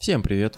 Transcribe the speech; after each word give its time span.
Всем 0.00 0.22
привет! 0.22 0.56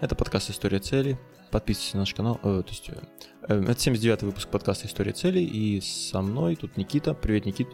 Это 0.00 0.16
подкаст 0.16 0.50
«История 0.50 0.80
целей». 0.80 1.16
Подписывайтесь 1.52 1.94
на 1.94 2.00
наш 2.00 2.12
канал. 2.12 2.40
Э, 2.42 2.64
то 2.66 2.70
есть, 2.70 2.88
э, 2.88 2.94
это 3.42 3.70
79-й 3.70 4.26
выпуск 4.26 4.48
подкаста 4.48 4.88
«История 4.88 5.12
целей». 5.12 5.44
И 5.44 5.80
со 5.80 6.20
мной 6.22 6.56
тут 6.56 6.76
Никита. 6.76 7.14
Привет, 7.14 7.46
Никит. 7.46 7.68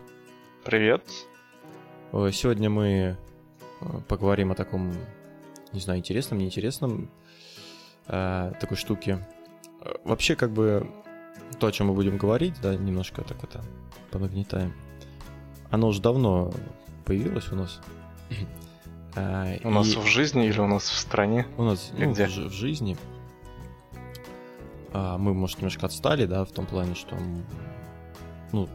Привет. 0.63 1.03
Э, 2.13 2.29
сегодня 2.31 2.69
мы 2.69 2.87
э, 2.87 3.17
поговорим 4.09 4.53
о 4.53 4.55
таком, 4.55 4.93
не 5.73 5.81
знаю, 5.81 6.01
интересном, 6.01 6.41
неинтересном 6.41 7.11
э, 8.07 8.53
такой 8.61 8.77
штуке. 8.77 9.27
Э, 9.81 9.95
вообще, 10.05 10.37
как 10.37 10.51
бы, 10.51 10.87
то, 11.59 11.69
о 11.69 11.73
чем 11.73 11.87
мы 11.87 11.95
будем 11.95 12.19
говорить, 12.19 12.61
да, 12.61 12.77
немножко 12.77 13.23
так 13.23 13.43
это 13.43 13.65
понагнетаем. 14.11 14.75
Оно 15.71 15.89
уже 15.89 16.03
давно 16.03 16.53
появилось 17.07 17.51
у 17.53 17.57
нас. 17.57 17.81
А, 19.17 19.57
у 19.63 19.69
и... 19.69 19.73
нас 19.73 19.87
в 19.95 20.07
жизни 20.07 20.47
или 20.47 20.59
у 20.59 20.67
нас 20.67 20.85
в 20.89 20.99
стране? 20.99 21.47
У 21.57 21.63
нас 21.63 21.93
ну, 21.97 22.13
где? 22.13 22.27
В, 22.27 22.37
в 22.37 22.53
жизни. 22.53 22.97
А, 24.93 25.19
мы, 25.19 25.35
может, 25.35 25.59
немножко 25.59 25.87
отстали, 25.87 26.27
да, 26.27 26.45
в 26.45 26.53
том 26.53 26.67
плане, 26.67 26.95
что 26.95 27.17
ну, 28.53 28.69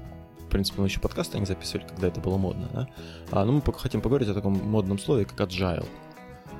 в 0.50 0.52
принципе, 0.52 0.82
мы 0.82 0.88
еще 0.88 1.00
подкасты 1.00 1.40
не 1.40 1.46
записывали, 1.46 1.88
когда 1.88 2.08
это 2.08 2.20
было 2.20 2.38
модно, 2.38 2.68
да. 2.74 2.90
А, 3.32 3.46
ну, 3.46 3.54
мы 3.54 3.74
хотим 3.74 4.02
поговорить 4.02 4.30
о 4.30 4.34
таком 4.34 4.54
модном 4.54 4.98
слове, 4.98 5.26
как 5.26 5.40
agile. 5.42 5.86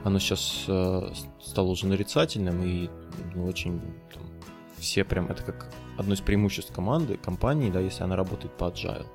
Оно 0.04 0.20
сейчас 0.20 0.66
э, 0.68 1.12
стало 1.42 1.70
уже 1.70 1.88
нарицательным 1.88 2.64
и 2.64 2.90
ну, 3.36 3.46
очень 3.46 3.82
там, 4.14 4.24
все 4.78 5.04
прям 5.04 5.26
это 5.26 5.44
как 5.44 5.74
одно 5.98 6.14
из 6.14 6.22
преимуществ 6.22 6.72
команды, 6.72 7.18
компании, 7.18 7.70
да, 7.70 7.80
если 7.80 8.04
она 8.04 8.16
работает 8.16 8.54
по 8.54 8.66
agile. 8.66 9.06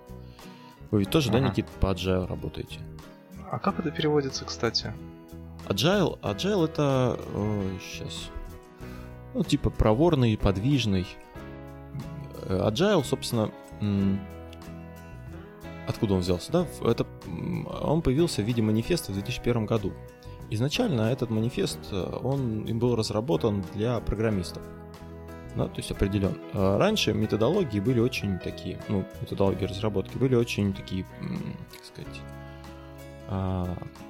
Вы 0.91 0.98
ведь 0.98 1.10
тоже, 1.10 1.30
ага. 1.30 1.41
да, 1.41 1.48
Никит, 1.48 1.66
по 1.80 1.86
agile 1.86 2.27
работаете? 2.27 2.80
А 3.51 3.59
как 3.59 3.79
это 3.79 3.91
переводится, 3.91 4.45
кстати? 4.45 4.93
Agile, 5.66 6.19
agile 6.21 6.65
это 6.66 7.19
э, 7.19 7.79
сейчас, 7.80 8.30
ну 9.33 9.43
типа 9.45 9.70
проворный, 9.70 10.36
подвижный. 10.36 11.06
Э, 12.42 12.69
agile, 12.69 13.03
собственно, 13.05 13.51
откуда 15.86 16.14
он 16.14 16.20
взялся, 16.20 16.53
да? 16.53 16.67
Это 16.83 17.06
он 17.83 18.03
появился 18.03 18.42
в 18.42 18.45
виде 18.45 18.62
манифеста 18.62 19.12
в 19.12 19.14
2001 19.14 19.67
году. 19.67 19.92
Изначально 20.51 21.03
этот 21.03 21.31
манифест, 21.31 21.79
э, 21.91 22.19
он 22.23 22.64
им 22.64 22.79
был 22.79 22.95
разработан 22.97 23.64
для 23.75 24.01
программистов. 24.01 24.62
Да, 25.56 25.69
то 25.69 25.77
есть 25.77 25.91
определен. 25.91 26.36
А 26.53 26.79
раньше 26.79 27.14
методологии 27.14 27.79
были 27.81 28.01
очень 28.01 28.39
такие, 28.39 28.81
ну, 28.89 29.05
методологии 29.20 29.64
разработки 29.64 30.19
были 30.19 30.34
очень 30.34 30.75
такие, 30.75 31.06
как 31.73 31.84
сказать, 31.84 32.20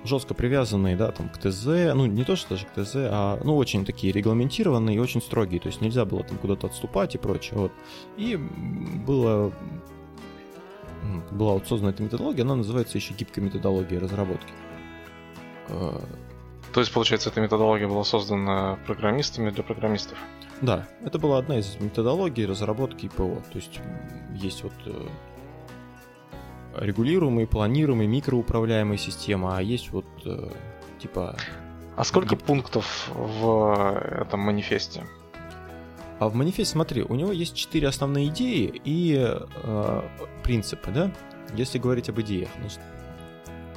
жестко 0.05 0.35
привязанные, 0.35 0.97
да, 0.97 1.13
там, 1.13 1.29
к 1.29 1.39
ТЗ, 1.39 1.65
ну, 1.95 2.07
не 2.07 2.25
то, 2.25 2.37
что 2.37 2.51
даже 2.51 2.67
к 2.67 2.73
ТЗ, 2.73 2.97
а, 2.97 3.41
ну, 3.45 3.57
очень 3.57 3.85
такие 3.85 4.13
регламентированные 4.13 4.97
и 4.97 4.99
очень 4.99 5.23
строгие, 5.23 5.61
то 5.61 5.69
есть 5.69 5.81
нельзя 5.81 6.05
было 6.05 6.25
там 6.25 6.37
куда-то 6.39 6.67
отступать 6.67 7.15
и 7.15 7.19
прочее, 7.19 7.59
вот. 7.61 7.73
И 8.17 8.37
было, 8.37 9.53
была 11.31 11.55
вот 11.55 11.67
создана 11.69 11.93
эта 11.93 12.03
методология, 12.03 12.45
она 12.45 12.57
называется 12.57 12.99
еще 12.99 13.15
гибкой 13.15 13.45
методологией 13.45 14.01
разработки. 14.01 14.53
А, 15.69 16.03
то 16.73 16.81
есть, 16.81 16.93
получается, 16.93 17.31
эта 17.31 17.41
методология 17.41 17.87
была 17.87 18.03
создана 18.03 18.81
программистами 18.85 19.51
для 19.51 19.63
программистов? 19.63 20.19
Да, 20.61 20.89
это 21.05 21.21
была 21.21 21.39
одна 21.39 21.59
из 21.59 21.77
методологий 21.79 22.47
разработки 22.47 23.09
ПО. 23.09 23.41
То 23.53 23.59
есть 23.59 23.81
есть 24.35 24.65
вот 24.65 24.73
э, 24.87 25.07
регулируемые, 26.79 27.47
планируемые, 27.47 28.09
микроуправляемые 28.09 28.99
системы, 28.99 29.57
а 29.57 29.63
есть 29.63 29.91
вот 29.91 30.07
э, 30.25 30.51
типа... 30.99 31.37
А 31.97 32.05
сколько 32.05 32.37
пунктов 32.37 33.11
в 33.15 34.01
этом 34.21 34.41
манифесте? 34.41 35.05
А 36.19 36.29
в 36.29 36.35
манифесте, 36.35 36.73
смотри, 36.73 37.03
у 37.03 37.15
него 37.15 37.33
есть 37.33 37.55
четыре 37.55 37.89
основные 37.89 38.29
идеи 38.29 38.81
и 38.85 39.17
э, 39.19 40.03
принципы, 40.43 40.91
да? 40.91 41.13
Если 41.55 41.79
говорить 41.79 42.09
об 42.09 42.21
идеях, 42.21 42.49
значит, 42.61 42.81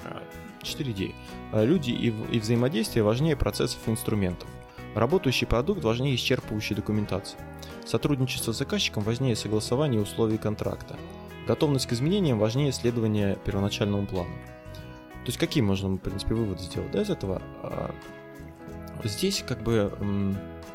э, 0.06 0.19
четыре 0.63 0.91
идеи. 0.91 1.16
Э, 1.52 1.66
люди 1.66 1.91
и, 1.91 2.13
и 2.31 2.40
взаимодействие 2.40 3.03
важнее 3.03 3.36
процессов 3.36 3.80
и 3.88 3.91
инструментов. 3.91 4.47
Работающий 4.96 5.46
продукт 5.47 5.84
важнее 5.84 6.16
исчерпывающей 6.16 6.75
документации. 6.75 7.38
Сотрудничество 7.86 8.52
с 8.52 8.57
заказчиком 8.57 9.03
важнее 9.03 9.36
согласования 9.36 10.00
условий 10.00 10.38
контракта. 10.38 10.96
Готовность 11.47 11.88
к 11.88 11.94
изменениям 11.94 12.40
важнее 12.40 12.74
следования 12.74 13.38
первоначальному 13.46 14.06
плану. 14.06 14.31
То 15.24 15.28
есть 15.28 15.38
какие 15.38 15.63
можно, 15.63 15.90
в 15.90 15.97
принципе, 15.97 16.35
выводы 16.35 16.62
сделать 16.62 16.91
да, 16.91 17.02
из 17.02 17.09
этого? 17.09 17.41
А, 17.63 17.91
здесь 19.06 19.44
как 19.47 19.63
бы 19.63 19.91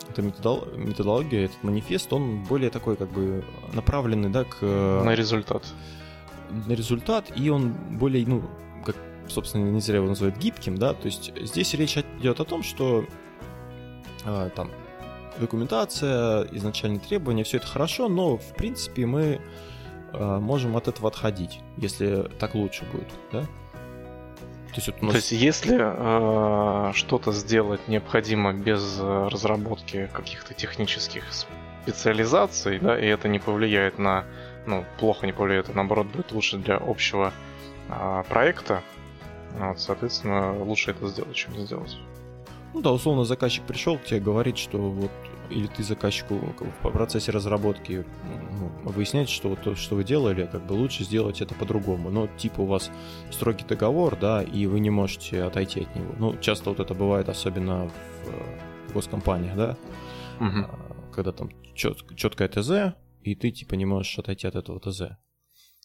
эта 0.08 0.22
методология, 0.22 1.44
этот 1.44 1.62
манифест, 1.62 2.10
он 2.12 2.42
более 2.44 2.70
такой 2.70 2.96
как 2.96 3.10
бы 3.10 3.44
направленный, 3.74 4.30
да, 4.30 4.44
к... 4.44 4.62
На 4.62 5.14
результат. 5.14 5.64
На 6.66 6.72
результат, 6.72 7.32
и 7.36 7.50
он 7.50 7.72
более, 7.98 8.26
ну, 8.26 8.42
как, 8.84 8.96
собственно, 9.28 9.70
не 9.70 9.80
зря 9.80 9.96
его 9.96 10.08
называют 10.08 10.38
гибким, 10.38 10.76
да, 10.76 10.94
то 10.94 11.06
есть 11.06 11.32
здесь 11.38 11.74
речь 11.74 11.98
идет 12.18 12.40
о 12.40 12.44
том, 12.44 12.62
что 12.62 13.04
а, 14.24 14.48
там 14.50 14.70
документация, 15.38 16.44
изначальные 16.52 17.00
требования, 17.00 17.44
все 17.44 17.58
это 17.58 17.66
хорошо, 17.66 18.08
но 18.08 18.36
в 18.36 18.54
принципе 18.54 19.06
мы 19.06 19.22
Э, 19.34 19.38
можем 20.12 20.76
от 20.76 20.88
этого 20.88 21.08
отходить, 21.08 21.60
если 21.76 22.30
так 22.38 22.54
лучше 22.54 22.84
будет, 22.92 23.08
да? 23.32 23.46
То 24.72 24.76
есть, 24.76 24.86
вот 24.88 25.02
нас... 25.02 25.12
То 25.12 25.16
есть 25.18 25.32
если 25.32 25.78
э, 25.78 26.92
что-то 26.94 27.32
сделать 27.32 27.88
необходимо 27.88 28.54
без 28.54 28.98
э, 28.98 29.28
разработки 29.30 30.08
каких-то 30.12 30.54
технических 30.54 31.24
специализаций, 31.82 32.78
да, 32.78 32.98
и 32.98 33.04
это 33.06 33.28
не 33.28 33.38
повлияет 33.38 33.98
на, 33.98 34.24
ну, 34.66 34.86
плохо 34.98 35.26
не 35.26 35.34
повлияет, 35.34 35.68
а 35.68 35.72
наоборот 35.74 36.06
будет 36.06 36.32
лучше 36.32 36.56
для 36.56 36.76
общего 36.76 37.32
э, 37.90 38.22
проекта, 38.30 38.82
вот, 39.58 39.78
соответственно, 39.78 40.58
лучше 40.64 40.92
это 40.92 41.06
сделать, 41.08 41.36
чем 41.36 41.52
не 41.52 41.66
сделать. 41.66 41.98
Ну 42.72 42.80
да, 42.80 42.92
условно 42.92 43.24
заказчик 43.24 43.64
пришел 43.64 43.98
к 43.98 44.04
тебе, 44.04 44.20
говорит, 44.20 44.56
что 44.56 44.78
вот 44.78 45.10
или 45.52 45.66
ты 45.66 45.82
заказчику 45.82 46.34
в 46.82 46.90
процессе 46.90 47.30
разработки 47.30 48.04
ну, 48.58 48.90
выясняете, 48.90 49.32
что 49.32 49.48
вот 49.50 49.62
то, 49.62 49.74
что 49.74 49.96
вы 49.96 50.04
делали, 50.04 50.48
как 50.50 50.66
бы 50.66 50.72
лучше 50.72 51.04
сделать 51.04 51.40
это 51.40 51.54
по-другому. 51.54 52.10
Но 52.10 52.26
типа 52.26 52.60
у 52.60 52.66
вас 52.66 52.90
строгий 53.30 53.64
договор, 53.64 54.16
да, 54.18 54.42
и 54.42 54.66
вы 54.66 54.80
не 54.80 54.90
можете 54.90 55.42
отойти 55.44 55.82
от 55.82 55.94
него. 55.94 56.14
Ну, 56.18 56.36
часто 56.40 56.70
вот 56.70 56.80
это 56.80 56.94
бывает, 56.94 57.28
особенно 57.28 57.88
в, 57.88 58.92
госкомпаниях, 58.92 59.56
да, 59.56 59.76
угу. 60.38 60.66
когда 61.12 61.32
там 61.32 61.50
чет, 61.74 61.98
четкое 62.16 62.48
ТЗ, 62.48 62.94
и 63.22 63.34
ты 63.34 63.50
типа 63.50 63.74
не 63.74 63.86
можешь 63.86 64.18
отойти 64.18 64.46
от 64.46 64.56
этого 64.56 64.80
ТЗ. 64.80 65.02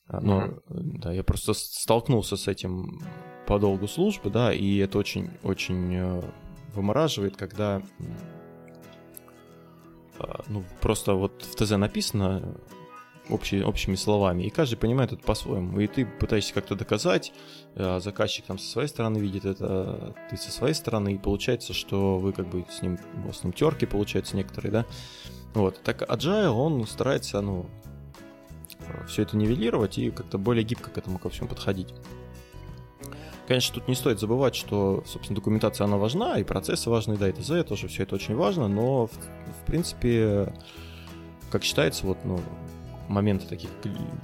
А, 0.07 0.21
но, 0.21 0.45
угу. 0.67 0.97
да, 0.99 1.13
я 1.13 1.23
просто 1.23 1.53
столкнулся 1.53 2.37
с 2.37 2.47
этим 2.47 3.01
по 3.45 3.59
долгу 3.59 3.87
службы, 3.87 4.29
да, 4.29 4.53
и 4.53 4.77
это 4.77 4.97
очень-очень 4.97 5.95
э, 5.95 6.21
вымораживает, 6.73 7.37
когда 7.37 7.81
ну, 10.47 10.63
просто 10.81 11.13
вот 11.13 11.43
в 11.43 11.55
ТЗ 11.55 11.71
написано 11.71 12.55
общий, 13.29 13.63
общими 13.63 13.95
словами, 13.95 14.43
и 14.43 14.49
каждый 14.49 14.77
понимает 14.77 15.11
это 15.13 15.23
по-своему. 15.23 15.79
И 15.79 15.87
ты 15.87 16.05
пытаешься 16.05 16.53
как-то 16.53 16.75
доказать, 16.75 17.33
а 17.75 17.99
заказчик 17.99 18.45
там 18.45 18.57
со 18.57 18.69
своей 18.69 18.87
стороны 18.87 19.17
видит 19.17 19.45
это, 19.45 20.15
ты 20.29 20.37
со 20.37 20.51
своей 20.51 20.73
стороны, 20.73 21.13
и 21.13 21.17
получается, 21.17 21.73
что 21.73 22.17
вы 22.17 22.33
как 22.33 22.47
бы 22.47 22.65
с 22.69 22.81
ним, 22.81 22.97
у 23.23 23.27
вас 23.27 23.39
с 23.39 23.43
ним 23.43 23.53
терки 23.53 23.85
получаются 23.85 24.35
некоторые, 24.35 24.71
да. 24.71 24.85
Вот. 25.53 25.81
Так 25.83 26.03
Agile, 26.03 26.49
он 26.49 26.85
старается, 26.87 27.41
ну, 27.41 27.67
все 29.07 29.23
это 29.23 29.35
нивелировать 29.37 29.97
и 29.97 30.11
как-то 30.11 30.37
более 30.37 30.63
гибко 30.63 30.89
к 30.89 30.97
этому 30.97 31.19
ко 31.19 31.29
всему 31.29 31.49
подходить. 31.49 31.93
Конечно, 33.47 33.75
тут 33.75 33.87
не 33.87 33.95
стоит 33.95 34.19
забывать, 34.19 34.55
что, 34.55 35.03
собственно, 35.05 35.35
документация, 35.35 35.85
она 35.85 35.95
важна, 35.97 36.37
и 36.37 36.43
процессы 36.43 36.89
важны, 36.89 37.15
да, 37.15 37.29
и 37.29 37.31
ТЗ 37.31 37.65
тоже 37.65 37.87
все 37.87 38.03
это 38.03 38.15
очень 38.15 38.35
важно, 38.35 38.67
но, 38.67 39.07
в, 39.07 39.11
в 39.11 39.65
принципе, 39.65 40.53
как 41.49 41.63
считается, 41.63 42.05
вот, 42.05 42.17
ну, 42.25 42.41
моменты 43.07 43.47
таких 43.47 43.69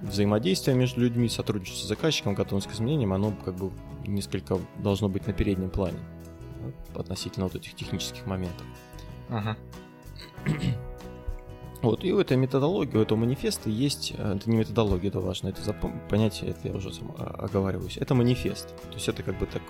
взаимодействия 0.01 0.73
между 0.73 0.99
людьми, 0.99 1.29
сотрудничества 1.29 1.85
с 1.85 1.87
заказчиком, 1.87 2.35
готовность 2.35 2.67
к 2.67 2.73
изменениям, 2.73 3.13
оно 3.13 3.33
как 3.45 3.55
бы 3.55 3.71
несколько 4.05 4.59
должно 4.79 5.07
быть 5.07 5.25
на 5.25 5.31
переднем 5.31 5.69
плане 5.69 5.99
да, 6.93 6.99
относительно 6.99 7.45
вот 7.45 7.55
этих 7.55 7.75
технических 7.75 8.25
моментов. 8.25 8.65
Uh-huh. 9.29 9.55
Вот, 11.83 12.05
и 12.05 12.13
у 12.13 12.19
этой 12.19 12.37
методологии, 12.37 12.95
у 12.95 13.01
этого 13.01 13.19
манифеста 13.19 13.69
есть, 13.69 14.13
э, 14.17 14.35
это 14.37 14.49
не 14.49 14.55
методология, 14.55 15.09
это 15.09 15.19
важно, 15.19 15.49
это 15.49 15.61
запом... 15.61 16.01
понятие, 16.09 16.51
это 16.51 16.69
я 16.69 16.73
уже 16.73 16.93
сам 16.93 17.13
а, 17.19 17.35
оговариваюсь, 17.43 17.97
это 17.97 18.15
манифест. 18.15 18.69
То 18.69 18.93
есть 18.93 19.09
это 19.09 19.21
как 19.21 19.37
бы 19.37 19.45
так, 19.45 19.61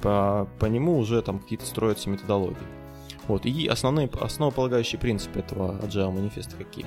по, 0.00 0.48
по 0.58 0.66
нему 0.66 0.98
уже 0.98 1.22
там 1.22 1.38
какие-то 1.38 1.66
строятся 1.66 2.10
методологии. 2.10 2.66
Вот, 3.28 3.46
и 3.46 3.68
основные, 3.68 4.10
основополагающие 4.20 5.00
принципы 5.00 5.38
этого 5.38 5.80
Agile 5.86 6.10
манифеста 6.10 6.56
какие? 6.56 6.86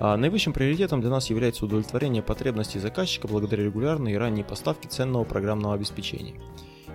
А 0.00 0.16
наивысшим 0.16 0.52
приоритетом 0.52 1.00
для 1.00 1.10
нас 1.10 1.30
является 1.30 1.66
удовлетворение 1.66 2.24
потребностей 2.24 2.80
заказчика 2.80 3.28
благодаря 3.28 3.62
регулярной 3.62 4.14
и 4.14 4.16
ранней 4.16 4.42
поставке 4.42 4.88
ценного 4.88 5.22
программного 5.22 5.76
обеспечения. 5.76 6.34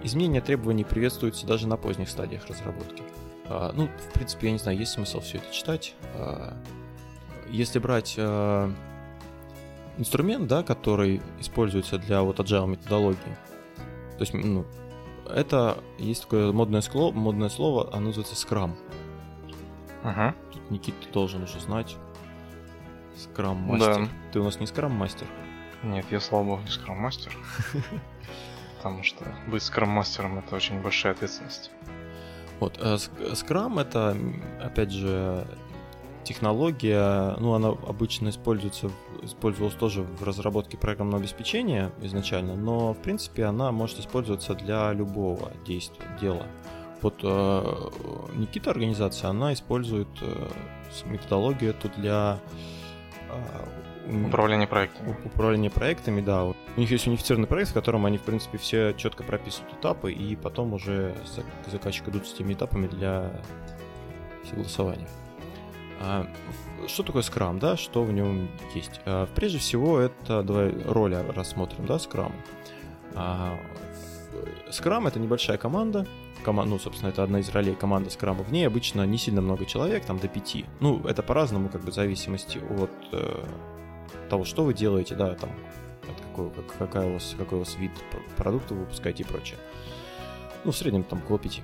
изменение 0.03 0.41
требований 0.41 0.83
приветствуется 0.83 1.47
даже 1.47 1.65
на 1.65 1.77
поздних 1.77 2.09
стадиях 2.09 2.45
разработки. 2.47 3.03
А, 3.45 3.71
ну, 3.73 3.87
в 3.87 4.13
принципе, 4.13 4.47
я 4.47 4.53
не 4.53 4.59
знаю, 4.59 4.77
есть 4.77 4.91
смысл 4.91 5.19
все 5.19 5.37
это 5.37 5.51
читать. 5.53 5.95
А, 6.15 6.55
если 7.49 7.79
брать 7.79 8.15
а, 8.17 8.71
инструмент, 9.97 10.47
да, 10.47 10.63
который 10.63 11.21
используется 11.39 11.97
для 11.97 12.21
вот 12.21 12.39
agile 12.39 12.67
методологии, 12.67 13.37
то 14.17 14.21
есть, 14.21 14.33
ну, 14.33 14.65
это 15.27 15.77
есть 15.97 16.23
такое 16.23 16.51
модное 16.51 16.81
слово, 16.81 17.13
модное 17.13 17.49
слово, 17.49 17.89
оно 17.93 18.07
называется 18.07 18.35
Scrum. 18.35 18.75
Ага. 20.03 20.35
Тут 20.51 20.71
Никита 20.71 21.11
должен 21.11 21.43
уже 21.43 21.59
знать. 21.59 21.95
Scrum 23.15 23.55
мастер. 23.55 24.05
Да. 24.05 24.09
Ты 24.31 24.39
у 24.39 24.43
нас 24.43 24.59
не 24.59 24.65
Scrum 24.65 24.89
мастер? 24.89 25.27
Нет, 25.83 26.05
я, 26.11 26.19
слава 26.19 26.43
богу, 26.43 26.61
не 26.61 26.69
Scrum 26.69 26.95
мастер. 26.95 27.35
Потому 28.77 29.03
что 29.03 29.25
быть 29.47 29.61
Scrum 29.61 29.87
мастером 29.87 30.39
это 30.39 30.55
очень 30.55 30.81
большая 30.81 31.13
ответственность. 31.13 31.71
Вот, 32.61 32.77
э, 32.79 32.95
Scrum 33.33 33.81
это, 33.81 34.15
опять 34.63 34.91
же, 34.91 35.45
технология, 36.23 37.35
ну, 37.39 37.53
она 37.55 37.69
обычно 37.69 38.29
используется, 38.29 38.91
использовалась 39.23 39.73
тоже 39.73 40.03
в 40.03 40.23
разработке 40.23 40.77
программного 40.77 41.23
обеспечения 41.23 41.91
изначально, 42.01 42.55
но, 42.55 42.93
в 42.93 42.99
принципе, 42.99 43.45
она 43.45 43.71
может 43.71 43.99
использоваться 43.99 44.53
для 44.53 44.93
любого 44.93 45.51
действия, 45.65 46.05
дела. 46.21 46.45
Вот 47.01 47.15
э, 47.23 47.89
Никита 48.35 48.69
организация, 48.69 49.31
она 49.31 49.53
использует 49.53 50.09
э, 50.21 50.47
методологию 51.05 51.71
эту 51.71 51.89
для 51.89 52.39
управления 54.27 54.67
проектами. 54.67 55.15
Управления 55.25 55.69
проектами, 55.69 56.21
да. 56.21 56.45
У 56.45 56.55
них 56.77 56.91
есть 56.91 57.07
унифицированный 57.07 57.47
проект, 57.47 57.71
в 57.71 57.73
котором 57.73 58.05
они, 58.05 58.17
в 58.17 58.23
принципе, 58.23 58.57
все 58.57 58.93
четко 58.93 59.23
прописывают 59.23 59.73
этапы, 59.73 60.11
и 60.11 60.35
потом 60.35 60.73
уже 60.73 61.15
заказчик 61.67 62.07
идут 62.09 62.27
с 62.27 62.33
теми 62.33 62.53
этапами 62.53 62.87
для 62.87 63.31
согласования. 64.49 65.07
А, 66.01 66.27
что 66.87 67.03
такое 67.03 67.21
Scrum, 67.21 67.59
да, 67.59 67.77
что 67.77 68.03
в 68.03 68.11
нем 68.11 68.49
есть? 68.73 69.01
А, 69.05 69.27
прежде 69.35 69.59
всего, 69.59 69.99
это, 69.99 70.41
давай 70.43 70.73
роли 70.85 71.15
рассмотрим, 71.35 71.85
да, 71.85 71.95
Scrum. 71.95 72.31
А, 73.13 73.57
Scrum 74.69 75.07
это 75.07 75.19
небольшая 75.19 75.57
команда, 75.57 76.07
команда, 76.43 76.71
ну, 76.71 76.79
собственно, 76.79 77.09
это 77.09 77.23
одна 77.23 77.39
из 77.39 77.49
ролей 77.49 77.75
команды 77.75 78.09
Scrum. 78.09 78.43
В 78.43 78.51
ней 78.51 78.65
обычно 78.65 79.05
не 79.05 79.17
сильно 79.17 79.41
много 79.41 79.65
человек, 79.65 80.05
там 80.05 80.17
до 80.17 80.27
пяти. 80.27 80.65
Ну, 80.79 81.01
это 81.05 81.21
по-разному, 81.21 81.69
как 81.69 81.81
бы, 81.83 81.91
в 81.91 81.93
зависимости 81.93 82.59
от 82.79 82.91
э, 83.11 83.45
того, 84.29 84.45
что 84.45 84.63
вы 84.63 84.73
делаете, 84.73 85.15
да, 85.15 85.35
там, 85.35 85.49
какой, 86.29 86.51
как, 86.51 86.77
какая 86.77 87.09
у 87.09 87.13
вас, 87.13 87.35
какой 87.37 87.57
у 87.57 87.61
вас 87.61 87.75
вид 87.75 87.91
продукта 88.37 88.73
вы 88.73 88.81
выпускаете 88.81 89.23
и 89.23 89.25
прочее. 89.25 89.57
Ну, 90.63 90.71
в 90.71 90.77
среднем 90.77 91.03
там 91.03 91.19
около 91.19 91.39
пяти. 91.39 91.61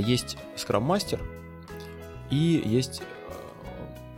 Есть 0.00 0.36
Scrum 0.56 0.86
Master 0.86 1.20
и 2.30 2.62
есть 2.64 3.02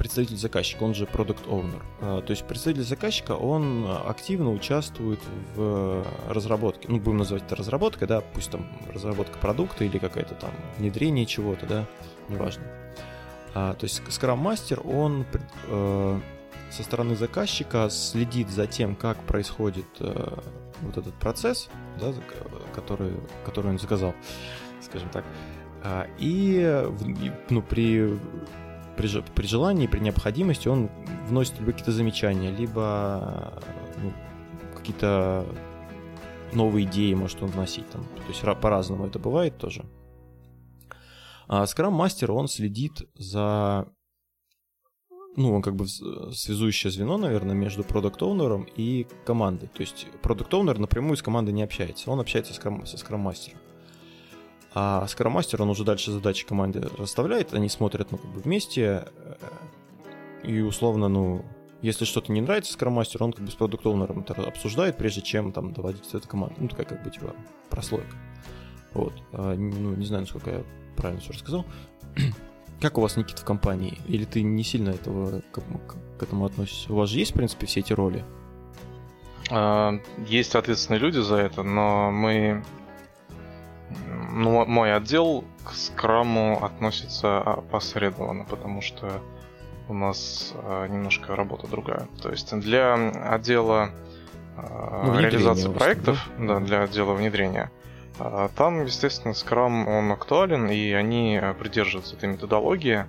представитель 0.01 0.39
заказчика, 0.39 0.83
он 0.85 0.95
же 0.95 1.05
Product 1.05 1.47
Owner. 1.47 1.83
А, 2.01 2.23
то 2.23 2.31
есть 2.31 2.47
представитель 2.47 2.85
заказчика, 2.85 3.33
он 3.33 3.87
активно 4.07 4.51
участвует 4.51 5.21
в 5.55 6.07
разработке. 6.27 6.89
Ну, 6.89 6.99
будем 6.99 7.19
называть 7.19 7.43
это 7.43 7.55
разработкой, 7.55 8.09
да, 8.09 8.23
пусть 8.23 8.51
там 8.51 8.67
разработка 8.95 9.37
продукта 9.39 9.85
или 9.85 9.99
какая-то 9.99 10.35
там 10.35 10.53
внедрение 10.79 11.27
чего-то, 11.27 11.67
да, 11.67 11.87
неважно. 12.31 12.65
А, 13.55 13.75
то 13.75 13.85
есть 13.85 14.01
Scrum 14.09 14.43
Master, 14.43 14.81
он 14.91 15.27
э, 15.69 16.21
со 16.71 16.83
стороны 16.83 17.17
заказчика 17.17 17.89
следит 17.91 18.49
за 18.49 18.67
тем, 18.67 18.95
как 18.97 19.19
происходит 19.25 19.87
э, 19.99 20.39
вот 20.83 20.97
этот 20.97 21.15
процесс, 21.15 21.69
да, 22.01 22.13
который, 22.75 23.13
который 23.45 23.71
он 23.73 23.79
заказал, 23.79 24.15
скажем 24.81 25.09
так. 25.11 25.25
А, 25.83 26.07
и 26.19 26.87
ну, 27.49 27.63
при 27.63 28.19
при, 28.97 29.23
при 29.35 29.47
желании, 29.47 29.87
при 29.87 30.01
необходимости 30.01 30.69
он 30.69 30.91
вносит 31.27 31.59
либо 31.59 31.73
какие-то 31.73 31.93
замечания, 31.93 32.51
либо 32.51 33.63
ну, 34.03 34.13
какие-то 34.77 35.47
новые 36.53 36.87
идеи 36.87 37.15
может 37.15 37.43
он 37.43 37.49
вносить 37.49 37.89
там. 37.91 38.05
То 38.05 38.29
есть 38.29 38.61
по-разному 38.61 39.07
это 39.07 39.19
бывает 39.19 39.57
тоже. 39.59 39.85
А 41.49 41.65
Scrum 41.65 41.97
Master, 41.97 42.31
он 42.31 42.47
следит 42.49 43.09
за 43.15 43.89
ну, 45.37 45.55
он 45.55 45.63
как 45.63 45.77
бы 45.77 45.87
связующее 45.87 46.91
звено, 46.91 47.17
наверное, 47.17 47.55
между 47.55 47.85
продукт 47.85 48.21
оунером 48.23 48.67
и 48.77 49.07
командой. 49.25 49.69
То 49.73 49.83
есть 49.83 50.07
продукт 50.23 50.53
оунер 50.53 50.79
напрямую 50.79 51.17
с 51.17 51.23
командой 51.23 51.53
не 51.53 51.63
общается, 51.63 52.11
он 52.11 52.21
общается 52.21 52.53
с 52.53 52.59
Scrum, 52.59 52.85
со 52.87 52.97
Master. 52.97 53.57
А 54.73 55.05
Master, 55.29 55.63
он 55.63 55.71
уже 55.71 55.85
дальше 55.85 56.13
задачи 56.13 56.47
команде 56.47 56.81
расставляет, 56.99 57.55
они 57.55 57.69
смотрят, 57.69 58.13
ну, 58.13 58.19
как 58.19 58.31
бы 58.31 58.41
вместе, 58.41 59.05
э, 59.17 59.35
и 60.45 60.61
условно, 60.61 61.09
ну, 61.09 61.45
если 61.83 62.05
что-то 62.05 62.31
не 62.33 62.41
нравится 62.41 62.73
Master, 62.91 63.25
он 63.25 63.33
как 63.33 63.45
бы 63.45 63.51
с 63.51 63.55
продукт 63.55 63.87
это 64.21 64.43
обсуждает, 64.43 64.97
прежде 64.97 65.23
чем 65.23 65.51
там 65.53 65.73
доводить 65.73 66.13
эту 66.13 66.29
команду. 66.29 66.57
Ну, 66.59 66.69
такая 66.69 66.87
как 66.87 67.03
бы 67.03 67.11
типа 67.11 67.35
прослойка. 67.71 68.17
Вот. 68.93 69.15
А, 69.33 69.55
ну, 69.55 69.95
не 69.95 70.05
знаю, 70.05 70.23
насколько 70.23 70.51
я 70.51 70.65
правильно 70.97 71.23
все 71.23 71.33
рассказал. 71.33 71.65
Как 72.81 72.97
у 72.97 73.03
вас, 73.03 73.17
Никит, 73.17 73.39
в 73.39 73.45
компании? 73.45 73.99
Или 74.07 74.25
ты 74.25 74.43
не 74.43 74.65
сильно 74.65 74.91
этого 74.91 75.43
к, 75.53 75.61
к 76.19 76.23
этому 76.23 76.47
относишься? 76.47 76.93
У 76.93 76.97
вас 76.97 77.11
же 77.11 77.19
есть, 77.19 77.33
в 77.33 77.35
принципе, 77.35 77.67
все 77.67 77.81
эти 77.81 77.93
роли? 77.93 78.25
А, 79.51 80.01
есть 80.27 80.55
ответственные 80.55 81.01
люди 81.01 81.19
за 81.19 81.37
это, 81.37 81.63
но 81.63 82.11
мы 82.11 82.63
ну, 84.33 84.65
мой 84.65 84.95
отдел 84.95 85.45
к 85.65 85.73
скраму 85.73 86.65
относится 86.65 87.41
опосредованно, 87.41 88.45
потому 88.45 88.81
что 88.81 89.21
у 89.89 89.95
нас 89.95 90.55
э, 90.55 90.87
немножко 90.89 91.35
работа 91.35 91.67
другая. 91.67 92.09
То 92.23 92.31
есть 92.31 92.57
для 92.61 92.95
отдела 92.95 93.91
ну, 94.57 95.19
реализации 95.19 95.73
проектов, 95.73 96.31
да? 96.39 96.59
да, 96.59 96.61
для 96.61 96.83
отдела 96.83 97.15
внедрения, 97.15 97.71
там, 98.57 98.85
естественно, 98.85 99.35
скрам 99.35 99.89
он 99.89 100.13
актуален, 100.13 100.69
и 100.71 100.93
они 100.93 101.41
придерживаются 101.59 102.17
этой 102.17 102.29
методологии. 102.29 103.07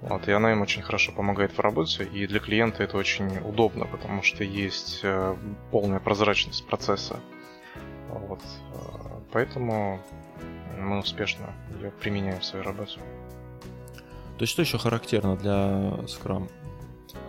Вот, 0.00 0.28
и 0.28 0.32
она 0.32 0.52
им 0.52 0.62
очень 0.62 0.80
хорошо 0.80 1.12
помогает 1.12 1.52
в 1.52 1.60
работе, 1.60 2.04
и 2.04 2.26
для 2.26 2.40
клиента 2.40 2.82
это 2.82 2.96
очень 2.96 3.38
удобно, 3.46 3.84
потому 3.84 4.22
что 4.22 4.44
есть 4.44 5.04
полная 5.70 6.00
прозрачность 6.00 6.66
процесса. 6.66 7.20
Вот. 8.08 8.40
Поэтому 9.32 10.00
мы 10.78 10.98
успешно 10.98 11.52
ее 11.78 11.90
применяем 11.90 12.40
в 12.40 12.44
своей 12.44 12.64
работе. 12.64 12.98
То 14.38 14.44
есть 14.44 14.52
что 14.52 14.62
еще 14.62 14.78
характерно 14.78 15.36
для 15.36 15.98
Scrum? 16.06 16.50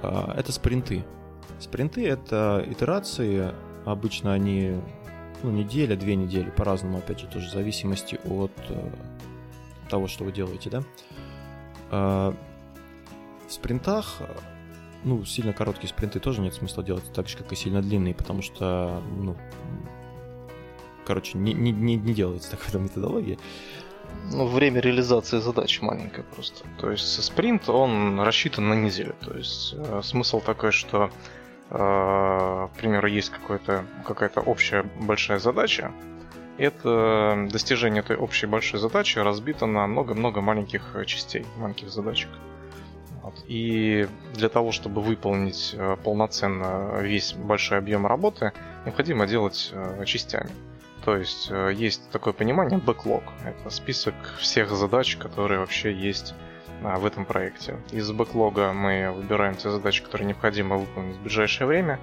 А, 0.01 0.33
это 0.37 0.53
спринты. 0.53 1.03
Спринты— 1.59 2.07
это 2.09 2.63
итерации, 2.65 3.53
обычно 3.85 4.31
они 4.31 4.81
ну, 5.43 5.51
неделя, 5.51 5.95
две 5.95 6.15
недели, 6.15 6.49
по-разному, 6.49 6.99
опять 6.99 7.19
же, 7.19 7.27
тоже 7.27 7.47
в 7.47 7.51
зависимости 7.51 8.19
от 8.25 8.51
э, 8.69 8.91
того, 9.89 10.07
что 10.07 10.23
вы 10.23 10.31
делаете, 10.31 10.69
да. 10.69 10.83
А, 11.89 12.33
в 13.47 13.51
спринтах, 13.51 14.21
ну, 15.03 15.25
сильно 15.25 15.53
короткие 15.53 15.89
спринты 15.89 16.19
тоже 16.19 16.41
нет 16.41 16.53
смысла 16.53 16.83
делать 16.83 17.11
так 17.13 17.27
же, 17.27 17.37
как 17.37 17.51
и 17.51 17.55
сильно 17.55 17.81
длинные, 17.81 18.13
потому 18.13 18.41
что, 18.41 19.01
ну, 19.17 19.35
короче, 21.05 21.37
не, 21.37 21.53
не, 21.53 21.71
не, 21.71 21.95
не 21.95 22.13
делается 22.13 22.51
такая 22.51 22.81
методология. 22.81 23.37
Ну, 24.31 24.45
время 24.45 24.81
реализации 24.81 25.39
задач 25.39 25.81
маленькое 25.81 26.23
просто. 26.35 26.63
То 26.79 26.91
есть 26.91 27.23
спринт, 27.23 27.69
он 27.69 28.19
рассчитан 28.19 28.69
на 28.69 28.73
неделю. 28.73 29.15
То 29.19 29.35
есть 29.37 29.73
э, 29.75 30.01
смысл 30.03 30.41
такой, 30.41 30.71
что, 30.71 31.05
э, 31.05 31.40
к 31.71 32.69
примеру, 32.77 33.07
есть 33.07 33.31
какая-то 34.05 34.41
общая 34.41 34.83
большая 34.99 35.39
задача, 35.39 35.91
это 36.57 37.47
достижение 37.49 38.01
этой 38.01 38.17
общей 38.17 38.45
большой 38.45 38.79
задачи 38.79 39.19
разбито 39.19 39.65
на 39.65 39.87
много-много 39.87 40.41
маленьких 40.41 40.95
частей, 41.05 41.45
маленьких 41.57 41.89
задачек. 41.89 42.29
Вот. 43.23 43.35
И 43.47 44.07
для 44.33 44.49
того, 44.49 44.71
чтобы 44.71 45.01
выполнить 45.01 45.75
э, 45.77 45.95
полноценно 46.03 46.99
весь 47.01 47.33
большой 47.33 47.77
объем 47.77 48.07
работы, 48.07 48.51
необходимо 48.85 49.27
делать 49.27 49.69
э, 49.71 50.03
частями. 50.05 50.49
То 51.05 51.15
есть 51.15 51.49
э, 51.51 51.71
есть 51.73 52.09
такое 52.11 52.33
понимание 52.33 52.79
backlog. 52.79 53.23
Это 53.45 53.69
список 53.69 54.15
всех 54.39 54.71
задач, 54.71 55.17
которые 55.17 55.59
вообще 55.59 55.93
есть 55.93 56.33
в 56.81 57.05
этом 57.05 57.25
проекте. 57.25 57.77
Из 57.91 58.11
бэклога 58.11 58.73
мы 58.73 59.11
выбираем 59.11 59.55
те 59.55 59.69
задачи, 59.69 60.03
которые 60.03 60.27
необходимо 60.27 60.77
выполнить 60.77 61.17
в 61.17 61.21
ближайшее 61.21 61.67
время. 61.67 61.99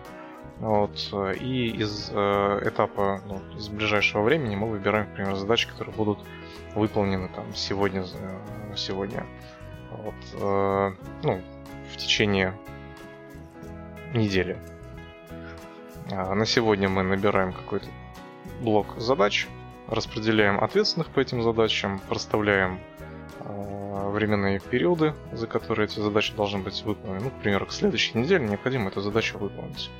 Вот, 0.61 1.15
и 1.41 1.69
из 1.69 2.11
э, 2.13 2.61
этапа, 2.65 3.21
ну, 3.27 3.41
из 3.57 3.69
ближайшего 3.69 4.23
времени 4.23 4.57
мы 4.57 4.69
выбираем, 4.69 5.09
например, 5.09 5.37
задачи, 5.37 5.69
которые 5.69 5.95
будут 5.95 6.19
выполнены 6.75 7.29
там 7.29 7.55
сегодня, 7.55 8.03
э, 8.03 8.75
сегодня. 8.77 9.25
Вот, 9.91 10.15
э, 10.35 10.93
ну, 11.23 11.41
в 11.93 11.97
течение 11.97 12.55
недели. 14.15 14.59
А 16.11 16.35
на 16.35 16.47
сегодня 16.47 16.89
мы 16.89 17.03
набираем 17.03 17.53
какой-то 17.53 17.87
блок 18.61 18.95
задач, 18.97 19.47
распределяем 19.87 20.63
ответственных 20.63 21.09
по 21.11 21.21
этим 21.21 21.43
задачам, 21.43 22.01
проставляем 22.09 22.81
э, 23.41 24.08
временные 24.19 24.59
периоды, 24.59 25.15
за 25.33 25.47
которые 25.47 25.87
эти 25.87 26.01
задачи 26.01 26.35
должны 26.35 26.59
быть 26.59 26.83
выполнены. 26.83 27.25
Ну, 27.25 27.31
к 27.31 27.41
примеру, 27.41 27.67
к 27.67 27.73
следующей 27.73 28.19
неделе 28.19 28.47
необходимо 28.47 28.89
эту 28.89 29.01
задачу 29.01 29.39
выполнить. 29.39 29.91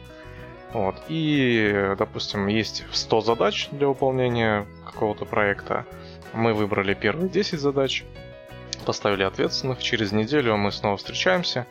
Вот. 0.73 0.97
И, 1.09 1.95
допустим, 1.97 2.49
есть 2.49 2.85
100 2.91 3.21
задач 3.21 3.69
для 3.71 3.87
выполнения 3.87 4.67
какого-то 4.85 5.25
проекта. 5.25 5.87
Мы 6.35 6.53
выбрали 6.53 6.95
первые 6.95 7.29
10 7.29 7.61
задач, 7.61 8.05
поставили 8.85 9.23
ответственных. 9.23 9.83
Через 9.83 10.13
неделю 10.13 10.57
мы 10.57 10.73
снова 10.73 10.97
встречаемся 10.97 11.67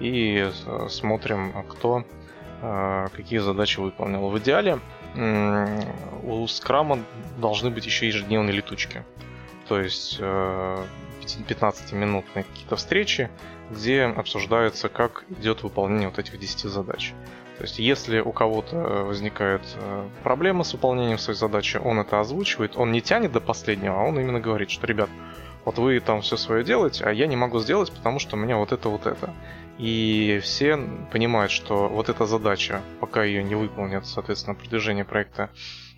и 0.00 0.50
э, 0.50 0.86
смотрим, 0.88 1.52
кто 1.68 2.04
э, 2.62 3.06
какие 3.14 3.38
задачи 3.40 3.78
выполнил. 3.78 4.28
В 4.30 4.38
идеале 4.38 4.80
у 6.22 6.46
скрама 6.46 7.00
должны 7.38 7.70
быть 7.70 7.84
еще 7.84 8.06
ежедневные 8.06 8.52
летучки. 8.52 9.04
То 9.66 9.80
есть 9.80 10.20
15-минутные 11.38 12.42
э, 12.42 12.48
какие-то 12.48 12.76
встречи, 12.76 13.30
где 13.70 14.04
обсуждается, 14.04 14.88
как 14.88 15.24
идет 15.28 15.62
выполнение 15.62 16.08
вот 16.08 16.18
этих 16.18 16.38
10 16.38 16.60
задач. 16.70 17.12
То 17.58 17.64
есть, 17.64 17.78
если 17.78 18.20
у 18.20 18.32
кого-то 18.32 18.76
возникает 19.04 19.62
э, 19.76 20.08
проблема 20.22 20.64
с 20.64 20.72
выполнением 20.72 21.18
своей 21.18 21.38
задачи, 21.38 21.76
он 21.76 21.98
это 21.98 22.18
озвучивает, 22.18 22.76
он 22.76 22.90
не 22.90 23.02
тянет 23.02 23.32
до 23.32 23.40
последнего, 23.40 24.00
а 24.00 24.04
он 24.04 24.18
именно 24.18 24.40
говорит, 24.40 24.70
что, 24.70 24.86
ребят, 24.86 25.10
вот 25.64 25.78
вы 25.78 26.00
там 26.00 26.22
все 26.22 26.36
свое 26.36 26.64
делаете, 26.64 27.04
а 27.04 27.12
я 27.12 27.26
не 27.26 27.36
могу 27.36 27.58
сделать, 27.60 27.92
потому 27.92 28.18
что 28.18 28.36
у 28.36 28.38
меня 28.38 28.56
вот 28.56 28.72
это, 28.72 28.88
вот 28.88 29.06
это. 29.06 29.34
И 29.78 30.40
все 30.42 30.78
понимают, 31.12 31.52
что 31.52 31.88
вот 31.88 32.08
эта 32.08 32.26
задача, 32.26 32.82
пока 32.98 33.24
ее 33.24 33.42
не 33.42 33.54
выполнят, 33.54 34.06
соответственно, 34.06 34.54
продвижение 34.54 35.04
проекта 35.04 35.50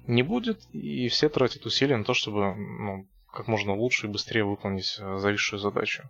не 0.06 0.22
будет, 0.22 0.60
и 0.72 1.08
все 1.08 1.28
тратят 1.28 1.64
усилия 1.64 1.96
на 1.96 2.04
то, 2.04 2.14
чтобы 2.14 2.54
ну, 2.54 3.06
как 3.32 3.48
можно 3.48 3.74
лучше 3.74 4.06
и 4.06 4.10
быстрее 4.10 4.44
выполнить 4.44 4.96
э, 5.00 5.16
зависшую 5.16 5.58
задачу. 5.58 6.04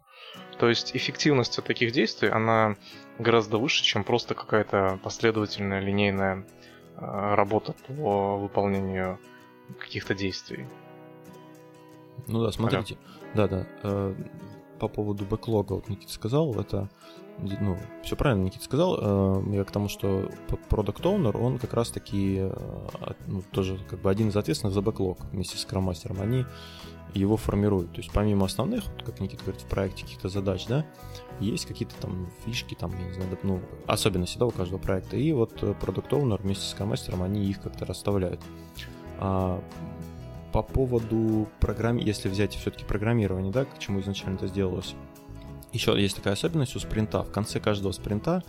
То 0.59 0.69
есть 0.69 0.97
эффективность 0.97 1.59
от 1.59 1.64
таких 1.64 1.93
действий, 1.93 2.29
она 2.29 2.76
гораздо 3.19 3.59
выше, 3.59 3.85
чем 3.85 4.05
просто 4.05 4.35
какая-то 4.35 4.99
последовательная 5.02 5.81
линейная 5.81 6.45
э, 6.97 7.35
работа 7.35 7.75
по 7.87 8.37
выполнению 8.37 9.19
каких-то 9.79 10.14
действий. 10.14 10.67
Ну 12.26 12.45
да, 12.45 12.50
смотрите, 12.50 12.99
да-да, 13.35 13.67
э, 13.83 14.14
по 14.83 14.89
поводу 14.89 15.25
бэклога, 15.25 15.75
вот 15.75 15.89
Никита 15.89 16.12
сказал, 16.12 16.59
это 16.59 16.91
ну, 17.39 17.79
все 18.03 18.17
правильно 18.17 18.43
Никита 18.43 18.65
сказал. 18.65 18.99
Э, 19.01 19.43
я 19.53 19.62
к 19.62 19.71
тому, 19.71 19.89
что 19.89 20.29
Product 20.69 21.03
Owner, 21.03 21.41
он 21.41 21.61
как 21.61 21.73
раз-таки 21.73 22.39
э, 22.41 22.53
ну, 23.29 23.45
тоже 23.53 23.79
как 23.89 24.01
бы 24.01 24.11
один 24.11 24.31
из 24.31 24.37
ответственных 24.37 24.75
за 24.75 24.83
бэклог 24.83 25.19
вместе 25.31 25.57
с 25.57 25.65
Master. 25.67 26.21
Они 26.21 26.45
его 27.15 27.37
формируют. 27.37 27.93
То 27.93 27.99
есть 27.99 28.11
помимо 28.12 28.47
основных, 28.47 28.83
как 29.05 29.21
Никита 29.21 29.45
говорит, 29.45 29.62
в 29.62 29.67
проекте 29.67 30.03
каких-то 30.03 30.29
задач, 30.29 30.67
да, 30.67 30.85
есть 31.39 31.67
какие-то 31.67 31.95
там 32.01 32.27
фишки, 32.45 32.75
там, 32.75 32.91
я 32.99 33.07
не 33.07 33.12
знаю, 33.12 33.39
ну, 33.45 33.61
особенности, 33.87 34.37
да, 34.37 34.47
у 34.47 34.51
каждого 34.51 34.81
проекта. 34.81 35.17
И 35.17 35.33
вот 35.33 35.62
Product 35.62 36.11
Owner 36.11 36.43
вместе 36.43 36.65
с 36.65 36.75
Master, 36.75 37.23
они 37.23 37.45
их 37.45 37.62
как-то 37.62 37.85
расставляют. 37.85 38.41
А, 39.21 39.62
по 40.53 40.63
поводу 40.63 41.49
программ, 41.61 41.97
если 41.97 42.29
взять 42.29 42.55
все-таки 42.55 42.85
программирование, 42.85 43.53
да, 43.53 43.65
к 43.65 43.79
чему 43.79 44.01
изначально 44.01 44.37
это 44.37 44.49
сделалось, 44.49 44.95
еще 45.73 46.01
есть 46.01 46.17
такая 46.17 46.35
особенность 46.35 46.77
у 46.77 46.79
спринта. 46.79 47.23
В 47.23 47.33
конце 47.33 47.59
каждого 47.59 47.93
спринта, 47.93 48.43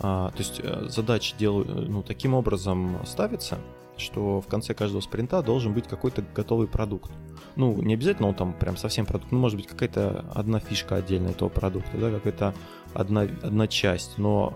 а, 0.00 0.30
то 0.30 0.38
есть 0.38 0.60
э, 0.62 0.86
задачи 0.88 1.34
делаю, 1.38 1.66
э, 1.66 1.86
ну, 1.88 2.02
таким 2.02 2.34
образом 2.34 2.98
ставится, 3.06 3.58
что 3.98 4.40
в 4.40 4.46
конце 4.46 4.74
каждого 4.74 5.02
спринта 5.02 5.42
должен 5.42 5.74
быть 5.74 5.86
какой-то 5.86 6.24
готовый 6.34 6.66
продукт. 6.66 7.12
Ну, 7.56 7.80
не 7.82 7.94
обязательно 7.94 8.28
он 8.28 8.34
там 8.34 8.54
прям 8.54 8.76
совсем 8.76 9.04
продукт, 9.04 9.30
ну, 9.30 9.38
может 9.38 9.56
быть, 9.58 9.66
какая-то 9.66 10.24
одна 10.34 10.58
фишка 10.58 10.96
отдельная 10.96 11.32
этого 11.32 11.50
продукта, 11.50 11.98
да, 11.98 12.10
какая-то 12.10 12.54
одна, 12.94 13.28
одна 13.42 13.68
часть, 13.68 14.16
но 14.16 14.54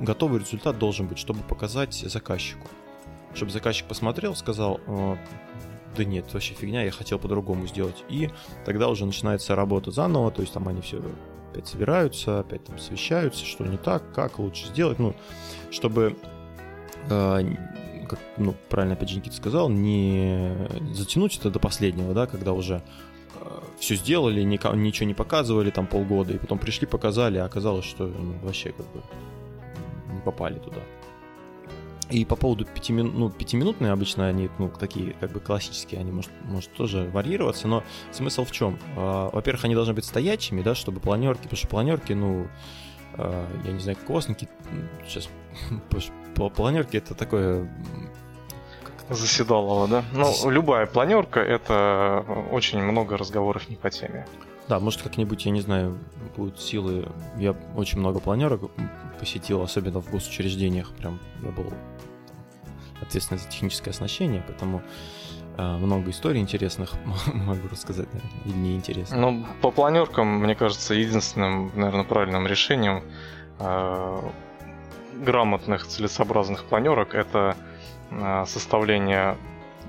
готовый 0.00 0.40
результат 0.40 0.78
должен 0.78 1.06
быть, 1.06 1.18
чтобы 1.18 1.40
показать 1.40 1.94
заказчику. 1.94 2.66
Чтобы 3.34 3.52
заказчик 3.52 3.86
посмотрел, 3.86 4.34
сказал, 4.34 4.80
да 5.96 6.04
нет, 6.04 6.32
вообще 6.32 6.54
фигня, 6.54 6.84
я 6.84 6.90
хотел 6.90 7.18
по-другому 7.18 7.66
сделать. 7.66 8.04
И 8.08 8.30
тогда 8.64 8.88
уже 8.88 9.06
начинается 9.06 9.54
работа 9.54 9.90
заново, 9.90 10.30
то 10.30 10.42
есть 10.42 10.52
там 10.52 10.68
они 10.68 10.80
все 10.80 11.02
опять 11.50 11.66
собираются, 11.66 12.40
опять 12.40 12.64
там 12.64 12.78
совещаются, 12.78 13.44
что 13.44 13.66
не 13.66 13.76
так, 13.76 14.12
как 14.12 14.38
лучше 14.38 14.66
сделать, 14.66 14.98
ну, 14.98 15.14
чтобы, 15.70 16.16
э, 17.08 17.42
как, 18.08 18.18
ну, 18.36 18.54
правильно 18.68 18.94
опять 18.94 19.08
же 19.08 19.16
Никита 19.16 19.36
сказал, 19.36 19.68
не 19.68 20.54
затянуть 20.92 21.36
это 21.38 21.50
до 21.50 21.58
последнего, 21.58 22.14
да, 22.14 22.26
когда 22.26 22.52
уже 22.52 22.82
э, 23.40 23.60
все 23.80 23.96
сделали, 23.96 24.42
ничего 24.42 25.06
не 25.06 25.14
показывали 25.14 25.70
там 25.70 25.86
полгода, 25.88 26.32
и 26.34 26.38
потом 26.38 26.58
пришли, 26.58 26.86
показали, 26.86 27.38
а 27.38 27.46
оказалось, 27.46 27.84
что 27.84 28.06
ну, 28.06 28.34
вообще 28.42 28.70
как 28.70 28.86
бы 28.92 29.02
не 30.12 30.20
попали 30.20 30.58
туда. 30.58 30.80
И 32.10 32.24
по 32.24 32.36
поводу 32.36 32.64
пятимин... 32.64 33.12
ну, 33.14 33.30
пятиминутные 33.30 33.92
обычно 33.92 34.26
они, 34.26 34.50
ну, 34.58 34.68
такие 34.68 35.12
как 35.20 35.32
бы 35.32 35.40
классические, 35.40 36.00
они 36.00 36.10
может, 36.10 36.30
может 36.44 36.72
тоже 36.72 37.08
варьироваться, 37.12 37.68
но 37.68 37.84
смысл 38.10 38.44
в 38.44 38.50
чем? 38.50 38.78
А, 38.96 39.30
во-первых, 39.30 39.64
они 39.64 39.74
должны 39.74 39.94
быть 39.94 40.04
стоячими, 40.04 40.62
да, 40.62 40.74
чтобы 40.74 41.00
планерки, 41.00 41.42
потому 41.42 41.56
что 41.56 41.68
планерки, 41.68 42.12
ну, 42.12 42.48
а, 43.14 43.46
я 43.64 43.72
не 43.72 43.80
знаю, 43.80 43.96
космики, 44.06 44.48
сейчас, 45.06 45.28
планерки 46.54 46.96
это 46.96 47.14
такое 47.14 47.70
Заседалово, 49.10 49.88
да? 49.88 50.04
Ну, 50.12 50.50
любая 50.50 50.86
планерка 50.86 51.40
это 51.40 52.24
очень 52.52 52.80
много 52.80 53.16
разговоров 53.16 53.68
не 53.68 53.74
по 53.74 53.90
теме. 53.90 54.24
Да, 54.70 54.78
может 54.78 55.02
как-нибудь, 55.02 55.44
я 55.46 55.50
не 55.50 55.62
знаю, 55.62 55.98
будут 56.36 56.60
силы. 56.60 57.08
Я 57.36 57.56
очень 57.74 57.98
много 57.98 58.20
планерок 58.20 58.70
посетил, 59.18 59.62
особенно 59.62 60.00
в 60.00 60.08
госучреждениях. 60.12 60.92
Прям 60.92 61.18
я 61.42 61.50
был 61.50 61.72
ответственный 63.02 63.40
за 63.40 63.48
техническое 63.48 63.90
оснащение, 63.90 64.44
поэтому 64.46 64.80
э, 65.56 65.76
много 65.76 66.10
историй 66.10 66.40
интересных 66.40 66.92
могу 67.34 67.66
рассказать, 67.66 68.06
наверное, 68.14 68.42
или 68.44 68.52
неинтересных. 68.52 69.18
Ну, 69.18 69.44
по 69.60 69.72
планеркам, 69.72 70.38
мне 70.38 70.54
кажется, 70.54 70.94
единственным, 70.94 71.72
наверное, 71.74 72.04
правильным 72.04 72.46
решением 72.46 73.02
э, 73.58 74.20
грамотных 75.16 75.84
целесообразных 75.84 76.62
планерок 76.66 77.16
это 77.16 77.56
э, 78.12 78.44
составление 78.46 79.36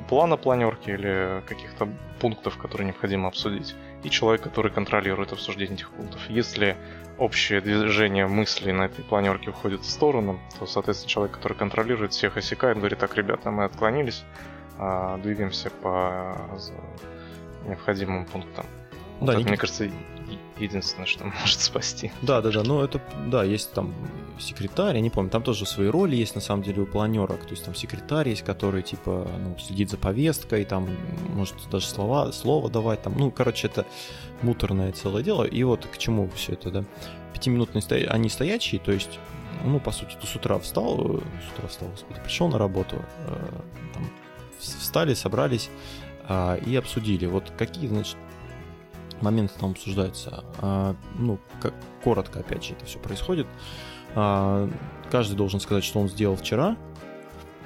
плана 0.09 0.37
планерки 0.37 0.89
или 0.89 1.43
каких-то 1.47 1.87
пунктов, 2.19 2.57
которые 2.57 2.87
необходимо 2.87 3.27
обсудить, 3.27 3.75
и 4.03 4.09
человек, 4.09 4.41
который 4.41 4.71
контролирует 4.71 5.31
обсуждение 5.31 5.75
этих 5.75 5.91
пунктов. 5.91 6.21
Если 6.29 6.75
общее 7.17 7.61
движение 7.61 8.27
мыслей 8.27 8.71
на 8.71 8.83
этой 8.83 9.03
планерке 9.03 9.51
уходит 9.51 9.81
в 9.81 9.89
сторону, 9.89 10.39
то, 10.59 10.65
соответственно, 10.65 11.09
человек, 11.09 11.35
который 11.35 11.57
контролирует, 11.57 12.13
всех 12.13 12.37
осекает, 12.37 12.77
говорит, 12.77 12.99
так, 12.99 13.15
ребята, 13.15 13.51
мы 13.51 13.65
отклонились, 13.65 14.23
а, 14.77 15.17
двигаемся 15.17 15.69
по 15.69 16.35
необходимым 17.67 18.25
пунктам. 18.25 18.65
Да, 19.19 19.33
вот 19.33 19.41
это, 19.41 19.47
мне 19.49 19.57
кажется, 19.57 19.89
единственное, 20.61 21.05
что 21.05 21.25
может 21.41 21.59
спасти. 21.59 22.11
Да, 22.21 22.41
да, 22.41 22.51
да. 22.51 22.63
Ну, 22.63 22.81
это, 22.81 23.01
да, 23.27 23.43
есть 23.43 23.73
там 23.73 23.93
секретарь, 24.39 24.95
я 24.95 25.01
не 25.01 25.09
помню, 25.09 25.29
там 25.29 25.43
тоже 25.43 25.65
свои 25.65 25.87
роли 25.87 26.15
есть 26.15 26.35
на 26.35 26.41
самом 26.41 26.63
деле 26.63 26.81
у 26.81 26.85
планерок. 26.85 27.41
То 27.43 27.51
есть 27.51 27.65
там 27.65 27.75
секретарь 27.75 28.29
есть, 28.29 28.43
который 28.43 28.81
типа 28.81 29.27
ну, 29.39 29.57
следит 29.59 29.89
за 29.89 29.97
повесткой, 29.97 30.65
там 30.65 30.89
может 31.29 31.55
даже 31.69 31.85
слова, 31.85 32.31
слово 32.31 32.69
давать. 32.69 33.01
Там, 33.01 33.15
ну, 33.17 33.31
короче, 33.31 33.67
это 33.67 33.85
муторное 34.41 34.91
целое 34.91 35.23
дело. 35.23 35.43
И 35.43 35.63
вот 35.63 35.85
к 35.85 35.97
чему 35.97 36.29
все 36.35 36.53
это, 36.53 36.71
да? 36.71 36.83
Пятиминутные 37.33 37.81
сто... 37.81 37.95
они 37.95 38.29
стоячие, 38.29 38.81
то 38.81 38.91
есть, 38.91 39.19
ну, 39.63 39.79
по 39.79 39.91
сути, 39.91 40.15
ты 40.19 40.27
с 40.27 40.35
утра 40.35 40.59
встал, 40.59 41.17
э, 41.17 41.19
с 41.19 41.53
утра 41.53 41.67
встал, 41.67 41.89
господи, 41.89 42.19
пришел 42.23 42.47
на 42.49 42.57
работу, 42.57 42.97
э, 43.27 43.61
там, 43.93 44.09
встали, 44.59 45.13
собрались 45.13 45.69
э, 46.27 46.59
и 46.65 46.75
обсудили, 46.75 47.25
вот 47.25 47.51
какие, 47.57 47.87
значит, 47.87 48.17
моменты 49.21 49.53
там 49.59 49.71
обсуждаются. 49.71 50.43
А, 50.59 50.95
ну, 51.17 51.39
как, 51.61 51.73
коротко, 52.03 52.39
опять 52.39 52.63
же, 52.63 52.73
это 52.73 52.85
все 52.85 52.99
происходит. 52.99 53.47
А, 54.15 54.69
каждый 55.09 55.35
должен 55.35 55.59
сказать, 55.59 55.83
что 55.83 55.99
он 55.99 56.09
сделал 56.09 56.35
вчера, 56.35 56.77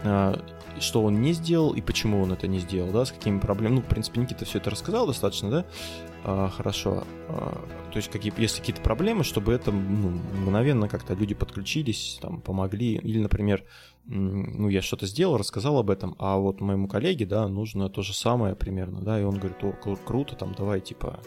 а, 0.04 0.40
что 0.80 1.04
он 1.04 1.22
не 1.22 1.34
сделал 1.34 1.74
и 1.74 1.82
почему 1.82 2.22
он 2.22 2.34
это 2.34 2.48
не 2.48 2.60
сделал, 2.60 2.92
да, 2.92 3.06
с 3.06 3.12
какими 3.12 3.40
проблемами. 3.40 3.78
Ну, 3.78 3.82
в 3.82 3.88
принципе, 3.88 4.22
Никита 4.22 4.46
все 4.46 4.58
это 4.58 4.70
рассказал 4.70 5.08
достаточно, 5.08 5.50
да, 5.50 6.50
хорошо. 6.50 7.06
То 7.28 7.98
есть, 7.98 8.12
какие, 8.12 8.34
если 8.38 8.60
какие-то 8.60 8.82
проблемы, 8.82 9.24
чтобы 9.24 9.54
это 9.54 9.72
ну, 9.72 10.20
мгновенно 10.42 10.90
как-то 10.90 11.14
люди 11.14 11.34
подключились, 11.34 12.20
там, 12.22 12.42
помогли. 12.42 12.96
Или, 12.96 13.20
например, 13.20 13.64
ну, 14.06 14.68
я 14.68 14.82
что-то 14.82 15.06
сделал, 15.06 15.38
рассказал 15.38 15.78
об 15.78 15.90
этом, 15.90 16.16
а 16.20 16.38
вот 16.38 16.60
моему 16.60 16.90
коллеге, 16.90 17.26
да, 17.26 17.48
нужно 17.48 17.90
то 17.90 18.02
же 18.02 18.14
самое 18.14 18.54
примерно, 18.56 19.02
да, 19.02 19.20
и 19.20 19.24
он 19.24 19.38
говорит, 19.38 19.64
о, 19.64 19.96
круто, 19.96 20.36
там, 20.36 20.54
давай, 20.54 20.82
типа, 20.82 21.22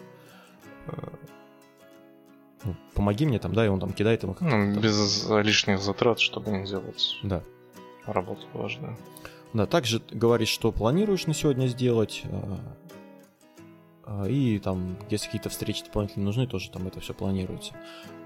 ну, 2.63 2.75
помоги 2.93 3.25
мне 3.25 3.39
там, 3.39 3.53
да, 3.53 3.65
и 3.65 3.69
он 3.69 3.79
там 3.79 3.93
кидает 3.93 4.23
ему 4.23 4.35
ну, 4.39 4.79
без 4.79 5.29
лишних 5.29 5.79
затрат, 5.79 6.19
чтобы 6.19 6.51
не 6.51 6.65
делать 6.65 7.17
да. 7.23 7.43
работу 8.05 8.45
важную. 8.53 8.97
Да, 9.53 9.65
также 9.65 10.01
говоришь, 10.11 10.49
что 10.49 10.71
планируешь 10.71 11.25
на 11.25 11.33
сегодня 11.33 11.67
сделать, 11.67 12.23
и 14.27 14.59
там, 14.63 14.97
если 15.09 15.25
какие-то 15.25 15.49
встречи 15.49 15.83
дополнительно 15.83 16.25
нужны, 16.25 16.47
тоже 16.47 16.69
там 16.71 16.87
это 16.87 16.99
все 16.99 17.13
планируется. 17.13 17.73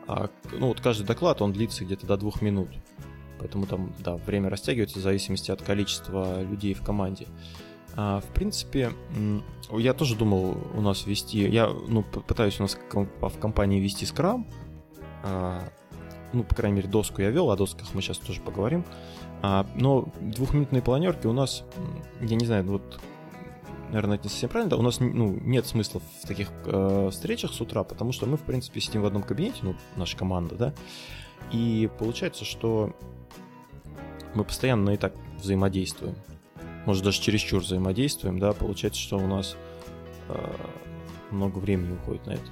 А, 0.08 0.30
ну, 0.52 0.68
вот 0.68 0.82
каждый 0.82 1.06
доклад, 1.06 1.42
он 1.42 1.54
длится 1.54 1.86
где-то 1.86 2.06
до 2.06 2.18
двух 2.18 2.42
минут. 2.42 2.70
Поэтому 3.40 3.66
там, 3.66 3.94
да, 4.00 4.16
время 4.16 4.50
растягивается 4.50 5.00
в 5.00 5.02
зависимости 5.02 5.52
от 5.52 5.62
количества 5.62 6.42
людей 6.42 6.74
в 6.74 6.84
команде. 6.84 7.28
А, 7.96 8.22
в 8.22 8.34
принципе, 8.34 8.92
я 9.72 9.94
тоже 9.94 10.16
думал 10.16 10.58
у 10.74 10.82
нас 10.82 11.06
вести, 11.06 11.48
я 11.48 11.68
ну, 11.68 12.04
пытаюсь 12.04 12.60
у 12.60 12.64
нас 12.64 12.78
в 12.94 13.40
компании 13.40 13.80
вести 13.80 14.06
скрам, 14.06 14.48
а, 15.24 15.62
ну, 16.34 16.44
по 16.44 16.56
крайней 16.56 16.78
мере, 16.78 16.90
доску 16.90 17.22
я 17.22 17.30
вел, 17.30 17.52
о 17.52 17.56
досках 17.56 17.94
мы 17.94 18.02
сейчас 18.02 18.18
тоже 18.18 18.42
поговорим. 18.42 18.84
А, 19.42 19.68
но 19.76 20.10
двухминутные 20.20 20.82
планерки 20.82 21.28
у 21.28 21.34
нас, 21.34 21.64
я 22.22 22.36
не 22.36 22.46
знаю, 22.46 22.64
вот, 22.64 23.00
наверное, 23.90 24.16
это 24.16 24.26
не 24.26 24.30
совсем 24.30 24.50
правильно, 24.50 24.72
да, 24.72 24.78
у 24.78 24.82
нас 24.82 25.00
ну, 25.00 25.38
нет 25.42 25.68
смысла 25.68 26.02
в 26.22 26.28
таких 26.28 26.50
э, 26.66 27.10
встречах 27.12 27.54
с 27.54 27.62
утра, 27.62 27.84
потому 27.84 28.12
что 28.12 28.26
мы, 28.26 28.38
в 28.38 28.42
принципе, 28.42 28.80
сидим 28.80 29.02
в 29.02 29.06
одном 29.06 29.22
кабинете, 29.22 29.60
ну, 29.62 29.76
наша 29.98 30.18
команда, 30.18 30.56
да, 30.56 30.74
и 31.52 31.90
получается, 32.00 32.46
что 32.46 32.96
мы 34.34 34.44
постоянно 34.46 34.92
и 34.92 34.98
так 34.98 35.14
взаимодействуем 35.38 36.16
может 36.86 37.04
даже 37.04 37.22
чересчур 37.22 37.62
взаимодействуем, 37.62 38.40
да, 38.40 38.54
получается, 38.54 39.02
что 39.02 39.18
у 39.18 39.28
нас 39.28 39.56
э, 40.30 40.56
много 41.32 41.60
времени 41.60 41.94
уходит 41.94 42.26
на 42.26 42.32
это. 42.32 42.44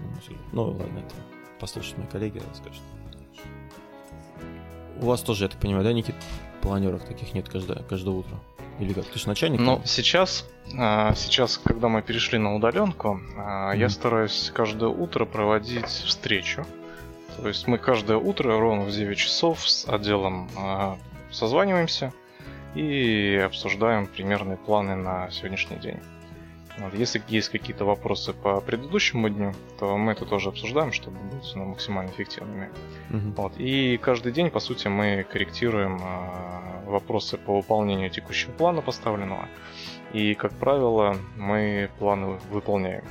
Ну, 0.52 0.64
ладно, 0.64 1.00
это 1.00 1.16
послушать 1.60 1.98
мои 1.98 2.08
коллеги 2.08 2.42
расскажут. 2.48 2.82
У 5.00 5.06
вас 5.06 5.22
тоже, 5.22 5.46
я 5.46 5.50
так 5.50 5.60
понимаю, 5.60 5.84
да, 5.84 5.94
Никит, 5.94 6.16
планеров 6.62 7.04
таких 7.04 7.34
нет 7.34 7.50
каждое, 7.50 7.82
каждое 7.84 8.12
утро? 8.12 8.40
Или 8.80 8.94
как? 8.94 9.06
Ты 9.06 9.20
же 9.20 9.28
начальник? 9.28 9.60
Ну, 9.60 9.82
сейчас, 9.86 10.46
а, 10.78 11.14
сейчас, 11.16 11.58
когда 11.58 11.88
мы 11.88 12.02
перешли 12.02 12.38
на 12.38 12.56
удаленку, 12.56 13.20
mm-hmm. 13.36 13.78
я 13.78 13.90
стараюсь 13.90 14.52
каждое 14.54 14.90
утро 14.90 15.26
проводить 15.26 15.88
встречу. 15.88 16.66
То 17.38 17.48
есть 17.48 17.68
мы 17.68 17.78
каждое 17.78 18.18
утро 18.18 18.60
ровно 18.60 18.84
в 18.84 18.92
9 18.92 19.18
часов 19.18 19.68
с 19.68 19.88
отделом 19.88 20.50
а, 20.58 20.98
созваниваемся, 21.32 22.14
и 22.76 23.36
обсуждаем 23.46 24.08
примерные 24.08 24.58
планы 24.58 24.96
на 24.96 25.30
сегодняшний 25.32 25.78
день. 25.78 26.00
Вот. 26.78 26.94
Если 26.94 27.22
есть 27.28 27.50
какие-то 27.50 27.86
вопросы 27.86 28.34
по 28.34 28.62
предыдущему 28.62 29.30
дню, 29.30 29.54
то 29.80 29.98
мы 29.98 30.14
это 30.14 30.26
тоже 30.26 30.50
обсуждаем, 30.50 30.92
чтобы 30.92 31.18
быть 31.20 31.52
ну, 31.56 31.66
максимально 31.66 32.10
эффективными. 32.10 32.70
Uh-huh. 33.10 33.34
Вот. 33.36 33.54
И 33.58 33.98
каждый 33.98 34.32
день, 34.32 34.50
по 34.50 34.60
сути, 34.60 34.88
мы 34.88 35.26
корректируем 35.30 35.98
э, 36.02 36.90
вопросы 36.90 37.38
по 37.38 37.58
выполнению 37.58 38.10
текущего 38.10 38.52
плана 38.52 38.82
поставленного. 38.82 39.48
И, 40.14 40.34
как 40.34 40.54
правило, 40.54 41.18
мы 41.38 41.90
планы 42.00 42.40
выполняем. 42.50 43.04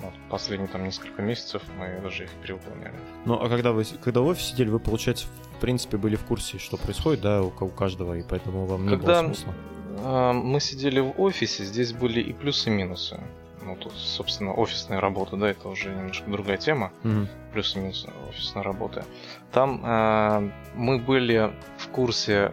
Вот, 0.00 0.12
последние 0.30 0.68
там 0.68 0.84
несколько 0.84 1.22
месяцев 1.22 1.62
мы 1.78 2.00
даже 2.02 2.24
их 2.24 2.30
перевыполняли. 2.42 2.94
Ну, 3.24 3.34
а 3.34 3.48
когда 3.48 3.72
вы 3.72 3.84
когда 4.02 4.20
в 4.20 4.26
офисе 4.26 4.52
сидели, 4.52 4.68
вы, 4.68 4.78
получается, 4.78 5.26
в 5.56 5.60
принципе, 5.60 5.96
были 5.96 6.16
в 6.16 6.24
курсе, 6.24 6.58
что 6.58 6.76
происходит, 6.76 7.22
да, 7.22 7.42
у, 7.42 7.48
у 7.48 7.68
каждого, 7.68 8.14
и 8.14 8.22
поэтому 8.22 8.66
вам 8.66 8.84
не 8.84 8.90
когда 8.90 9.22
было 9.22 9.34
смысла? 9.34 9.54
Э, 9.98 10.32
мы 10.32 10.60
сидели 10.60 11.00
в 11.00 11.20
офисе, 11.20 11.64
здесь 11.64 11.92
были 11.92 12.20
и 12.20 12.32
плюсы, 12.32 12.70
и 12.70 12.72
минусы. 12.72 13.20
Ну, 13.62 13.76
тут, 13.76 13.92
собственно, 13.94 14.54
офисная 14.54 15.00
работа, 15.00 15.36
да, 15.36 15.50
это 15.50 15.68
уже 15.68 15.90
немножко 15.90 16.30
другая 16.30 16.56
тема. 16.56 16.92
Mm-hmm. 17.02 17.26
Плюсы 17.52 17.78
и 17.78 17.82
минусы 17.82 18.08
офисной 18.30 18.62
работы. 18.64 19.04
Там 19.52 19.82
э, 19.84 20.50
мы 20.74 20.98
были 20.98 21.52
в 21.76 21.88
курсе 21.88 22.52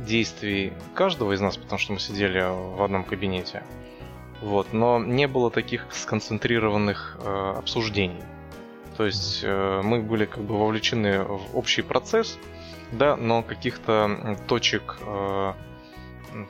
действий 0.00 0.72
каждого 0.94 1.32
из 1.32 1.40
нас, 1.40 1.56
потому 1.56 1.78
что 1.78 1.92
мы 1.92 1.98
сидели 1.98 2.40
в 2.40 2.82
одном 2.82 3.04
кабинете. 3.04 3.62
Вот, 4.42 4.72
но 4.72 4.98
не 4.98 5.26
было 5.26 5.50
таких 5.50 5.86
сконцентрированных 5.90 7.18
э, 7.20 7.54
обсуждений. 7.56 8.22
То 8.96 9.06
есть 9.06 9.40
э, 9.42 9.80
мы 9.82 10.00
были 10.00 10.24
как 10.24 10.42
бы 10.44 10.58
вовлечены 10.58 11.22
в 11.22 11.56
общий 11.56 11.82
процесс, 11.82 12.38
да, 12.92 13.16
но 13.16 13.42
каких-то 13.42 14.38
точек, 14.46 14.98
э, 15.00 15.52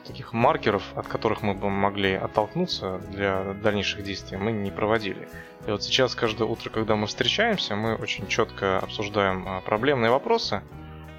таких 0.05 0.33
маркеров, 0.33 0.83
от 0.95 1.07
которых 1.07 1.41
мы 1.41 1.53
бы 1.53 1.69
могли 1.69 2.13
оттолкнуться 2.13 2.99
для 3.09 3.53
дальнейших 3.63 4.03
действий, 4.03 4.37
мы 4.37 4.51
не 4.51 4.71
проводили. 4.71 5.27
И 5.65 5.71
вот 5.71 5.83
сейчас 5.83 6.15
каждое 6.15 6.45
утро, 6.45 6.69
когда 6.69 6.95
мы 6.95 7.07
встречаемся, 7.07 7.75
мы 7.75 7.95
очень 7.95 8.27
четко 8.27 8.79
обсуждаем 8.79 9.47
э, 9.47 9.61
проблемные 9.61 10.11
вопросы, 10.11 10.61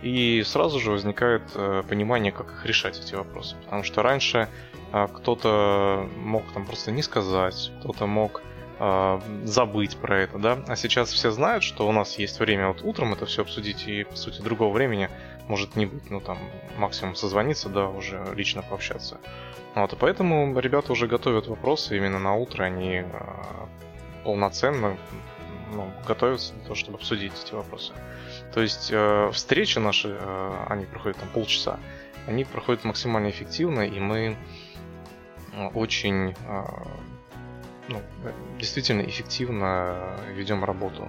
и 0.02 0.42
сразу 0.44 0.78
же 0.78 0.90
возникает 0.90 1.42
э, 1.54 1.82
понимание, 1.88 2.32
как 2.32 2.50
их 2.52 2.66
решать, 2.66 2.98
эти 2.98 3.14
вопросы. 3.14 3.56
Потому 3.64 3.82
что 3.82 4.02
раньше 4.02 4.48
а, 4.92 5.06
кто-то 5.08 6.08
мог 6.16 6.44
там 6.52 6.64
просто 6.64 6.90
не 6.90 7.02
сказать, 7.02 7.72
кто-то 7.80 8.06
мог 8.06 8.42
э, 8.78 9.20
забыть 9.44 9.96
про 9.96 10.20
это, 10.20 10.38
да. 10.38 10.58
А 10.66 10.76
сейчас 10.76 11.10
все 11.12 11.30
знают, 11.30 11.62
что 11.62 11.86
у 11.86 11.92
нас 11.92 12.18
есть 12.18 12.38
время 12.40 12.68
вот 12.68 12.82
утром 12.82 13.12
это 13.12 13.26
все 13.26 13.42
обсудить, 13.42 13.86
и 13.86 14.04
по 14.04 14.16
сути 14.16 14.40
другого 14.40 14.72
времени 14.72 15.10
может 15.46 15.76
не 15.76 15.86
быть, 15.86 16.10
ну 16.10 16.20
там 16.20 16.38
максимум 16.76 17.14
созвониться, 17.14 17.68
да, 17.68 17.88
уже 17.88 18.24
лично 18.34 18.62
пообщаться. 18.62 19.18
Вот, 19.74 19.92
и 19.92 19.96
поэтому 19.96 20.58
ребята 20.58 20.92
уже 20.92 21.06
готовят 21.06 21.46
вопросы 21.48 21.96
именно 21.96 22.18
на 22.18 22.34
утро, 22.34 22.64
они 22.64 23.02
э, 23.02 23.04
полноценно 24.24 24.96
ну, 25.72 25.90
готовятся 26.06 26.54
для 26.54 26.62
того, 26.62 26.74
чтобы 26.74 26.96
обсудить 26.96 27.32
эти 27.44 27.54
вопросы. 27.54 27.92
То 28.52 28.60
есть 28.62 28.90
э, 28.92 29.30
встречи 29.32 29.78
наши, 29.78 30.16
э, 30.18 30.64
они 30.68 30.84
проходят 30.86 31.18
там 31.18 31.28
полчаса, 31.28 31.78
они 32.26 32.44
проходят 32.44 32.84
максимально 32.84 33.30
эффективно, 33.30 33.82
и 33.82 33.98
мы 34.00 34.36
очень 35.74 36.34
а, 36.46 36.86
ну, 37.88 38.00
действительно 38.58 39.02
эффективно 39.02 40.16
ведем 40.34 40.64
работу. 40.64 41.08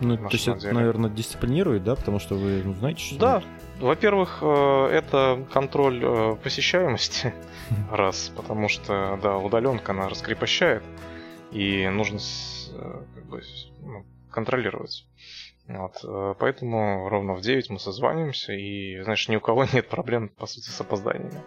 Ну, 0.00 0.16
то 0.16 0.28
есть 0.30 0.48
это, 0.48 0.72
наверное, 0.72 1.08
дисциплинирует, 1.08 1.84
да, 1.84 1.94
потому 1.94 2.18
что 2.18 2.34
вы 2.34 2.62
ну, 2.62 2.74
знаете, 2.74 3.00
что... 3.00 3.18
Да, 3.18 3.42
во-первых, 3.80 4.38
э, 4.42 4.88
это 4.92 5.46
контроль 5.52 6.02
э, 6.02 6.36
посещаемости, 6.42 7.32
раз, 7.90 8.30
потому 8.36 8.68
что, 8.68 9.18
да, 9.22 9.38
удаленка, 9.38 9.92
она 9.92 10.08
раскрепощает, 10.08 10.82
и 11.50 11.88
нужно 11.88 12.18
э, 12.72 13.02
как 13.14 13.24
бы, 13.26 13.42
ну, 13.82 14.04
контролировать. 14.30 15.06
Вот, 15.68 16.36
поэтому 16.38 17.08
ровно 17.08 17.34
в 17.34 17.40
9 17.40 17.70
мы 17.70 17.78
созваниваемся, 17.80 18.52
и, 18.52 19.00
знаешь, 19.02 19.28
ни 19.28 19.36
у 19.36 19.40
кого 19.40 19.64
нет 19.72 19.88
проблем, 19.88 20.28
по 20.28 20.46
сути, 20.46 20.68
с 20.68 20.80
опозданиями. 20.80 21.42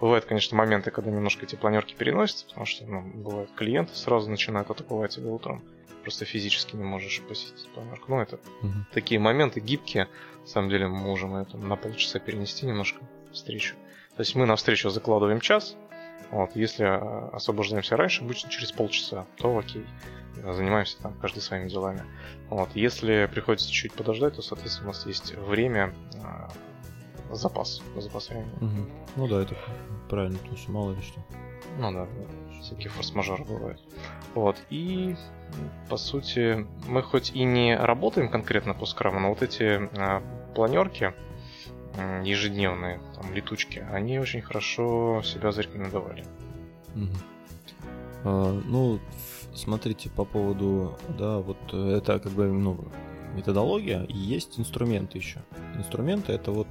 Бывают, 0.00 0.24
конечно, 0.24 0.56
моменты, 0.56 0.90
когда 0.90 1.10
немножко 1.10 1.44
эти 1.44 1.54
планерки 1.54 1.94
переносятся, 1.94 2.46
потому 2.46 2.66
что, 2.66 2.84
ну, 2.84 3.02
бывают 3.02 3.50
клиенты 3.56 3.94
сразу 3.94 4.30
начинают 4.30 4.70
атаковать 4.70 5.12
тебя 5.12 5.30
утром. 5.30 5.62
Просто 6.02 6.24
физически 6.26 6.76
не 6.76 6.84
можешь 6.84 7.22
посетить 7.22 7.68
планерку. 7.72 8.04
Ну, 8.08 8.20
это 8.20 8.38
угу. 8.60 8.72
такие 8.92 9.18
моменты 9.18 9.60
гибкие. 9.60 10.08
На 10.40 10.46
самом 10.46 10.68
деле 10.68 10.88
мы 10.88 10.98
можем 10.98 11.34
это 11.36 11.56
на 11.56 11.76
полчаса 11.76 12.18
перенести 12.18 12.66
немножко 12.66 13.00
встречу. 13.32 13.76
То 14.16 14.20
есть 14.20 14.34
мы 14.34 14.44
на 14.46 14.56
встречу 14.56 14.90
закладываем 14.90 15.40
час. 15.40 15.76
Вот, 16.30 16.56
если 16.56 16.84
а, 16.84 17.30
освобождаемся 17.32 17.96
раньше, 17.96 18.24
обычно 18.24 18.50
через 18.50 18.72
полчаса, 18.72 19.26
то 19.36 19.58
окей. 19.58 19.86
Занимаемся 20.36 21.00
там 21.00 21.14
каждый 21.20 21.40
своими 21.40 21.68
делами. 21.68 22.02
Вот. 22.50 22.68
Если 22.74 23.28
приходится 23.32 23.70
чуть 23.70 23.92
подождать, 23.92 24.34
то, 24.36 24.42
соответственно, 24.42 24.90
у 24.90 24.92
нас 24.92 25.06
есть 25.06 25.34
время 25.34 25.94
а, 26.22 26.50
запас, 27.30 27.82
запас 27.96 28.28
времени. 28.28 28.52
Угу. 28.56 28.90
Ну 29.16 29.28
да, 29.28 29.42
это 29.42 29.56
правильно, 30.08 30.38
потому 30.38 30.56
что 30.56 30.72
мало 30.72 30.92
ли 30.92 31.02
что. 31.02 31.20
Ну 31.78 31.92
да, 31.92 32.08
всякие 32.60 32.90
форс-мажоры 32.90 33.44
бывают. 33.44 33.80
Вот, 34.34 34.56
и 34.70 35.16
по 35.88 35.96
сути, 35.96 36.66
мы 36.86 37.02
хоть 37.02 37.30
и 37.30 37.44
не 37.44 37.76
работаем 37.76 38.28
конкретно 38.28 38.74
по 38.74 38.86
скраму, 38.86 39.20
но 39.20 39.28
вот 39.30 39.42
эти 39.42 39.88
а, 39.98 40.22
планерки 40.54 41.14
ежедневные, 42.22 43.00
там, 43.14 43.32
летучки, 43.32 43.84
они 43.90 44.18
очень 44.18 44.40
хорошо 44.40 45.22
себя 45.22 45.52
зарекомендовали. 45.52 46.24
Угу. 46.94 47.16
А, 48.24 48.60
ну, 48.64 49.00
смотрите, 49.54 50.10
по 50.10 50.24
поводу, 50.24 50.96
да, 51.18 51.38
вот 51.38 51.72
это 51.72 52.18
как 52.18 52.32
бы, 52.32 52.46
ну, 52.46 52.84
методология, 53.34 54.04
и 54.04 54.16
есть 54.16 54.58
инструменты 54.58 55.18
еще. 55.18 55.40
Инструменты 55.76 56.32
это 56.32 56.52
вот 56.52 56.68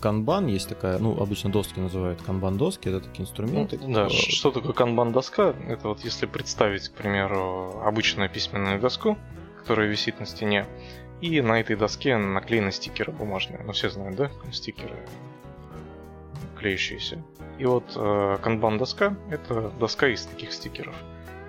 канбан 0.00 0.46
есть 0.46 0.68
такая, 0.68 0.98
ну, 0.98 1.20
обычно 1.20 1.52
доски 1.52 1.78
называют 1.78 2.22
канбан-доски, 2.22 2.88
это 2.88 3.00
такие 3.00 3.24
инструменты. 3.24 3.78
Ну, 3.82 3.92
да, 3.92 4.08
что 4.08 4.50
такое 4.50 4.72
канбан-доска? 4.72 5.54
Это 5.68 5.88
вот 5.88 6.04
если 6.04 6.26
представить, 6.26 6.88
к 6.88 6.94
примеру, 6.94 7.80
обычную 7.84 8.30
письменную 8.30 8.80
доску, 8.80 9.18
которая 9.58 9.88
висит 9.88 10.18
на 10.18 10.26
стене, 10.26 10.66
и 11.20 11.40
на 11.40 11.60
этой 11.60 11.76
доске 11.76 12.16
наклеены 12.16 12.72
стикеры 12.72 13.12
бумажные. 13.12 13.60
Ну, 13.64 13.72
все 13.72 13.90
знают, 13.90 14.16
да? 14.16 14.30
Стикеры 14.52 14.96
клеющиеся. 16.58 17.22
И 17.58 17.64
вот 17.64 17.92
э, 17.96 18.38
канбан-доска— 18.42 19.16
это 19.30 19.70
доска 19.78 20.08
из 20.08 20.24
таких 20.24 20.52
стикеров. 20.52 20.94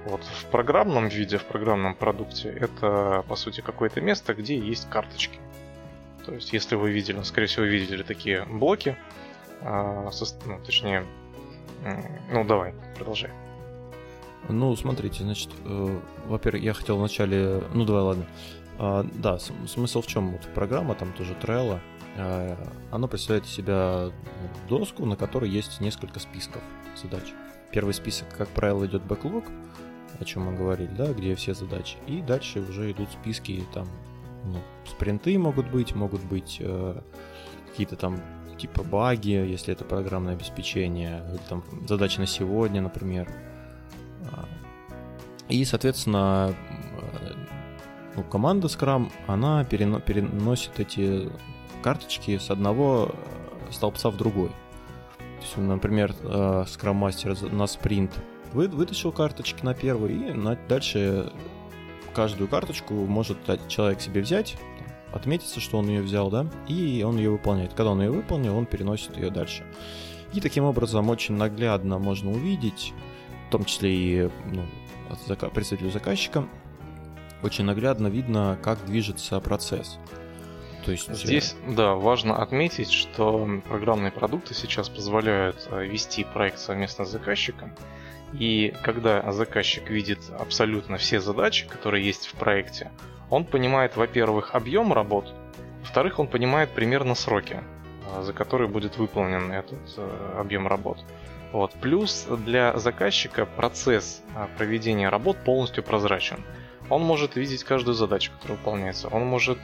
Вот 0.06 0.24
в 0.24 0.46
программном 0.48 1.08
виде, 1.08 1.38
в 1.38 1.46
программном 1.46 1.96
продукте, 1.96 2.50
это, 2.50 3.24
по 3.28 3.36
сути, 3.36 3.62
какое-то 3.62 4.02
место, 4.02 4.34
где 4.34 4.58
есть 4.58 4.90
карточки. 4.90 5.40
То 6.26 6.34
есть, 6.34 6.54
если 6.54 6.76
вы 6.76 6.92
видели, 6.92 7.18
ну, 7.18 7.24
скорее 7.24 7.48
всего, 7.48 7.66
видели 7.66 8.04
такие 8.04 8.46
блоки, 8.46 8.98
а, 9.62 10.10
ну, 10.46 10.60
точнее, 10.66 11.06
ну 12.32 12.44
давай, 12.46 12.74
продолжай. 12.96 13.32
Ну, 14.50 14.76
смотрите, 14.76 15.24
значит, 15.24 15.50
э, 15.66 16.00
во-первых, 16.28 16.64
я 16.64 16.74
хотел 16.74 16.98
вначале, 16.98 17.64
ну 17.74 17.86
давай, 17.86 18.02
ладно. 18.02 18.26
А, 18.84 19.06
да, 19.14 19.38
смысл 19.38 20.02
в 20.02 20.08
чем? 20.08 20.32
Вот 20.32 20.42
программа, 20.56 20.96
там 20.96 21.14
тоже 21.14 21.36
Trello, 21.40 21.80
э, 22.18 22.56
она 22.90 23.08
представляет 23.08 23.46
из 23.46 23.52
себя 23.52 24.10
доску, 24.68 25.06
на 25.06 25.16
которой 25.16 25.52
есть 25.52 25.80
несколько 25.82 26.20
списков 26.20 26.64
задач. 27.00 27.26
Первый 27.72 27.94
список, 27.94 28.36
как 28.36 28.48
правило, 28.48 28.84
идет 28.88 29.04
бэклог, 29.04 29.46
о 30.20 30.26
чем 30.26 30.46
мы 30.46 30.58
говорили, 30.58 30.90
да, 30.98 31.14
где 31.14 31.36
все 31.36 31.54
задачи. 31.54 31.98
И 32.08 32.24
дальше 32.24 32.60
уже 32.60 32.92
идут 32.92 33.12
списки, 33.12 33.64
там, 33.72 33.88
ну, 34.46 34.58
спринты 34.86 35.38
могут 35.38 35.70
быть, 35.70 35.94
могут 35.94 36.24
быть 36.24 36.58
э, 36.60 37.02
какие-то 37.70 37.96
там 37.98 38.20
типа 38.58 38.82
баги, 38.82 39.30
если 39.30 39.76
это 39.76 39.86
программное 39.86 40.34
обеспечение, 40.34 41.24
там 41.50 41.64
задачи 41.88 42.20
на 42.20 42.26
сегодня, 42.26 42.82
например. 42.82 43.32
А, 44.32 44.48
и, 45.50 45.64
соответственно, 45.66 46.56
ну, 48.16 48.24
команда 48.24 48.68
Scrum, 48.68 49.12
она 49.28 49.64
переносит 49.64 50.80
эти 50.80 51.30
карточки 51.82 52.38
с 52.38 52.50
одного 52.50 53.12
э, 53.12 53.72
столбца 53.72 54.10
в 54.10 54.18
другой. 54.18 54.50
То 55.18 55.42
есть, 55.42 55.58
например, 55.58 56.14
э, 56.22 56.66
Scrum 56.68 57.00
Master 57.00 57.54
на 57.54 57.68
спринт 57.68 58.12
вы, 58.54 58.68
вытащил 58.68 59.12
карточки 59.12 59.64
на 59.64 59.74
первый, 59.74 60.14
и 60.14 60.34
на, 60.34 60.56
дальше 60.68 61.32
каждую 62.14 62.48
карточку 62.48 62.94
может 62.94 63.38
человек 63.68 64.02
себе 64.02 64.22
взять, 64.22 64.58
отметиться, 65.14 65.60
что 65.60 65.78
он 65.78 65.88
ее 65.88 66.02
взял, 66.02 66.30
да, 66.30 66.48
и 66.68 67.04
он 67.06 67.18
ее 67.18 67.32
выполняет. 67.32 67.74
Когда 67.74 67.92
он 67.92 68.02
ее 68.02 68.12
выполнил, 68.12 68.56
он 68.56 68.66
переносит 68.66 69.18
ее 69.18 69.30
дальше. 69.30 69.64
И 70.34 70.40
таким 70.40 70.64
образом 70.64 71.10
очень 71.10 71.36
наглядно 71.36 71.98
можно 71.98 72.32
увидеть, 72.32 72.94
в 73.48 73.52
том 73.52 73.66
числе 73.66 73.94
и 73.94 74.30
ну, 74.52 74.64
представителю 75.54 75.92
заказчика, 75.92 76.48
очень 77.44 77.66
наглядно 77.66 78.08
видно, 78.08 78.58
как 78.62 78.86
движется 78.86 79.40
процесс. 79.40 79.98
То 80.86 80.92
есть... 80.92 81.14
Здесь, 81.14 81.56
да, 81.68 81.94
важно 81.94 82.42
отметить, 82.42 82.92
что 82.92 83.48
программные 83.68 84.12
продукты 84.12 84.54
сейчас 84.54 84.90
позволяют 84.90 85.68
э, 85.70 85.86
вести 85.86 86.24
проект 86.24 86.60
совместно 86.60 87.06
с 87.06 87.12
заказчиком. 87.12 87.74
И 88.34 88.74
когда 88.82 89.32
заказчик 89.32 89.90
видит 89.90 90.20
абсолютно 90.40 90.98
все 90.98 91.20
задачи, 91.20 91.68
которые 91.68 92.06
есть 92.06 92.28
в 92.28 92.34
проекте, 92.34 92.92
он 93.30 93.46
понимает, 93.46 93.96
во-первых, 93.96 94.56
объем 94.56 94.94
работ, 94.94 95.34
во-вторых, 95.82 96.20
он 96.20 96.28
понимает 96.28 96.70
примерно 96.72 97.16
сроки, 97.16 97.60
э, 97.60 98.24
за 98.24 98.34
которые 98.34 98.68
будет 98.68 98.98
выполнен 98.98 99.52
этот 99.52 99.80
э, 99.98 100.36
объем 100.40 100.68
работ. 100.68 101.00
Вот. 101.52 101.74
Плюс 101.74 102.28
для 102.46 102.78
заказчика 102.78 103.46
процесс 103.46 104.22
э, 104.36 104.48
проведения 104.58 105.10
работ 105.10 105.38
полностью 105.44 105.84
прозрачен. 105.84 106.44
Он 106.92 107.04
может 107.04 107.36
видеть 107.36 107.64
каждую 107.64 107.96
задачу, 107.96 108.32
которая 108.34 108.58
выполняется. 108.58 109.08
Он 109.08 109.26
может 109.26 109.60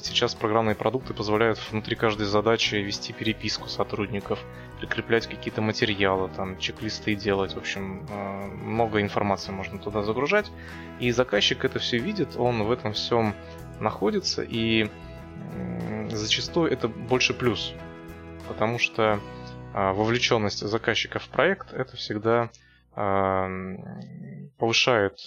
сейчас 0.00 0.34
программные 0.34 0.74
продукты 0.74 1.12
позволяют 1.12 1.60
внутри 1.70 1.96
каждой 1.96 2.26
задачи 2.26 2.76
вести 2.76 3.12
переписку 3.12 3.68
сотрудников, 3.68 4.38
прикреплять 4.78 5.26
какие-то 5.26 5.60
материалы, 5.60 6.30
там, 6.34 6.58
чек-листы 6.58 7.14
делать. 7.14 7.54
В 7.54 7.58
общем, 7.58 8.06
э, 8.08 8.46
много 8.46 9.00
информации 9.00 9.52
можно 9.52 9.78
туда 9.78 10.02
загружать. 10.02 10.50
И 11.00 11.10
заказчик 11.10 11.64
это 11.64 11.78
все 11.78 11.98
видит, 11.98 12.36
он 12.36 12.62
в 12.62 12.70
этом 12.70 12.92
всем 12.92 13.34
находится, 13.80 14.42
и 14.42 14.88
зачастую 16.10 16.70
это 16.70 16.88
больше 16.88 17.34
плюс. 17.34 17.74
Потому 18.48 18.78
что 18.78 19.20
э, 19.74 19.92
вовлеченность 19.92 20.60
заказчика 20.60 21.18
в 21.18 21.28
проект 21.28 21.72
это 21.72 21.96
всегда 21.96 22.50
э, 24.54 24.58
повышает 24.58 25.18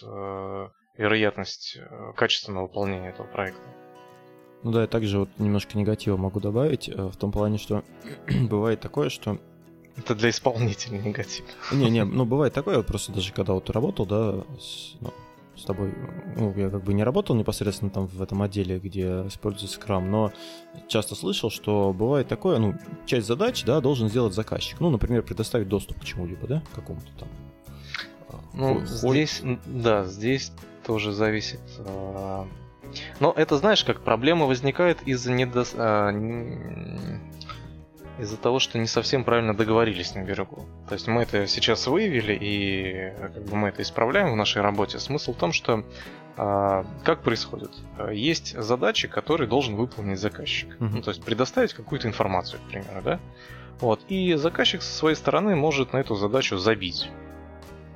вероятность 0.98 1.78
качественного 2.16 2.64
выполнения 2.64 3.10
этого 3.10 3.28
проекта. 3.28 3.68
Ну 4.64 4.72
да, 4.72 4.82
я 4.82 4.88
также 4.88 5.20
вот 5.20 5.30
немножко 5.38 5.78
негатива 5.78 6.18
могу 6.18 6.40
добавить, 6.40 6.90
э, 6.90 6.94
в 6.94 7.16
том 7.16 7.32
плане, 7.32 7.58
что 7.58 7.84
бывает 8.50 8.80
такое, 8.80 9.10
что... 9.10 9.38
Это 9.96 10.14
для 10.14 10.30
исполнителя 10.30 10.98
негатив. 10.98 11.46
Не-не, 11.72 12.04
ну 12.06 12.26
бывает 12.26 12.54
такое, 12.54 12.78
вот 12.78 12.88
просто 12.88 13.12
даже 13.12 13.34
когда 13.34 13.54
вот 13.54 13.70
работал, 13.70 14.06
да, 14.06 14.44
с, 14.60 14.96
ну, 15.00 15.14
с 15.56 15.64
тобой, 15.64 15.94
ну, 16.36 16.54
я 16.56 16.70
как 16.70 16.84
бы 16.84 16.94
не 16.94 17.04
работал 17.04 17.36
непосредственно 17.36 17.92
там 17.92 18.08
в 18.08 18.22
этом 18.22 18.42
отделе, 18.42 18.80
где 18.80 19.26
используется 19.28 19.80
Scrum, 19.80 20.02
но 20.02 20.32
часто 20.88 21.16
слышал, 21.16 21.50
что 21.50 21.94
бывает 21.94 22.28
такое, 22.28 22.60
ну, 22.60 22.76
часть 23.06 23.28
задач, 23.28 23.64
да, 23.64 23.80
должен 23.80 24.10
сделать 24.10 24.34
заказчик. 24.34 24.80
Ну, 24.80 24.90
например, 24.90 25.24
предоставить 25.24 25.68
доступ 25.68 26.00
к 26.02 26.04
чему-либо, 26.04 26.48
да, 26.48 26.64
к 26.72 26.76
какому-то 26.76 27.12
там. 27.20 27.30
Ну, 28.54 28.86
здесь, 28.86 29.42
да, 29.66 30.04
здесь 30.06 30.52
тоже 30.86 31.12
зависит 31.12 31.60
а, 31.80 32.48
но 33.20 33.34
это, 33.36 33.58
знаешь, 33.58 33.84
как 33.84 34.02
проблема 34.02 34.46
возникает 34.46 35.02
из-за 35.04 35.32
недо... 35.32 35.66
а, 35.76 36.12
из-за 38.20 38.38
того, 38.38 38.58
что 38.58 38.80
не 38.80 38.88
совсем 38.88 39.24
правильно 39.24 39.54
договорились 39.56 40.16
на 40.16 40.24
берегу. 40.24 40.66
То 40.88 40.96
есть 40.96 41.08
мы 41.08 41.22
это 41.22 41.46
сейчас 41.46 41.86
выявили, 41.86 42.36
и 42.40 43.14
как 43.20 43.44
бы 43.46 43.56
мы 43.56 43.68
это 43.70 43.84
исправляем 43.84 44.32
в 44.32 44.36
нашей 44.36 44.64
работе. 44.64 44.98
Смысл 44.98 45.34
в 45.34 45.38
том, 45.38 45.52
что 45.52 45.84
а, 46.36 46.84
как 47.04 47.22
происходит? 47.22 47.70
Есть 48.12 48.60
задачи, 48.60 49.08
которые 49.08 49.48
должен 49.48 49.76
выполнить 49.76 50.20
заказчик. 50.20 50.76
Uh-huh. 50.80 50.90
Ну, 50.94 51.02
то 51.04 51.12
есть 51.12 51.24
предоставить 51.24 51.74
какую-то 51.74 52.08
информацию, 52.08 52.60
к 52.66 52.70
примеру, 52.70 53.02
да? 53.04 53.20
Вот. 53.80 54.02
И 54.08 54.34
заказчик 54.34 54.82
со 54.82 54.92
своей 54.92 55.16
стороны 55.16 55.56
может 55.56 55.94
на 55.94 55.98
эту 55.98 56.16
задачу 56.16 56.58
забить. 56.58 57.12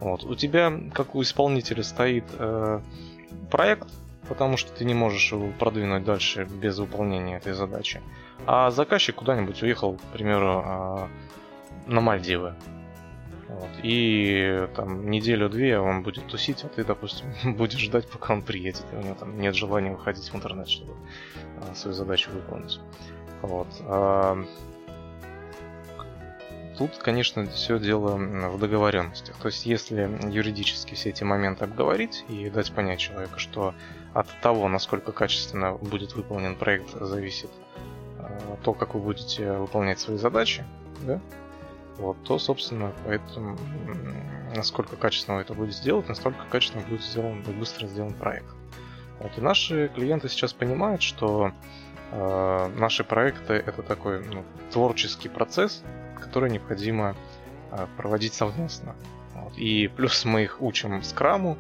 Вот. 0.02 0.24
У 0.24 0.36
тебя, 0.36 0.74
как 0.94 1.16
у 1.16 1.22
исполнителя, 1.22 1.84
стоит 1.84 2.26
э, 2.40 2.82
проект, 3.52 3.88
потому 4.28 4.58
что 4.58 4.74
ты 4.74 4.84
не 4.84 4.96
можешь 4.96 5.32
его 5.32 5.52
продвинуть 5.60 6.04
дальше 6.04 6.46
без 6.46 6.80
выполнения 6.80 7.38
этой 7.38 7.54
задачи. 7.54 8.02
А 8.48 8.72
заказчик 8.72 9.16
куда-нибудь 9.16 9.62
уехал, 9.62 9.94
к 9.94 10.02
примеру, 10.14 10.64
а, 10.66 11.08
на 11.86 12.02
Мальдивы. 12.02 12.56
Вот. 13.48 13.70
И 13.84 14.68
там 14.76 15.12
неделю-две 15.12 15.80
он 15.80 16.02
будет 16.02 16.26
тусить, 16.28 16.64
а 16.64 16.68
ты, 16.68 16.84
допустим, 16.84 17.28
будешь 17.56 17.80
ждать, 17.80 18.10
пока 18.10 18.34
он 18.34 18.42
приедет. 18.42 18.86
И 18.94 18.96
у 18.96 19.02
него 19.02 19.16
там 19.16 19.40
нет 19.40 19.54
желания 19.54 19.92
выходить 19.92 20.28
в 20.28 20.36
интернет, 20.36 20.68
чтобы 20.68 20.94
а, 21.60 21.76
свою 21.76 21.94
задачу 21.94 22.32
выполнить. 22.32 22.80
Вот. 23.44 23.68
Тут, 26.82 26.98
конечно, 26.98 27.46
все 27.46 27.78
дело 27.78 28.16
в 28.16 28.58
договоренностях. 28.58 29.36
То 29.38 29.50
есть, 29.50 29.68
если 29.68 30.10
юридически 30.32 30.96
все 30.96 31.10
эти 31.10 31.24
моменты 31.24 31.66
обговорить 31.66 32.26
и 32.28 32.50
дать 32.50 32.72
понять 32.72 33.00
человеку, 33.00 33.38
что 33.38 33.76
от 34.16 34.28
того, 34.42 34.68
насколько 34.68 35.12
качественно 35.12 35.74
будет 35.74 36.16
выполнен 36.16 36.56
проект, 36.56 36.90
зависит 37.00 37.52
э, 38.18 38.56
то, 38.64 38.74
как 38.74 38.96
вы 38.96 39.00
будете 39.00 39.52
выполнять 39.52 40.00
свои 40.00 40.18
задачи, 40.18 40.66
да? 41.06 41.22
Вот, 41.98 42.18
то, 42.24 42.40
собственно, 42.40 42.92
поэтому 43.06 43.60
насколько 44.56 44.96
качественно 44.96 45.38
вы 45.38 45.44
это 45.44 45.54
будете 45.54 45.78
сделать, 45.78 46.10
настолько 46.10 46.46
качественно 46.50 46.84
будет 46.84 47.04
сделан, 47.04 47.44
будет 47.44 47.58
быстро 47.58 47.86
сделан 47.86 48.16
проект. 48.16 48.56
Вот, 49.20 49.38
и 49.38 49.42
наши 49.42 49.92
клиенты 49.94 50.30
сейчас 50.30 50.52
понимают, 50.52 51.04
что 51.04 51.52
э, 52.12 52.72
наши 52.76 53.04
проекты 53.04 53.54
это 53.54 53.84
такой 53.84 54.26
ну, 54.26 54.44
творческий 54.72 55.30
процесс, 55.30 55.84
который 56.22 56.50
необходимо 56.50 57.16
э, 57.72 57.88
проводить 57.98 58.34
совместно. 58.34 58.96
И 59.58 59.88
плюс 59.88 60.24
мы 60.26 60.44
их 60.44 60.62
учим 60.62 61.04
скраму, 61.04 61.58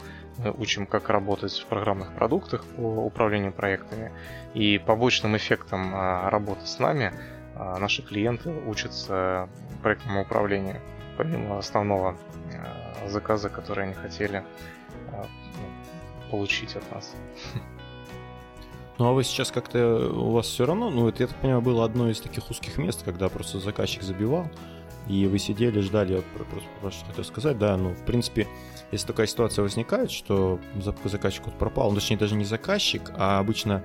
учим, 0.57 0.85
как 0.85 1.09
работать 1.09 1.57
в 1.59 1.65
программных 1.65 2.13
продуктах 2.13 2.63
по 2.63 2.81
управлению 2.81 3.51
проектами. 3.51 4.11
И 4.53 4.77
побочным 4.77 5.35
эффектом 5.37 5.91
а, 5.93 6.29
работы 6.29 6.65
с 6.65 6.79
нами 6.79 7.13
а, 7.55 7.77
наши 7.79 8.01
клиенты 8.01 8.49
учатся 8.67 9.49
проектному 9.81 10.21
управлению, 10.21 10.77
помимо 11.17 11.57
основного 11.57 12.17
а, 12.53 13.07
заказа, 13.09 13.49
который 13.49 13.85
они 13.85 13.93
хотели 13.93 14.43
ну, 15.11 16.31
получить 16.31 16.75
от 16.75 16.91
нас. 16.91 17.15
Ну 19.01 19.07
а 19.07 19.13
вы 19.13 19.23
сейчас 19.23 19.49
как-то, 19.49 20.11
у 20.13 20.29
вас 20.29 20.45
все 20.45 20.63
равно, 20.63 20.91
ну 20.91 21.07
это, 21.07 21.23
я 21.23 21.27
так 21.27 21.35
понимаю, 21.37 21.63
было 21.63 21.85
одно 21.85 22.11
из 22.11 22.19
таких 22.19 22.47
узких 22.51 22.77
мест, 22.77 23.01
когда 23.03 23.29
просто 23.29 23.59
заказчик 23.59 24.03
забивал, 24.03 24.47
и 25.07 25.25
вы 25.25 25.39
сидели, 25.39 25.79
ждали, 25.79 26.17
я 26.17 26.21
просто, 26.35 26.69
просто 26.81 27.05
хотел 27.07 27.23
сказать, 27.23 27.57
да, 27.57 27.75
ну, 27.77 27.95
в 27.95 28.05
принципе, 28.05 28.47
если 28.91 29.07
такая 29.07 29.25
ситуация 29.25 29.63
возникает, 29.63 30.11
что 30.11 30.59
заказчик 31.03 31.47
вот 31.47 31.57
пропал, 31.57 31.89
ну, 31.89 31.95
точнее, 31.95 32.17
даже 32.17 32.35
не 32.35 32.45
заказчик, 32.45 33.11
а 33.17 33.39
обычно, 33.39 33.83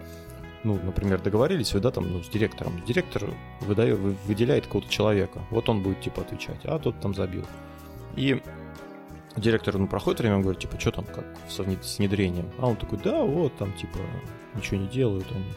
ну, 0.64 0.78
например, 0.84 1.22
договорились 1.22 1.72
вы, 1.72 1.80
да, 1.80 1.90
там, 1.90 2.12
ну, 2.12 2.22
с 2.22 2.28
директором. 2.28 2.82
Директор 2.86 3.22
выдает, 3.62 3.98
выделяет 3.98 4.66
какого-то 4.66 4.90
человека, 4.90 5.40
вот 5.48 5.70
он 5.70 5.82
будет, 5.82 6.02
типа, 6.02 6.20
отвечать, 6.20 6.60
а 6.64 6.78
тот 6.78 7.00
там 7.00 7.14
забил. 7.14 7.46
И 8.16 8.42
директор, 9.34 9.78
ну, 9.78 9.86
проходит 9.86 10.20
время, 10.20 10.36
он 10.36 10.42
говорит, 10.42 10.60
типа, 10.60 10.78
что 10.78 10.90
там, 10.90 11.06
как 11.06 11.24
с 11.48 11.96
внедрением? 11.96 12.50
А 12.58 12.66
он 12.66 12.76
такой, 12.76 12.98
да, 13.02 13.22
вот, 13.22 13.56
там, 13.56 13.72
типа, 13.72 13.98
ничего 14.56 14.78
не 14.78 14.88
делают 14.88 15.26
они. 15.30 15.52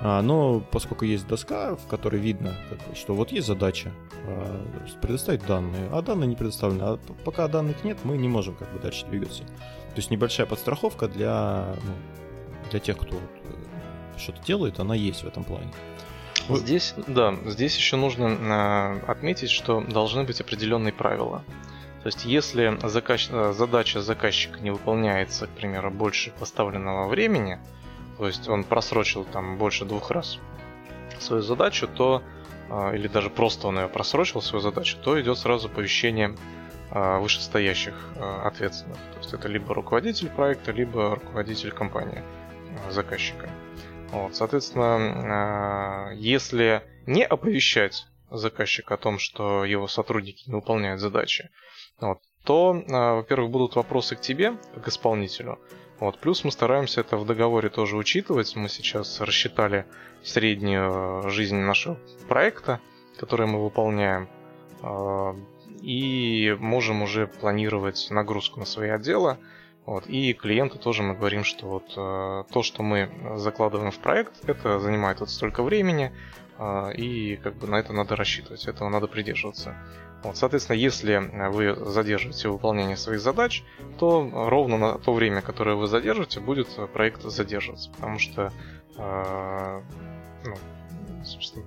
А, 0.00 0.22
но 0.22 0.60
поскольку 0.60 1.04
есть 1.04 1.26
доска, 1.26 1.74
в 1.74 1.86
которой 1.86 2.20
видно, 2.20 2.56
как 2.68 2.96
что 2.96 3.14
вот 3.14 3.32
есть 3.32 3.46
задача 3.46 3.92
а, 4.26 4.64
предоставить 5.02 5.44
данные, 5.46 5.88
а 5.92 6.02
данные 6.02 6.28
не 6.28 6.36
предоставлены, 6.36 6.82
а 6.82 6.98
пока 7.24 7.48
данных 7.48 7.82
нет, 7.84 7.98
мы 8.04 8.16
не 8.16 8.28
можем 8.28 8.54
как 8.54 8.72
бы 8.72 8.78
дальше 8.78 9.06
двигаться. 9.06 9.42
То 9.42 9.96
есть 9.96 10.10
небольшая 10.10 10.46
подстраховка 10.46 11.08
для, 11.08 11.74
ну, 11.84 11.92
для 12.70 12.78
тех, 12.78 12.96
кто 12.96 13.16
э, 13.16 14.18
что-то 14.18 14.40
делает, 14.44 14.78
она 14.78 14.94
есть 14.94 15.24
в 15.24 15.26
этом 15.26 15.42
плане. 15.42 15.72
Здесь, 16.48 16.94
да, 17.08 17.34
здесь 17.46 17.76
еще 17.76 17.96
нужно 17.96 18.26
э, 18.26 19.10
отметить, 19.10 19.50
что 19.50 19.80
должны 19.80 20.22
быть 20.22 20.40
определенные 20.40 20.92
правила. 20.92 21.42
То 22.02 22.06
есть, 22.06 22.24
если 22.24 22.78
заказ... 22.84 23.28
Задача 23.56 24.00
заказчика 24.00 24.60
не 24.60 24.70
выполняется, 24.70 25.46
к 25.48 25.50
примеру, 25.50 25.90
больше 25.90 26.32
поставленного 26.38 27.08
времени, 27.08 27.58
то 28.18 28.26
есть 28.26 28.48
он 28.48 28.64
просрочил 28.64 29.24
там 29.24 29.58
больше 29.58 29.84
двух 29.84 30.10
раз 30.10 30.38
свою 31.20 31.42
задачу, 31.42 31.88
то 31.88 32.22
а, 32.70 32.92
или 32.94 33.08
даже 33.08 33.30
просто 33.30 33.68
он 33.68 33.78
ее 33.78 33.88
просрочил, 33.88 34.42
свою 34.42 34.60
задачу, 34.60 34.98
то 35.02 35.20
идет 35.20 35.38
сразу 35.38 35.68
оповещение 35.68 36.34
а, 36.90 37.18
вышестоящих 37.18 37.94
а, 38.16 38.46
ответственных. 38.46 38.98
То 38.98 39.18
есть 39.18 39.32
это 39.32 39.48
либо 39.48 39.74
руководитель 39.74 40.28
проекта, 40.30 40.72
либо 40.72 41.14
руководитель 41.14 41.70
компании, 41.70 42.22
заказчика. 42.90 43.48
Вот, 44.10 44.34
соответственно, 44.34 46.12
если 46.14 46.82
не 47.06 47.24
оповещать 47.24 48.06
заказчика 48.30 48.94
о 48.94 48.96
том, 48.96 49.18
что 49.18 49.66
его 49.66 49.86
сотрудники 49.86 50.48
не 50.48 50.54
выполняют 50.54 51.00
задачи, 51.00 51.50
вот, 52.00 52.20
то, 52.44 52.72
во-первых, 52.72 53.50
будут 53.50 53.76
вопросы 53.76 54.16
к 54.16 54.22
тебе, 54.22 54.56
как 54.74 54.88
исполнителю, 54.88 55.58
вот. 56.00 56.18
Плюс 56.18 56.44
мы 56.44 56.52
стараемся 56.52 57.00
это 57.00 57.16
в 57.16 57.26
договоре 57.26 57.68
тоже 57.70 57.96
учитывать. 57.96 58.54
Мы 58.54 58.68
сейчас 58.68 59.20
рассчитали 59.20 59.84
среднюю 60.22 61.24
э, 61.24 61.30
жизнь 61.30 61.56
нашего 61.56 61.98
проекта, 62.28 62.80
который 63.18 63.46
мы 63.46 63.62
выполняем, 63.62 64.28
э, 64.82 65.34
и 65.82 66.56
можем 66.58 67.02
уже 67.02 67.26
планировать 67.26 68.08
нагрузку 68.10 68.60
на 68.60 68.66
свои 68.66 68.90
отделы. 68.90 69.38
Вот. 69.86 70.06
И 70.06 70.34
клиенту 70.34 70.78
тоже 70.78 71.02
мы 71.02 71.14
говорим, 71.14 71.44
что 71.44 71.66
вот 71.66 71.92
э, 71.96 72.44
то, 72.52 72.62
что 72.62 72.82
мы 72.82 73.10
закладываем 73.36 73.90
в 73.90 73.98
проект, 73.98 74.48
это 74.48 74.78
занимает 74.78 75.20
вот 75.20 75.30
столько 75.30 75.62
времени, 75.62 76.12
и 76.96 77.36
как 77.36 77.56
бы 77.56 77.66
на 77.66 77.76
это 77.76 77.92
надо 77.92 78.16
рассчитывать, 78.16 78.66
этого 78.66 78.88
надо 78.88 79.06
придерживаться. 79.06 79.76
Вот, 80.22 80.36
соответственно, 80.36 80.76
если 80.76 81.16
вы 81.50 81.76
задерживаете 81.90 82.48
выполнение 82.48 82.96
своих 82.96 83.20
задач, 83.20 83.62
то 83.98 84.28
ровно 84.32 84.76
на 84.76 84.98
то 84.98 85.12
время, 85.12 85.42
которое 85.42 85.76
вы 85.76 85.86
задержите, 85.86 86.40
будет 86.40 86.68
проект 86.92 87.22
задерживаться, 87.22 87.90
потому 87.90 88.18
что 88.18 88.52
э, 88.96 89.82
ну, 90.44 90.56
собственно, 91.24 91.64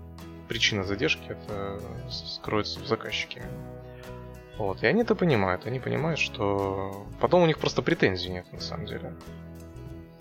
причина 0.48 0.84
задержки 0.84 1.24
это 1.30 1.80
скроется 2.10 2.80
в 2.82 2.88
заказчике. 2.88 3.44
Вот, 4.58 4.84
и 4.84 4.88
они 4.88 5.02
это 5.02 5.16
понимают, 5.16 5.66
они 5.66 5.80
понимают, 5.80 6.20
что 6.20 7.08
потом 7.20 7.44
у 7.44 7.46
них 7.46 7.58
просто 7.58 7.82
претензий 7.82 8.30
нет 8.30 8.52
на 8.52 8.60
самом 8.60 8.86
деле. 8.86 9.16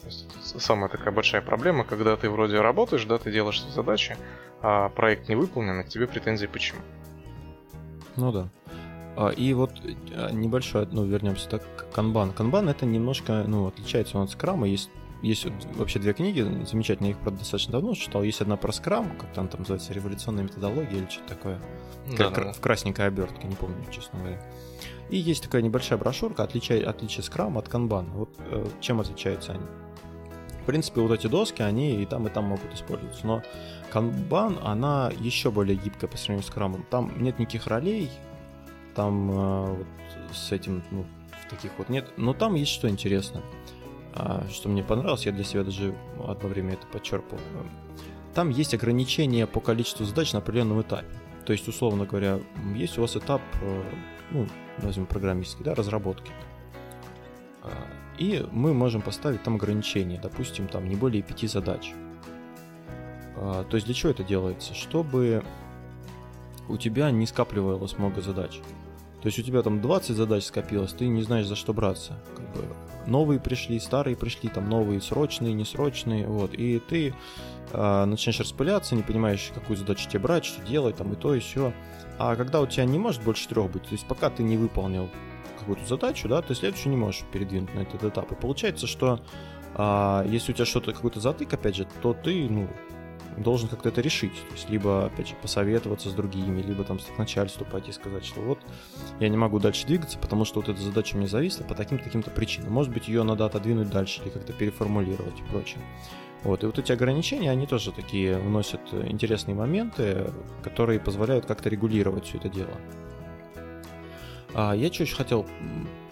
То 0.01 0.07
есть, 0.07 0.29
самая 0.59 0.89
такая 0.89 1.13
большая 1.13 1.43
проблема, 1.43 1.85
когда 1.85 2.17
ты 2.17 2.29
вроде 2.31 2.61
работаешь, 2.61 3.05
да, 3.05 3.19
ты 3.19 3.31
делаешь 3.31 3.63
задачи, 3.75 4.17
а 4.63 4.89
проект 4.89 5.29
не 5.29 5.37
выполнен, 5.37 5.81
и 5.81 5.85
к 5.85 5.89
тебе 5.89 6.07
претензии 6.07 6.47
почему. 6.47 6.81
Ну 8.17 8.33
да. 8.33 8.49
А, 9.17 9.29
и 9.31 9.53
вот 9.53 9.73
а, 10.15 10.31
небольшой, 10.31 10.87
ну, 10.91 11.05
вернемся 11.05 11.49
так, 11.49 11.63
канбан. 11.93 12.33
Канбан 12.33 12.69
это 12.69 12.87
немножко, 12.87 13.45
ну, 13.47 13.67
отличается 13.67 14.19
он 14.19 14.25
от 14.25 14.31
скрама. 14.31 14.69
Есть, 14.69 14.91
есть 15.23 15.47
вообще 15.75 15.99
две 15.99 16.13
книги 16.13 16.41
замечательные, 16.65 17.13
их, 17.13 17.19
правда, 17.19 17.41
достаточно 17.41 17.73
давно 17.73 17.95
читал. 17.95 18.23
Есть 18.23 18.41
одна 18.41 18.57
про 18.57 18.73
скрам, 18.73 19.11
как 19.19 19.33
там, 19.33 19.49
там 19.49 19.61
называется, 19.61 19.93
революционная 19.93 20.45
методология 20.45 20.99
или 20.99 21.09
что-то 21.09 21.29
такое. 21.29 21.59
Да, 22.17 22.31
да. 22.31 22.53
В 22.53 22.61
красненькой 22.61 23.07
обертке, 23.07 23.47
не 23.47 23.57
помню, 23.57 23.77
честно 23.91 24.19
говоря. 24.19 24.41
И 25.11 25.17
есть 25.17 25.43
такая 25.43 25.63
небольшая 25.63 25.99
брошюрка, 25.99 26.45
отличие, 26.45 26.85
отличие 26.85 27.25
скрама 27.25 27.61
от 27.61 27.69
канбана. 27.69 28.09
Вот 28.15 28.31
э, 28.39 28.67
чем 28.81 29.01
отличаются 29.01 29.53
они? 29.53 29.65
В 30.63 30.67
принципе, 30.67 31.01
вот 31.01 31.13
эти 31.13 31.27
доски, 31.27 31.63
они 31.63 32.03
и 32.03 32.07
там, 32.07 32.27
и 32.27 32.31
там 32.31 32.45
могут 32.45 32.73
использоваться. 32.75 33.27
Но 33.27 33.43
Kanban, 33.93 34.61
она 34.63 35.11
еще 35.19 35.51
более 35.51 35.77
гибкая 35.77 36.09
по 36.09 36.17
сравнению 36.17 36.47
с 36.47 36.53
крамом. 36.53 36.85
Там 36.91 37.13
нет 37.23 37.39
никаких 37.39 37.67
ролей, 37.67 38.11
там 38.95 39.31
э, 39.31 39.77
вот 39.77 39.87
с 40.33 40.53
этим, 40.53 40.83
ну, 40.91 41.05
таких 41.49 41.73
вот 41.79 41.89
нет. 41.89 42.13
Но 42.17 42.35
там 42.35 42.55
есть 42.55 42.73
что 42.73 42.89
интересно, 42.89 43.43
э, 44.15 44.43
что 44.51 44.69
мне 44.69 44.83
понравилось, 44.83 45.27
я 45.27 45.33
для 45.33 45.45
себя 45.45 45.65
даже 45.65 45.95
одно 46.27 46.49
время 46.49 46.75
это 46.75 46.87
подчерпал. 46.87 47.39
Там 48.35 48.51
есть 48.51 48.75
ограничения 48.75 49.47
по 49.47 49.61
количеству 49.61 50.05
задач 50.05 50.33
на 50.33 50.39
определенном 50.39 50.81
этапе. 50.83 51.09
То 51.45 51.53
есть, 51.53 51.67
условно 51.67 52.05
говоря, 52.05 52.39
есть 52.77 52.97
у 52.99 53.01
вас 53.01 53.17
этап, 53.17 53.43
э, 53.63 53.83
ну, 54.31 54.47
назовем 54.79 55.07
программистский, 55.07 55.65
да, 55.65 55.75
разработки. 55.75 56.31
И 58.21 58.47
мы 58.53 58.75
можем 58.75 59.01
поставить 59.01 59.43
там 59.43 59.55
ограничения, 59.55 60.21
допустим, 60.23 60.69
там 60.69 60.87
не 60.87 60.95
более 60.95 61.23
пяти 61.23 61.47
задач. 61.47 61.95
А, 63.35 63.65
то 63.65 63.77
есть 63.77 63.87
для 63.87 63.95
чего 63.95 64.13
это 64.13 64.23
делается? 64.23 64.75
Чтобы 64.75 65.43
у 66.69 66.77
тебя 66.77 67.11
не 67.11 67.27
скапливалось 67.27 67.97
много 67.97 68.21
задач. 68.21 68.61
То 69.23 69.27
есть 69.27 69.39
у 69.39 69.43
тебя 69.43 69.63
там 69.63 69.81
20 69.81 70.15
задач 70.15 70.45
скопилось, 70.45 70.93
ты 70.93 71.09
не 71.09 71.23
знаешь 71.23 71.47
за 71.47 71.57
что 71.57 71.73
браться. 71.73 72.19
Как 72.37 72.47
бы 72.55 72.65
новые 73.07 73.41
пришли, 73.41 73.81
старые 73.81 74.17
пришли, 74.17 74.51
там 74.51 74.69
новые 74.69 75.01
срочные, 75.01 75.55
несрочные, 75.55 76.27
вот. 76.27 76.53
И 76.53 76.79
ты 76.79 77.15
э, 77.73 78.05
начинаешь 78.05 78.41
распыляться, 78.41 78.95
не 78.95 79.03
понимаешь, 79.03 79.51
какую 79.55 79.79
задачу 79.79 80.09
тебе 80.11 80.21
брать, 80.21 80.45
что 80.45 80.63
делать, 80.63 80.97
там 80.97 81.11
и 81.15 81.17
то, 81.17 81.35
и 81.35 81.41
все. 81.41 81.73
А 82.19 82.37
когда 82.37 82.61
у 82.61 82.67
тебя 82.67 82.85
не 82.85 82.99
может 82.99 83.23
больше 83.23 83.49
трех 83.49 83.71
быть, 83.71 83.85
то 83.85 83.93
есть 83.93 84.07
пока 84.07 84.29
ты 84.29 84.43
не 84.43 84.59
выполнил 84.59 85.09
какую-то 85.61 85.87
задачу, 85.87 86.29
да, 86.29 86.43
ты 86.43 86.55
следующую 86.55 86.91
не 86.93 86.97
можешь 86.97 87.25
передвинуть 87.33 87.75
на 87.75 87.81
этот 87.81 88.03
этап. 88.05 88.33
И 88.33 88.35
получается, 88.35 88.87
что 88.87 89.21
а, 89.75 90.25
если 90.27 90.53
у 90.53 90.55
тебя 90.55 90.67
что-то, 90.67 90.93
какой-то 90.93 91.21
затык, 91.21 91.53
опять 91.53 91.77
же, 91.77 91.87
то 92.03 92.13
ты, 92.13 92.49
ну, 92.49 92.69
должен 93.37 93.69
как-то 93.69 93.89
это 93.89 94.01
решить. 94.01 94.35
То 94.49 94.55
есть, 94.55 94.71
либо, 94.71 95.07
опять 95.07 95.29
же, 95.29 95.35
посоветоваться 95.41 96.11
с 96.11 96.13
другими, 96.13 96.61
либо 96.63 96.85
там 96.85 96.99
к 96.99 97.19
начальству 97.19 97.65
пойти 97.65 97.93
сказать, 97.93 98.25
что 98.25 98.41
вот 98.41 98.59
я 99.19 99.29
не 99.29 99.37
могу 99.37 99.59
дальше 99.59 99.87
двигаться, 99.87 100.19
потому 100.19 100.45
что 100.45 100.61
вот 100.61 100.69
эта 100.69 100.81
задача 100.81 101.17
мне 101.17 101.27
зависла 101.27 101.65
по 101.65 101.75
таким-то 101.75 102.05
таким-то 102.05 102.31
причинам. 102.31 102.73
Может 102.73 102.93
быть, 102.93 103.09
ее 103.09 103.23
надо 103.23 103.47
отодвинуть 103.47 103.91
дальше 103.91 104.23
или 104.23 104.31
как-то 104.31 104.53
переформулировать 104.53 105.39
и 105.39 105.51
прочее. 105.51 105.81
Вот, 106.43 106.63
и 106.63 106.67
вот 106.67 106.79
эти 106.79 106.91
ограничения, 106.91 107.51
они 107.51 107.67
тоже 107.67 107.93
такие 107.93 108.39
вносят 108.39 108.81
интересные 108.93 109.55
моменты, 109.55 110.31
которые 110.63 110.99
позволяют 110.99 111.45
как-то 111.45 111.69
регулировать 111.69 112.25
все 112.27 112.39
это 112.39 112.49
дело. 112.49 112.73
А 114.55 114.75
я 114.75 114.93
что 114.93 115.05
еще 115.05 115.17
хотел, 115.17 115.47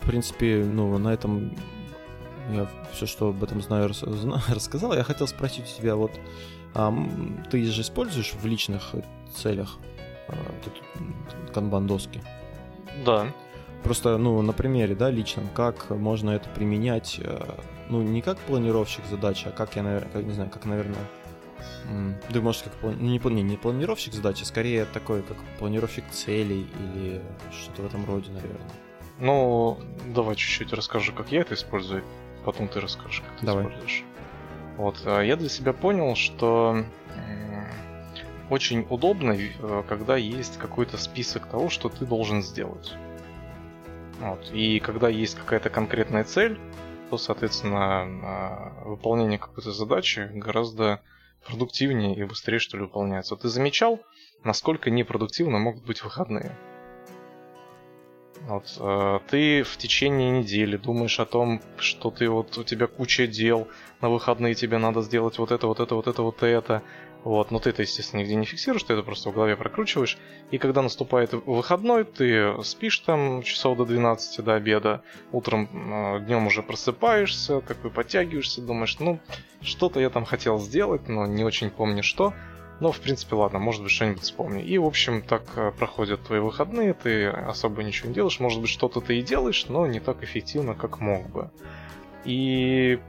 в 0.01 0.07
принципе, 0.07 0.65
ну, 0.65 0.97
на 0.99 1.09
этом 1.09 1.53
я 2.51 2.67
все, 2.93 3.07
что 3.07 3.29
об 3.29 3.43
этом 3.43 3.61
знаю, 3.61 3.89
рассказал. 4.49 4.95
Я 4.95 5.05
хотел 5.05 5.27
спросить 5.27 5.65
у 5.65 5.81
тебя, 5.81 5.97
вот 5.97 6.13
а, 6.75 6.95
ты 7.51 7.65
же 7.65 7.83
используешь 7.83 8.33
в 8.35 8.47
личных 8.47 8.95
целях 9.35 9.77
а, 10.29 10.35
канбан-доски? 11.53 12.23
Да. 13.05 13.27
Просто, 13.83 14.19
ну, 14.19 14.41
на 14.43 14.53
примере, 14.53 14.95
да, 14.95 15.11
личном, 15.11 15.49
как 15.55 15.91
можно 15.91 16.31
это 16.31 16.49
применять, 16.51 17.21
а, 17.23 17.61
ну, 17.89 18.03
не 18.03 18.23
как 18.23 18.39
планировщик 18.39 19.05
задач, 19.07 19.45
а 19.47 19.51
как 19.51 19.77
я, 19.77 19.83
наверное, 19.83 20.11
как, 20.11 20.25
не 20.25 20.33
знаю, 20.33 20.51
как, 20.51 20.65
наверное, 20.65 20.99
да, 22.31 22.41
может, 22.41 22.63
как 22.63 22.73
ну, 22.83 22.93
не, 22.93 23.19
не, 23.19 23.43
не 23.43 23.57
планировщик 23.57 24.13
задач, 24.13 24.43
а 24.43 24.45
скорее 24.45 24.85
такой, 24.85 25.23
как 25.23 25.37
планировщик 25.59 26.05
целей 26.11 26.67
или 26.79 27.23
что-то 27.51 27.83
в 27.83 27.87
этом 27.87 28.05
роде, 28.05 28.31
наверное. 28.31 28.71
Ну, 29.19 29.79
давай 30.15 30.37
чуть-чуть 30.37 30.73
расскажу, 30.73 31.13
как 31.13 31.33
я 31.33 31.41
это 31.41 31.55
использую, 31.55 32.05
потом 32.45 32.69
ты 32.69 32.81
расскажешь, 32.81 33.21
как 33.21 33.41
ты 33.41 33.47
давай. 33.47 33.65
используешь. 33.65 34.05
Вот, 34.77 35.01
э, 35.05 35.27
я 35.27 35.37
для 35.37 35.49
себя 35.49 35.73
понял, 35.73 36.15
что 36.15 36.85
очень 38.51 38.87
удобно, 38.89 39.33
э, 39.33 39.83
когда 39.89 40.17
есть 40.17 40.59
какой-то 40.59 40.97
список 40.97 41.47
того, 41.47 41.69
что 41.69 41.89
ты 41.89 42.07
должен 42.07 42.43
сделать. 42.43 42.95
Вот. 44.21 44.51
И 44.53 44.81
когда 44.81 45.09
есть 45.09 45.37
какая-то 45.37 45.71
конкретная 45.71 46.25
цель, 46.25 46.59
то, 47.11 47.19
соответственно, 47.19 48.73
выполнение 48.85 49.39
какой-то 49.39 49.73
задачи 49.73 50.29
гораздо 50.35 51.01
продуктивнее 51.49 52.15
и 52.15 52.25
быстрее, 52.25 52.59
что 52.59 52.77
ли, 52.77 52.85
выполняется. 52.85 53.37
Ты 53.37 53.49
замечал, 53.49 54.01
насколько 54.45 54.91
непродуктивно 54.91 55.59
могут 55.59 55.85
быть 55.85 56.03
выходные? 56.03 56.57
Вот, 58.43 58.77
э, 58.79 59.19
ты 59.29 59.63
в 59.63 59.77
течение 59.77 60.31
недели 60.31 60.77
думаешь 60.77 61.19
о 61.21 61.27
том, 61.27 61.61
что 61.77 62.11
ты 62.11 62.29
вот 62.29 62.57
у 62.57 62.65
тебя 62.65 62.87
куча 62.87 63.27
дел, 63.27 63.69
на 64.01 64.09
выходные 64.09 64.55
тебе 64.55 64.79
надо 64.79 65.03
сделать 65.03 65.39
вот 65.39 65.51
это, 65.51 65.67
вот 65.67 65.81
это, 65.81 65.95
вот 65.95 66.07
это, 66.07 66.23
вот 66.23 66.43
это. 66.43 66.83
Вот, 67.25 67.51
но 67.51 67.59
ты 67.59 67.71
это, 67.71 67.83
естественно, 67.83 68.21
нигде 68.21 68.37
не 68.37 68.45
фиксируешь, 68.45 68.85
ты 68.85 68.93
это 68.93 69.03
просто 69.03 69.31
в 69.31 69.35
голове 69.35 69.57
прокручиваешь. 69.57 70.19
И 70.51 70.59
когда 70.59 70.83
наступает 70.83 71.33
выходной, 71.33 72.05
ты 72.05 72.55
спишь 72.63 72.99
там 73.01 73.43
часов 73.43 73.77
до 73.77 73.85
12 73.85 74.45
до 74.45 74.55
обеда, 74.55 75.03
утром, 75.33 75.69
э, 75.73 76.21
днем 76.21 76.47
уже 76.47 76.63
просыпаешься, 76.63 77.61
такой 77.61 77.91
подтягиваешься, 77.91 78.63
думаешь, 78.63 78.99
ну, 79.01 79.19
что-то 79.61 80.01
я 80.01 80.11
там 80.11 80.25
хотел 80.25 80.59
сделать, 80.59 81.09
но 81.09 81.27
не 81.27 81.45
очень 81.45 81.71
помню 81.71 82.03
что. 82.03 82.35
Но, 82.81 82.93
в 82.93 83.01
принципе, 83.01 83.35
ладно, 83.35 83.59
может 83.59 83.83
быть, 83.83 83.91
что-нибудь 83.91 84.23
вспомню. 84.23 84.65
И, 84.65 84.79
в 84.79 84.85
общем, 84.85 85.23
так 85.23 85.43
э, 85.57 85.73
проходят 85.77 86.23
твои 86.23 86.39
выходные, 86.39 86.95
ты 86.95 87.27
особо 87.27 87.83
ничего 87.83 88.09
не 88.09 88.15
делаешь. 88.15 88.39
Может 88.39 88.61
быть, 88.61 88.71
что-то 88.71 89.01
ты 89.01 89.19
и 89.19 89.23
делаешь, 89.23 89.67
но 89.69 89.87
не 89.89 89.99
так 89.99 90.23
эффективно, 90.23 90.75
как 90.75 91.01
мог 91.01 91.29
бы. 91.29 91.51
И 92.25 93.01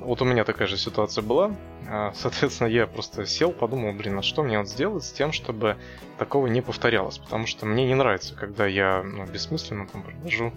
вот 0.00 0.22
у 0.22 0.24
меня 0.24 0.44
такая 0.44 0.68
же 0.68 0.76
ситуация 0.76 1.22
была. 1.22 1.54
А, 1.88 2.12
соответственно, 2.14 2.68
я 2.68 2.86
просто 2.86 3.26
сел, 3.26 3.52
подумал, 3.52 3.92
блин, 3.92 4.18
а 4.18 4.22
что 4.22 4.42
мне 4.42 4.56
надо 4.56 4.68
сделать 4.68 5.04
с 5.04 5.12
тем, 5.12 5.32
чтобы 5.32 5.76
такого 6.18 6.46
не 6.46 6.62
повторялось? 6.62 7.18
Потому 7.18 7.46
что 7.46 7.66
мне 7.66 7.86
не 7.86 7.94
нравится, 7.94 8.34
когда 8.34 8.66
я 8.66 9.02
ну, 9.02 9.26
бессмысленно 9.26 9.86
там 9.86 10.02
провожу 10.02 10.52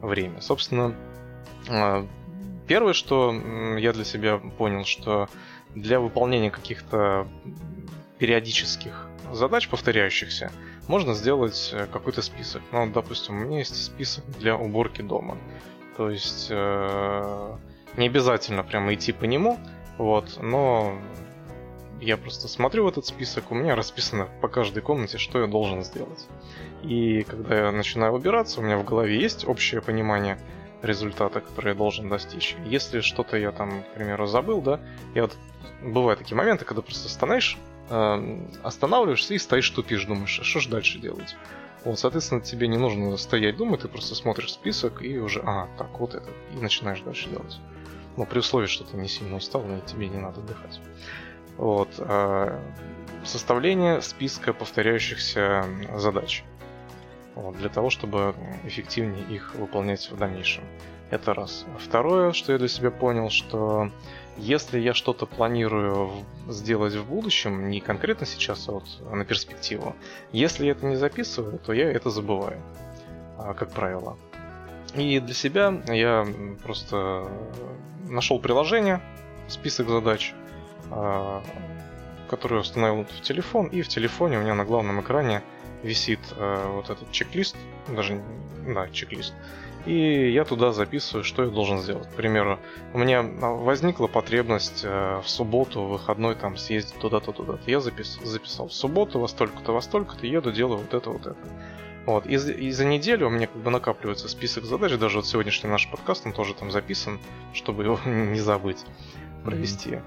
время. 0.00 0.40
Собственно, 0.40 0.94
а, 1.68 2.06
первое, 2.66 2.92
что 2.92 3.32
я 3.78 3.92
для 3.92 4.04
себя 4.04 4.38
понял, 4.38 4.84
что 4.84 5.28
для 5.74 6.00
выполнения 6.00 6.50
каких-то 6.50 7.28
периодических 8.18 9.08
задач, 9.32 9.68
повторяющихся, 9.68 10.52
можно 10.88 11.14
сделать 11.14 11.70
э, 11.72 11.86
какой-то 11.90 12.22
список. 12.22 12.62
Ну, 12.70 12.90
допустим, 12.90 13.36
у 13.36 13.38
меня 13.38 13.58
есть 13.58 13.82
список 13.82 14.24
для 14.38 14.56
уборки 14.56 15.02
дома. 15.02 15.38
То 15.96 16.10
есть 16.10 16.48
э, 16.50 17.56
не 17.96 18.06
обязательно 18.06 18.62
прямо 18.62 18.94
идти 18.94 19.12
по 19.12 19.24
нему, 19.24 19.58
вот, 19.98 20.38
но 20.40 20.98
я 22.00 22.16
просто 22.16 22.48
смотрю 22.48 22.84
в 22.84 22.88
этот 22.88 23.06
список, 23.06 23.50
у 23.50 23.54
меня 23.54 23.76
расписано 23.76 24.28
по 24.40 24.48
каждой 24.48 24.82
комнате, 24.82 25.18
что 25.18 25.40
я 25.40 25.46
должен 25.46 25.84
сделать. 25.84 26.26
И 26.82 27.22
когда 27.22 27.66
я 27.66 27.72
начинаю 27.72 28.12
убираться, 28.12 28.60
у 28.60 28.64
меня 28.64 28.76
в 28.76 28.84
голове 28.84 29.20
есть 29.20 29.46
общее 29.46 29.80
понимание 29.80 30.38
результата, 30.82 31.40
который 31.40 31.68
я 31.68 31.74
должен 31.74 32.08
достичь. 32.08 32.56
Если 32.66 33.00
что-то 33.00 33.36
я 33.36 33.52
там, 33.52 33.82
к 33.82 33.94
примеру, 33.94 34.26
забыл, 34.26 34.60
да, 34.60 34.80
я 35.14 35.22
вот 35.22 35.36
бывают 35.80 36.18
такие 36.18 36.36
моменты, 36.36 36.64
когда 36.64 36.82
просто 36.82 37.08
становишься, 37.08 37.56
э, 37.88 38.38
останавливаешься 38.64 39.34
и 39.34 39.38
стоишь, 39.38 39.70
тупишь, 39.70 40.04
думаешь, 40.04 40.40
а 40.40 40.44
что 40.44 40.58
же 40.58 40.70
дальше 40.70 40.98
делать? 40.98 41.36
Вот, 41.84 41.98
соответственно, 41.98 42.40
тебе 42.40 42.68
не 42.68 42.78
нужно 42.78 43.16
стоять 43.16 43.56
думать, 43.56 43.82
ты 43.82 43.88
просто 43.88 44.14
смотришь 44.14 44.52
список 44.52 45.02
и 45.02 45.18
уже, 45.18 45.40
а, 45.44 45.68
так, 45.78 46.00
вот 46.00 46.14
это, 46.14 46.28
и 46.52 46.60
начинаешь 46.60 47.00
дальше 47.00 47.28
делать. 47.28 47.58
Ну, 48.16 48.26
при 48.26 48.38
условии, 48.40 48.66
что 48.66 48.84
ты 48.84 48.96
не 48.96 49.08
сильно 49.08 49.36
устал, 49.36 49.62
и 49.62 49.80
тебе 49.86 50.08
не 50.08 50.18
надо 50.18 50.40
отдыхать. 50.40 50.80
Вот. 51.56 51.88
А, 51.98 52.60
составление 53.24 54.02
списка 54.02 54.52
повторяющихся 54.52 55.64
задач. 55.96 56.44
Вот, 57.34 57.56
для 57.56 57.70
того, 57.70 57.88
чтобы 57.88 58.34
эффективнее 58.64 59.24
их 59.24 59.54
выполнять 59.54 60.10
в 60.10 60.16
дальнейшем. 60.16 60.64
Это 61.10 61.34
раз. 61.34 61.66
Второе, 61.78 62.32
что 62.32 62.52
я 62.52 62.58
для 62.58 62.68
себя 62.68 62.90
понял, 62.90 63.30
что 63.30 63.90
если 64.36 64.78
я 64.78 64.94
что-то 64.94 65.26
планирую 65.26 66.10
сделать 66.48 66.94
в 66.94 67.06
будущем, 67.06 67.68
не 67.68 67.80
конкретно 67.80 68.26
сейчас, 68.26 68.68
а 68.68 68.72
вот 68.72 68.84
на 69.10 69.24
перспективу, 69.24 69.94
если 70.32 70.66
я 70.66 70.72
это 70.72 70.86
не 70.86 70.96
записываю, 70.96 71.58
то 71.58 71.72
я 71.72 71.90
это 71.90 72.10
забываю, 72.10 72.60
а, 73.38 73.54
как 73.54 73.72
правило. 73.72 74.16
И 74.94 75.20
для 75.20 75.34
себя 75.34 75.82
я 75.88 76.26
просто 76.62 77.28
нашел 78.08 78.38
приложение, 78.38 79.00
список 79.48 79.88
задач, 79.88 80.34
а, 80.90 81.42
которое 82.28 82.60
установил 82.60 83.04
в 83.04 83.20
телефон, 83.22 83.68
и 83.68 83.82
в 83.82 83.88
телефоне 83.88 84.38
у 84.38 84.42
меня 84.42 84.54
на 84.54 84.64
главном 84.64 85.00
экране 85.00 85.42
висит 85.82 86.20
а, 86.36 86.70
вот 86.72 86.90
этот 86.90 87.10
чек-лист, 87.10 87.56
даже, 87.88 88.22
да, 88.66 88.88
чек-лист, 88.90 89.32
и 89.86 90.30
я 90.30 90.44
туда 90.44 90.72
записываю, 90.72 91.24
что 91.24 91.44
я 91.44 91.50
должен 91.50 91.80
сделать. 91.80 92.08
К 92.08 92.14
примеру, 92.14 92.60
у 92.92 92.98
меня 92.98 93.22
возникла 93.22 94.06
потребность 94.06 94.84
в 94.84 95.24
субботу, 95.24 95.82
в 95.82 95.88
выходной 95.88 96.36
там 96.36 96.56
съездить 96.56 96.94
туда-то, 97.00 97.32
туда-то. 97.32 97.68
Я 97.68 97.80
запис, 97.80 98.20
записал 98.22 98.68
в 98.68 98.72
субботу 98.72 99.18
во 99.18 99.26
столько-то, 99.26 99.72
во 99.72 99.80
столько-то, 99.80 100.24
еду, 100.24 100.52
делаю 100.52 100.78
вот 100.78 100.94
это, 100.94 101.10
вот 101.10 101.22
это. 101.22 101.36
Вот. 102.06 102.26
И, 102.26 102.34
и 102.34 102.70
за 102.70 102.84
неделю 102.84 103.28
у 103.28 103.30
меня 103.30 103.46
как 103.46 103.62
бы 103.62 103.70
накапливается 103.70 104.28
список 104.28 104.64
задач, 104.64 104.92
даже 104.92 105.18
вот 105.18 105.26
сегодняшний 105.26 105.70
наш 105.70 105.90
подкаст, 105.90 106.26
он 106.26 106.32
тоже 106.32 106.54
там 106.54 106.70
записан, 106.70 107.20
чтобы 107.52 107.84
его 107.84 107.98
не 108.06 108.40
забыть 108.40 108.84
провести. 109.44 109.90
Mm-hmm. 109.90 110.02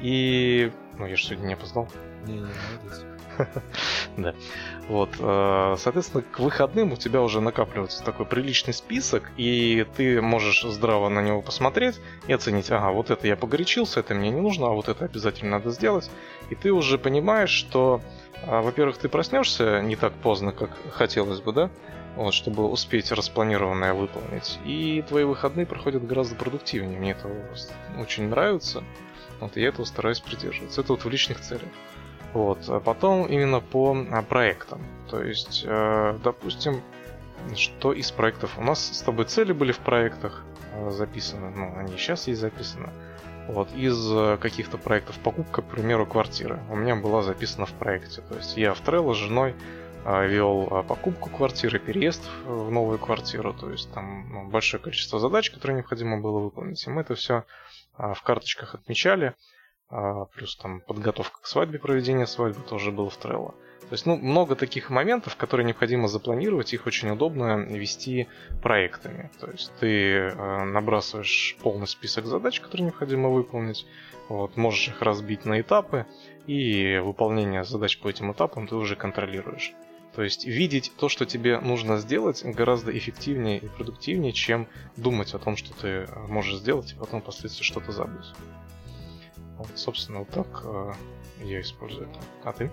И... 0.00 0.72
Ну, 0.98 1.06
я 1.06 1.16
же 1.16 1.24
сегодня 1.24 1.48
не 1.48 1.54
опоздал. 1.54 1.88
Не-не, 2.26 2.40
молодец. 2.40 3.04
Да. 4.16 4.34
Вот, 4.88 5.10
э, 5.18 5.76
соответственно, 5.78 6.22
к 6.22 6.40
выходным 6.40 6.92
у 6.92 6.96
тебя 6.96 7.22
уже 7.22 7.40
накапливается 7.40 8.02
такой 8.02 8.26
приличный 8.26 8.74
список, 8.74 9.30
и 9.36 9.86
ты 9.96 10.20
можешь 10.20 10.62
здраво 10.62 11.08
на 11.08 11.22
него 11.22 11.40
посмотреть 11.40 12.00
и 12.26 12.32
оценить, 12.32 12.70
ага, 12.70 12.90
вот 12.90 13.10
это 13.10 13.26
я 13.26 13.36
погорячился, 13.36 14.00
это 14.00 14.14
мне 14.14 14.30
не 14.30 14.40
нужно, 14.40 14.66
а 14.66 14.70
вот 14.70 14.88
это 14.88 15.04
обязательно 15.04 15.52
надо 15.52 15.70
сделать. 15.70 16.10
И 16.50 16.54
ты 16.54 16.72
уже 16.72 16.98
понимаешь, 16.98 17.50
что 17.50 18.02
во-первых, 18.46 18.98
ты 18.98 19.08
проснешься 19.08 19.80
не 19.82 19.96
так 19.96 20.12
поздно, 20.14 20.52
как 20.52 20.70
хотелось 20.92 21.40
бы, 21.40 21.52
да? 21.52 21.70
Вот, 22.16 22.34
чтобы 22.34 22.68
успеть 22.68 23.12
распланированное 23.12 23.94
выполнить. 23.94 24.58
И 24.64 25.04
твои 25.08 25.24
выходные 25.24 25.66
проходят 25.66 26.06
гораздо 26.06 26.34
продуктивнее. 26.34 26.98
Мне 26.98 27.12
это 27.12 27.30
очень 27.98 28.28
нравится. 28.28 28.82
Вот, 29.38 29.56
и 29.56 29.60
я 29.60 29.68
этого 29.68 29.84
стараюсь 29.84 30.20
придерживаться. 30.20 30.80
Это 30.80 30.92
вот 30.92 31.04
в 31.04 31.08
личных 31.08 31.40
целях. 31.40 31.68
Вот. 32.32 32.68
А 32.68 32.80
потом 32.80 33.26
именно 33.26 33.60
по 33.60 33.96
а, 34.10 34.22
проектам. 34.22 34.82
То 35.08 35.22
есть, 35.22 35.64
э, 35.66 36.18
допустим, 36.22 36.82
что 37.56 37.92
из 37.92 38.10
проектов. 38.10 38.58
У 38.58 38.62
нас 38.62 38.80
с 38.80 39.02
тобой 39.02 39.24
цели 39.24 39.52
были 39.52 39.72
в 39.72 39.78
проектах 39.78 40.44
э, 40.72 40.90
записаны. 40.90 41.50
Ну, 41.50 41.76
они 41.76 41.96
сейчас 41.96 42.28
есть 42.28 42.40
записаны. 42.40 42.90
Вот, 43.50 43.72
из 43.74 43.98
э, 44.12 44.38
каких-то 44.40 44.78
проектов 44.78 45.18
покупка, 45.18 45.60
к 45.60 45.64
примеру, 45.64 46.06
квартиры. 46.06 46.60
У 46.70 46.76
меня 46.76 46.94
была 46.94 47.22
записана 47.22 47.66
в 47.66 47.72
проекте. 47.72 48.22
То 48.22 48.36
есть 48.36 48.56
я 48.56 48.74
в 48.74 48.80
Trello 48.80 49.12
с 49.12 49.16
женой 49.16 49.56
а, 50.04 50.24
вел 50.24 50.68
а, 50.70 50.82
покупку 50.84 51.30
квартиры, 51.30 51.80
переезд 51.80 52.22
в 52.44 52.70
новую 52.70 53.00
квартиру. 53.00 53.52
То 53.52 53.70
есть 53.70 53.92
там 53.92 54.32
ну, 54.32 54.48
большое 54.48 54.80
количество 54.80 55.18
задач, 55.18 55.50
которые 55.50 55.78
необходимо 55.78 56.20
было 56.20 56.38
выполнить. 56.38 56.86
И 56.86 56.90
мы 56.90 57.00
это 57.00 57.16
все 57.16 57.44
в 57.98 58.22
карточках 58.22 58.76
отмечали. 58.76 59.34
Плюс 60.34 60.56
там 60.56 60.80
подготовка 60.82 61.40
к 61.42 61.46
свадьбе, 61.46 61.80
проведение 61.80 62.28
свадьбы 62.28 62.62
тоже 62.62 62.92
было 62.92 63.10
в 63.10 63.18
Trello. 63.18 63.54
То 63.90 63.94
есть, 63.94 64.06
ну, 64.06 64.16
много 64.16 64.54
таких 64.54 64.88
моментов, 64.88 65.34
которые 65.34 65.66
необходимо 65.66 66.06
запланировать, 66.06 66.72
их 66.72 66.86
очень 66.86 67.10
удобно 67.10 67.56
вести 67.56 68.28
проектами. 68.62 69.32
То 69.40 69.50
есть 69.50 69.72
ты 69.80 70.12
э, 70.14 70.64
набрасываешь 70.64 71.56
полный 71.60 71.88
список 71.88 72.26
задач, 72.26 72.60
которые 72.60 72.84
необходимо 72.84 73.30
выполнить, 73.30 73.84
вот, 74.28 74.56
можешь 74.56 74.86
их 74.86 75.02
разбить 75.02 75.44
на 75.44 75.60
этапы, 75.60 76.06
и 76.46 77.00
выполнение 77.02 77.64
задач 77.64 77.98
по 77.98 78.08
этим 78.08 78.30
этапам 78.30 78.68
ты 78.68 78.76
уже 78.76 78.94
контролируешь. 78.94 79.72
То 80.14 80.22
есть 80.22 80.46
видеть 80.46 80.92
то, 80.96 81.08
что 81.08 81.26
тебе 81.26 81.58
нужно 81.58 81.98
сделать, 81.98 82.44
гораздо 82.44 82.96
эффективнее 82.96 83.58
и 83.58 83.66
продуктивнее, 83.66 84.32
чем 84.32 84.68
думать 84.96 85.34
о 85.34 85.40
том, 85.40 85.56
что 85.56 85.74
ты 85.74 86.08
можешь 86.28 86.60
сделать, 86.60 86.92
и 86.92 86.94
потом 86.94 87.22
впоследствии 87.22 87.64
что-то 87.64 87.90
забыть. 87.90 88.32
Вот, 89.58 89.70
собственно, 89.74 90.20
вот 90.20 90.28
так 90.28 90.62
э, 90.62 90.92
я 91.42 91.60
использую 91.60 92.08
это. 92.08 92.20
А 92.44 92.52
ты? 92.52 92.70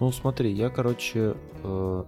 Ну, 0.00 0.10
смотри, 0.10 0.52
я, 0.52 0.70
короче, 0.70 1.36
э, 1.62 2.04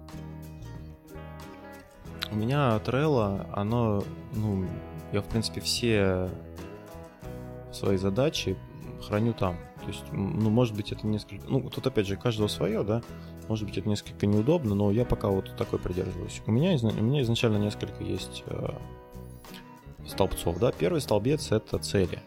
у 2.30 2.34
меня 2.34 2.80
Trello, 2.84 3.46
оно, 3.52 4.02
ну, 4.32 4.66
я, 5.12 5.20
в 5.22 5.26
принципе, 5.26 5.60
все 5.60 6.28
свои 7.72 7.96
задачи 7.96 8.56
храню 9.06 9.32
там. 9.34 9.56
То 9.82 9.88
есть, 9.88 10.04
ну, 10.12 10.50
может 10.50 10.74
быть, 10.74 10.92
это 10.92 11.06
несколько... 11.06 11.46
Ну, 11.48 11.60
тут, 11.68 11.86
опять 11.86 12.06
же, 12.06 12.16
каждого 12.16 12.48
свое, 12.48 12.82
да? 12.82 13.02
Может 13.48 13.66
быть, 13.66 13.76
это 13.76 13.88
несколько 13.88 14.26
неудобно, 14.26 14.74
но 14.74 14.90
я 14.90 15.04
пока 15.04 15.28
вот 15.28 15.54
такой 15.56 15.78
придерживаюсь. 15.78 16.40
У 16.46 16.52
меня, 16.52 16.76
у 16.82 17.02
меня 17.02 17.20
изначально 17.22 17.58
несколько 17.58 18.02
есть 18.02 18.44
э, 18.46 18.70
столбцов, 20.06 20.58
да? 20.58 20.72
Первый 20.72 21.02
столбец— 21.02 21.48
это 21.52 21.78
цели. 21.78 22.20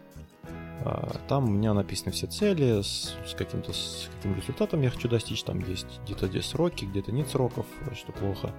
А, 0.88 1.18
там 1.28 1.44
у 1.44 1.48
меня 1.48 1.74
написаны 1.74 2.12
все 2.12 2.26
цели, 2.26 2.80
с, 2.80 3.14
с 3.26 3.34
каким-то 3.34 3.74
с 3.74 4.08
каким 4.16 4.34
результатом 4.34 4.80
я 4.80 4.88
хочу 4.88 5.06
достичь. 5.06 5.42
Там 5.42 5.58
есть 5.58 6.00
где-то 6.04 6.28
здесь 6.28 6.46
сроки, 6.46 6.86
где-то 6.86 7.12
нет 7.12 7.28
сроков, 7.28 7.66
что 7.94 8.10
плохо. 8.12 8.54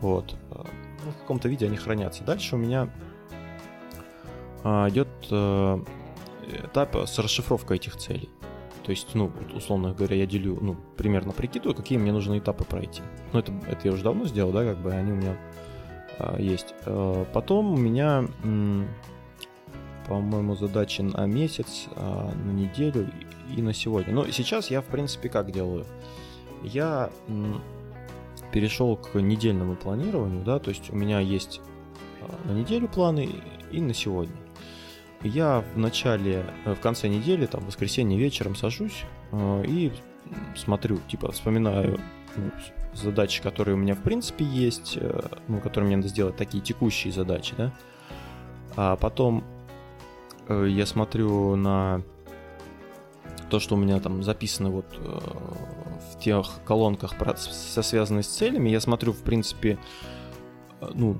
Вот. 0.00 0.36
А, 0.50 0.66
ну, 1.04 1.10
в 1.10 1.16
каком-то 1.18 1.50
виде 1.50 1.66
они 1.66 1.76
хранятся. 1.76 2.24
Дальше 2.24 2.54
у 2.54 2.58
меня 2.58 2.88
а, 4.64 4.88
идет 4.88 5.08
э, 5.30 5.84
этап 6.64 6.96
с 6.96 7.18
расшифровкой 7.18 7.76
этих 7.76 7.96
целей. 7.96 8.30
То 8.82 8.90
есть, 8.90 9.14
ну, 9.14 9.30
условно 9.54 9.92
говоря, 9.92 10.16
я 10.16 10.26
делю, 10.26 10.58
ну, 10.62 10.76
примерно 10.96 11.32
прикидываю, 11.32 11.76
какие 11.76 11.98
мне 11.98 12.12
нужны 12.12 12.38
этапы 12.38 12.64
пройти. 12.64 13.02
Ну, 13.34 13.40
это, 13.40 13.52
это 13.68 13.80
я 13.84 13.92
уже 13.92 14.02
давно 14.02 14.24
сделал, 14.24 14.52
да, 14.52 14.64
как 14.64 14.78
бы 14.78 14.92
они 14.94 15.12
у 15.12 15.16
меня 15.16 15.36
а, 16.18 16.40
есть. 16.40 16.74
А, 16.86 17.26
потом 17.34 17.74
у 17.74 17.76
меня 17.76 18.26
по-моему, 20.06 20.54
задачи 20.54 21.02
на 21.02 21.26
месяц, 21.26 21.86
а, 21.96 22.32
на 22.32 22.50
неделю 22.50 23.10
и 23.56 23.62
на 23.62 23.72
сегодня. 23.72 24.14
Но 24.14 24.26
сейчас 24.30 24.70
я, 24.70 24.80
в 24.80 24.86
принципе, 24.86 25.28
как 25.28 25.50
делаю? 25.50 25.84
Я 26.62 27.10
перешел 28.52 28.96
к 28.96 29.14
недельному 29.20 29.76
планированию, 29.76 30.44
да, 30.44 30.58
то 30.58 30.70
есть 30.70 30.90
у 30.90 30.96
меня 30.96 31.20
есть 31.20 31.60
а, 32.22 32.48
на 32.48 32.52
неделю 32.52 32.88
планы 32.88 33.28
и 33.70 33.80
на 33.80 33.94
сегодня. 33.94 34.36
Я 35.22 35.64
в 35.74 35.78
начале, 35.78 36.44
э, 36.64 36.74
в 36.74 36.80
конце 36.80 37.08
недели, 37.08 37.46
там, 37.46 37.62
в 37.62 37.66
воскресенье 37.66 38.18
вечером 38.18 38.54
сажусь 38.54 39.04
э, 39.32 39.64
и 39.66 39.92
смотрю, 40.54 40.98
типа, 41.08 41.32
вспоминаю 41.32 42.00
ну, 42.36 42.50
задачи, 42.92 43.42
которые 43.42 43.74
у 43.74 43.78
меня 43.78 43.94
в 43.94 44.02
принципе 44.02 44.44
есть, 44.44 44.96
э, 45.00 45.20
ну, 45.48 45.60
которые 45.60 45.88
мне 45.88 45.96
надо 45.96 46.08
сделать, 46.08 46.36
такие 46.36 46.62
текущие 46.62 47.12
задачи, 47.12 47.54
да. 47.56 47.72
А 48.76 48.96
потом 48.96 49.42
я 50.48 50.86
смотрю 50.86 51.56
на 51.56 52.02
то, 53.50 53.60
что 53.60 53.74
у 53.74 53.78
меня 53.78 54.00
там 54.00 54.22
записано 54.22 54.70
вот 54.70 54.86
э, 54.98 55.18
в 56.12 56.18
тех 56.20 56.46
колонках, 56.64 57.14
со 57.36 57.82
связанных 57.82 58.24
с 58.24 58.28
целями, 58.28 58.70
я 58.70 58.80
смотрю, 58.80 59.12
в 59.12 59.22
принципе, 59.22 59.78
ну, 60.94 61.16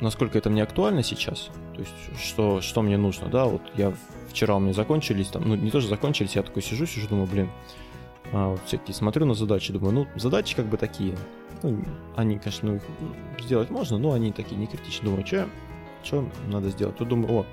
насколько 0.00 0.38
это 0.38 0.50
мне 0.50 0.62
актуально 0.62 1.02
сейчас, 1.02 1.50
то 1.74 1.80
есть 1.80 1.94
что, 2.20 2.60
что 2.60 2.82
мне 2.82 2.96
нужно, 2.96 3.28
да, 3.28 3.44
вот 3.46 3.62
я 3.76 3.92
вчера 4.28 4.56
у 4.56 4.60
меня 4.60 4.72
закончились, 4.72 5.28
там, 5.28 5.48
ну, 5.48 5.54
не 5.54 5.70
тоже 5.70 5.88
закончились, 5.88 6.36
я 6.36 6.42
такой 6.42 6.62
сижу, 6.62 6.86
сижу, 6.86 7.08
думаю, 7.08 7.28
блин, 7.28 7.50
а, 8.32 8.50
вот 8.50 8.60
всякие 8.66 8.94
смотрю 8.94 9.26
на 9.26 9.34
задачи, 9.34 9.72
думаю, 9.72 9.94
ну, 9.94 10.06
задачи 10.16 10.54
как 10.54 10.66
бы 10.66 10.76
такие. 10.76 11.16
Ну, 11.62 11.82
они, 12.14 12.38
конечно, 12.38 12.72
ну, 12.72 12.80
сделать 13.40 13.70
можно, 13.70 13.98
но 13.98 14.12
они 14.12 14.32
такие 14.32 14.56
не 14.56 14.66
критичные. 14.66 15.10
Думаю, 15.10 15.26
что 15.26 15.48
что 16.04 16.28
надо 16.46 16.68
сделать? 16.68 16.96
Тут 16.96 17.08
думаю, 17.08 17.40
о, 17.40 17.46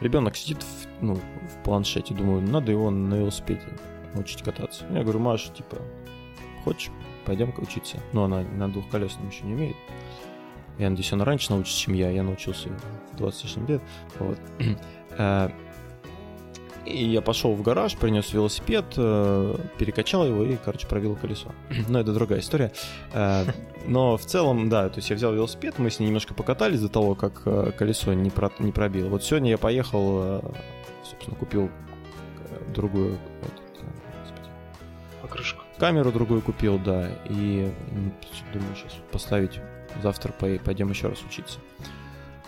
ребенок 0.00 0.36
сидит 0.36 0.62
в, 0.62 0.86
ну, 1.00 1.14
в 1.14 1.62
планшете, 1.64 2.14
думаю, 2.14 2.42
надо 2.42 2.72
его 2.72 2.90
на 2.90 3.14
велосипеде 3.14 3.66
научить 4.14 4.42
кататься. 4.42 4.86
Я 4.90 5.02
говорю, 5.02 5.18
Маша, 5.18 5.52
типа, 5.52 5.76
хочешь, 6.64 6.90
пойдем-ка 7.24 7.60
учиться. 7.60 7.98
Но 8.12 8.24
она 8.24 8.42
на 8.42 8.68
двухколесном 8.68 9.28
еще 9.28 9.44
не 9.44 9.54
умеет. 9.54 9.76
Я 10.78 10.90
надеюсь, 10.90 11.12
она 11.12 11.24
раньше 11.24 11.52
научится, 11.52 11.80
чем 11.80 11.94
я. 11.94 12.10
Я 12.10 12.22
научился 12.22 12.68
в 13.12 13.16
20 13.16 13.40
с 13.40 13.44
лишним 13.44 13.66
лет. 13.66 13.82
Вот. 14.18 14.38
И 16.86 17.04
я 17.04 17.20
пошел 17.20 17.54
в 17.54 17.62
гараж, 17.62 17.96
принес 17.96 18.32
велосипед, 18.32 18.84
э, 18.96 19.56
перекачал 19.76 20.24
его 20.24 20.44
и, 20.44 20.56
короче, 20.56 20.86
пробил 20.86 21.16
колесо. 21.16 21.52
Но 21.88 22.00
это 22.00 22.12
другая 22.12 22.40
история. 22.40 22.72
Э, 23.12 23.44
но 23.86 24.16
в 24.16 24.24
целом, 24.24 24.68
да, 24.68 24.88
то 24.88 24.96
есть 24.96 25.10
я 25.10 25.16
взял 25.16 25.32
велосипед, 25.32 25.78
мы 25.78 25.90
с 25.90 26.00
ней 26.00 26.06
немножко 26.06 26.34
покатались 26.34 26.80
до 26.80 26.88
того, 26.88 27.14
как 27.14 27.42
э, 27.44 27.72
колесо 27.76 28.14
не, 28.14 28.30
про, 28.30 28.50
не 28.58 28.72
пробило. 28.72 29.08
Вот 29.08 29.22
сегодня 29.22 29.50
я 29.50 29.58
поехал, 29.58 30.42
собственно, 31.04 31.36
купил 31.36 31.70
другую 32.74 33.18
покрышку. 35.22 35.62
Камеру 35.78 36.10
другую 36.10 36.42
купил, 36.42 36.78
да. 36.78 37.10
И 37.28 37.70
думаю, 38.52 38.74
сейчас 38.74 38.92
поставить 39.12 39.60
завтра 40.02 40.32
пойдем 40.32 40.90
еще 40.90 41.08
раз 41.08 41.22
учиться 41.22 41.58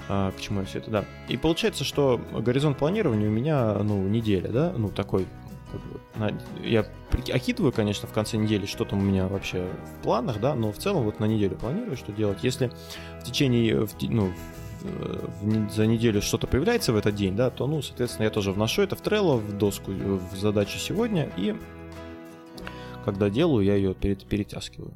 а, 0.09 0.33
к 0.33 0.41
чему 0.41 0.61
я 0.61 0.67
все 0.67 0.79
это, 0.79 0.91
да. 0.91 1.05
И 1.29 1.37
получается, 1.37 1.85
что 1.85 2.21
горизонт 2.33 2.79
планирования 2.79 3.29
у 3.29 3.33
меня, 3.33 3.75
ну, 3.83 4.03
неделя, 4.09 4.49
да, 4.49 4.73
ну, 4.77 4.89
такой, 4.89 5.27
как 5.71 5.81
бы, 5.83 6.01
на, 6.17 6.31
я 6.63 6.87
окидываю, 7.33 7.73
конечно, 7.73 8.09
в 8.09 8.13
конце 8.13 8.39
недели, 8.39 8.67
что 8.67 8.85
там 8.85 9.01
у 9.01 9.03
меня 9.03 9.29
вообще 9.29 9.69
в 9.85 10.03
планах, 10.03 10.41
да, 10.41 10.55
но 10.55 10.73
в 10.73 10.79
целом 10.79 11.05
вот 11.05 11.21
на 11.21 11.27
неделю 11.27 11.57
планирую, 11.57 11.97
что 11.97 12.13
делать. 12.13 12.39
Если 12.43 12.71
в 13.21 13.25
течение, 13.25 13.87
в, 13.87 13.95
ну, 14.03 14.33
в, 14.81 15.71
за 15.71 15.87
неделю 15.87 16.23
что-то 16.23 16.47
появляется 16.47 16.93
в 16.93 16.97
этот 16.97 17.15
день, 17.15 17.37
да, 17.37 17.51
то, 17.51 17.67
ну, 17.67 17.83
соответственно, 17.83 18.25
я 18.25 18.31
тоже 18.31 18.53
вношу 18.53 18.83
это 18.83 18.97
в 18.97 19.03
Trello, 19.03 19.37
в 19.37 19.59
доску, 19.59 19.93
в 19.93 20.37
задачу 20.37 20.79
сегодня, 20.79 21.31
и 21.37 21.55
когда 23.05 23.29
делаю, 23.31 23.65
я 23.65 23.75
ее 23.75 23.95
перед, 23.95 24.25
перетаскиваю. 24.25 24.95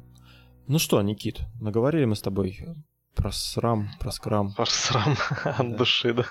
Ну 0.67 0.79
что, 0.79 1.01
Никит, 1.01 1.41
наговорили 1.59 2.05
мы 2.05 2.15
с 2.15 2.21
тобой 2.21 2.57
про 3.15 3.31
срам, 3.31 3.89
про 3.99 4.11
скрам. 4.11 4.53
Про 4.53 4.65
срам 4.65 5.15
от 5.43 5.77
души, 5.77 6.13
да. 6.13 6.25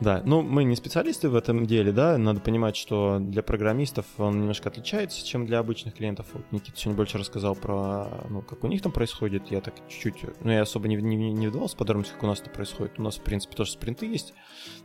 Да, 0.00 0.22
ну 0.24 0.40
мы 0.40 0.64
не 0.64 0.76
специалисты 0.76 1.28
в 1.28 1.34
этом 1.34 1.66
деле, 1.66 1.92
да, 1.92 2.16
надо 2.16 2.40
понимать, 2.40 2.74
что 2.74 3.18
для 3.20 3.42
программистов 3.42 4.06
он 4.16 4.38
немножко 4.40 4.70
отличается, 4.70 5.24
чем 5.26 5.44
для 5.44 5.58
обычных 5.58 5.94
клиентов. 5.94 6.26
Вот 6.32 6.50
Никита 6.52 6.78
сегодня 6.78 6.96
больше 6.96 7.18
рассказал 7.18 7.54
про, 7.54 8.06
ну, 8.30 8.40
как 8.40 8.64
у 8.64 8.66
них 8.66 8.80
там 8.80 8.92
происходит, 8.92 9.50
я 9.50 9.60
так 9.60 9.74
чуть-чуть, 9.88 10.24
ну, 10.42 10.50
я 10.50 10.62
особо 10.62 10.88
не, 10.88 10.96
не, 10.96 11.32
не 11.32 11.48
вдавался 11.48 11.74
в 11.74 11.78
подробности, 11.78 12.14
как 12.14 12.22
у 12.22 12.26
нас 12.26 12.40
это 12.40 12.48
происходит. 12.48 12.98
У 12.98 13.02
нас, 13.02 13.18
в 13.18 13.22
принципе, 13.22 13.54
тоже 13.54 13.72
спринты 13.72 14.06
есть. 14.06 14.32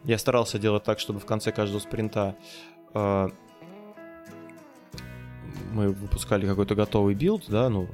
Я 0.03 0.17
старался 0.17 0.59
делать 0.59 0.83
так, 0.83 0.99
чтобы 0.99 1.21
в 1.21 1.25
конце 1.25 1.53
каждого 1.53 1.79
спринта 1.79 2.35
э, 2.93 3.29
мы 5.71 5.91
выпускали 5.91 6.45
какой-то 6.45 6.75
готовый 6.75 7.15
build, 7.15 7.45
да, 7.47 7.69
ну, 7.69 7.87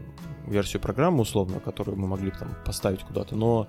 версию 0.47 0.81
программы 0.81 1.21
условно, 1.21 1.59
которую 1.59 1.97
мы 1.97 2.07
могли 2.07 2.31
там 2.31 2.55
поставить 2.65 3.01
куда-то, 3.01 3.35
но 3.35 3.67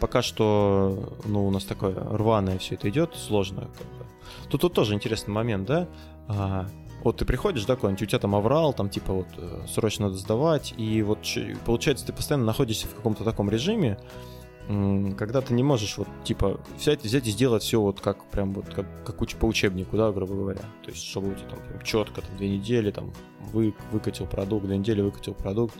пока 0.00 0.22
что, 0.22 1.16
ну, 1.24 1.46
у 1.46 1.50
нас 1.50 1.64
такое 1.64 1.94
рваное 1.94 2.58
все 2.58 2.74
это 2.74 2.88
идет, 2.88 3.14
сложно. 3.14 3.62
Бы. 3.62 4.06
Тут, 4.50 4.60
тут 4.60 4.74
тоже 4.74 4.94
интересный 4.94 5.32
момент, 5.32 5.66
да, 5.66 5.88
а, 6.28 6.66
вот 7.02 7.18
ты 7.18 7.26
приходишь, 7.26 7.66
да, 7.66 7.76
куда-нибудь, 7.76 8.02
у 8.02 8.06
тебя 8.06 8.18
там 8.18 8.34
аврал, 8.34 8.72
там 8.72 8.88
типа 8.88 9.12
вот 9.12 9.26
э, 9.36 9.66
срочно 9.68 10.06
надо 10.06 10.16
сдавать, 10.16 10.72
и 10.78 11.02
вот 11.02 11.18
получается 11.66 12.06
ты 12.06 12.14
постоянно 12.14 12.46
находишься 12.46 12.86
в 12.86 12.94
каком-то 12.94 13.24
таком 13.24 13.50
режиме, 13.50 13.98
когда 14.66 15.40
ты 15.42 15.52
не 15.52 15.62
можешь 15.62 15.98
вот 15.98 16.08
типа 16.24 16.60
взять, 16.78 17.04
взять 17.04 17.26
и 17.26 17.30
сделать 17.30 17.62
все 17.62 17.80
вот 17.80 18.00
как 18.00 18.24
прям 18.30 18.54
вот 18.54 18.72
как, 18.72 18.86
как 19.04 19.20
уч, 19.20 19.34
по 19.34 19.44
учебнику, 19.44 19.96
да, 19.96 20.10
грубо 20.10 20.34
говоря. 20.34 20.62
То 20.82 20.90
есть, 20.90 21.04
чтобы 21.04 21.32
у 21.32 21.34
тебя 21.34 21.48
там 21.50 21.58
прям 21.60 21.82
четко 21.82 22.22
там 22.22 22.36
две 22.36 22.48
недели 22.48 22.90
там 22.90 23.12
вы, 23.52 23.74
выкатил 23.92 24.26
продукт, 24.26 24.66
две 24.66 24.78
недели 24.78 25.02
выкатил 25.02 25.34
продукт. 25.34 25.74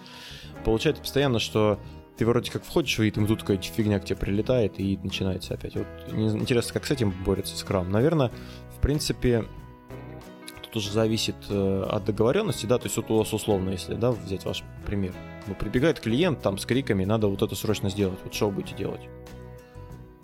Получается 0.64 1.02
постоянно, 1.02 1.38
что 1.38 1.78
ты 2.16 2.26
вроде 2.26 2.50
как 2.50 2.64
входишь, 2.64 2.98
и 3.00 3.10
там 3.10 3.26
тут 3.26 3.40
какая-то 3.40 3.64
фигня 3.64 3.98
к 3.98 4.04
тебе 4.04 4.16
прилетает, 4.16 4.78
и 4.78 4.98
начинается 5.02 5.54
опять. 5.54 5.74
Вот 5.74 5.86
интересно, 6.12 6.74
как 6.74 6.86
с 6.86 6.90
этим 6.90 7.10
борется 7.24 7.56
скрам. 7.56 7.90
Наверное, 7.90 8.30
в 8.76 8.80
принципе, 8.80 9.46
тут 10.74 10.82
уже 10.82 10.92
зависит 10.92 11.36
э, 11.48 11.86
от 11.88 12.04
договоренности, 12.04 12.66
да, 12.66 12.78
то 12.78 12.84
есть 12.84 12.96
вот 12.96 13.10
у 13.10 13.18
вас 13.18 13.32
условно, 13.32 13.70
если, 13.70 13.94
да, 13.94 14.10
взять 14.10 14.44
ваш 14.44 14.64
пример, 14.84 15.12
ну, 15.46 15.54
прибегает 15.54 16.00
клиент 16.00 16.42
там 16.42 16.58
с 16.58 16.66
криками, 16.66 17.04
надо 17.04 17.28
вот 17.28 17.42
это 17.42 17.54
срочно 17.54 17.90
сделать, 17.90 18.18
вот 18.24 18.34
что 18.34 18.48
вы 18.48 18.56
будете 18.56 18.76
делать? 18.76 19.00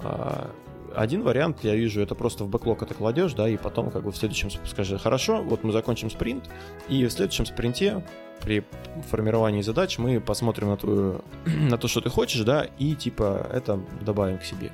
А, 0.01 0.51
один 0.94 1.22
вариант, 1.22 1.59
я 1.62 1.76
вижу, 1.76 2.01
это 2.01 2.14
просто 2.16 2.44
в 2.44 2.48
бэклог 2.48 2.82
это 2.82 2.94
кладешь, 2.94 3.32
да, 3.34 3.48
и 3.48 3.57
потом 3.57 3.90
как 3.90 4.03
бы 4.03 4.11
в 4.11 4.16
следующем 4.16 4.51
скажи, 4.66 4.98
хорошо, 4.98 5.42
вот 5.42 5.62
мы 5.62 5.72
закончим 5.72 6.11
спринт, 6.11 6.51
и 6.88 7.07
в 7.07 7.12
следующем 7.12 7.46
спринте 7.46 8.05
при 8.42 8.64
формировании 9.09 9.62
задач 9.62 9.98
мы 9.98 10.20
посмотрим 10.20 10.68
на, 10.68 10.76
твою, 10.76 11.20
на 11.44 11.78
то, 11.78 11.86
что 11.86 12.01
ты 12.01 12.11
хочешь, 12.11 12.40
да, 12.40 12.66
и 12.78 12.94
типа 12.94 13.46
это 13.53 13.80
добавим 14.01 14.38
к 14.38 14.44
себе. 14.44 14.72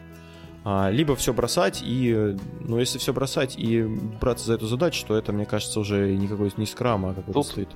А, 0.68 0.90
либо 0.90 1.14
все 1.14 1.32
бросать 1.32 1.80
и, 1.80 2.36
ну, 2.58 2.80
если 2.80 2.98
все 2.98 3.12
бросать 3.12 3.56
и 3.56 3.84
браться 3.84 4.46
за 4.46 4.54
эту 4.54 4.66
задачу, 4.66 5.06
то 5.06 5.16
это, 5.16 5.32
мне 5.32 5.46
кажется, 5.46 5.78
уже 5.78 6.12
никакой 6.16 6.52
не 6.56 6.66
скрам, 6.66 7.06
а 7.06 7.14
какой-то 7.14 7.40
стоит. 7.44 7.68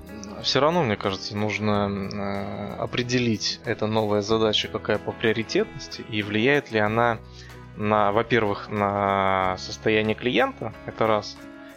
Все 0.43 0.59
равно, 0.59 0.83
мне 0.83 0.97
кажется, 0.97 1.37
нужно 1.37 1.89
э, 1.89 2.83
определить, 2.83 3.61
эта 3.65 3.87
новая 3.87 4.23
задача 4.23 4.67
какая 4.67 4.99
по 4.99 5.13
приоритетности 5.13 6.05
и 6.11 6.21
влияет 6.25 6.73
ли 6.73 6.81
она 6.81 7.21
на, 7.77 8.11
во-первых, 8.11 8.69
на 8.71 9.57
состояние 9.57 10.17
клиента, 10.17 10.75
это 10.85 11.07
раз, 11.07 11.37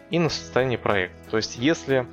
и 0.09 0.17
на 0.17 0.29
состояние 0.29 0.79
проекта. 0.79 1.29
То 1.29 1.37
есть, 1.37 1.59
если 1.59 2.07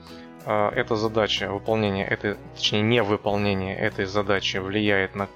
э, 0.45 0.69
эта 0.75 0.97
задача, 0.97 1.51
выполнение 1.51 2.07
этой, 2.07 2.37
точнее, 2.55 2.83
не 2.83 3.03
выполнение 3.03 3.79
этой 3.79 4.05
задачи 4.05 4.59
влияет 4.59 5.15
на 5.15 5.27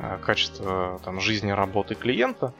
э, 0.00 0.18
качество 0.22 1.00
там, 1.02 1.18
жизни 1.18 1.50
работы 1.50 1.94
клиента, 1.94 2.52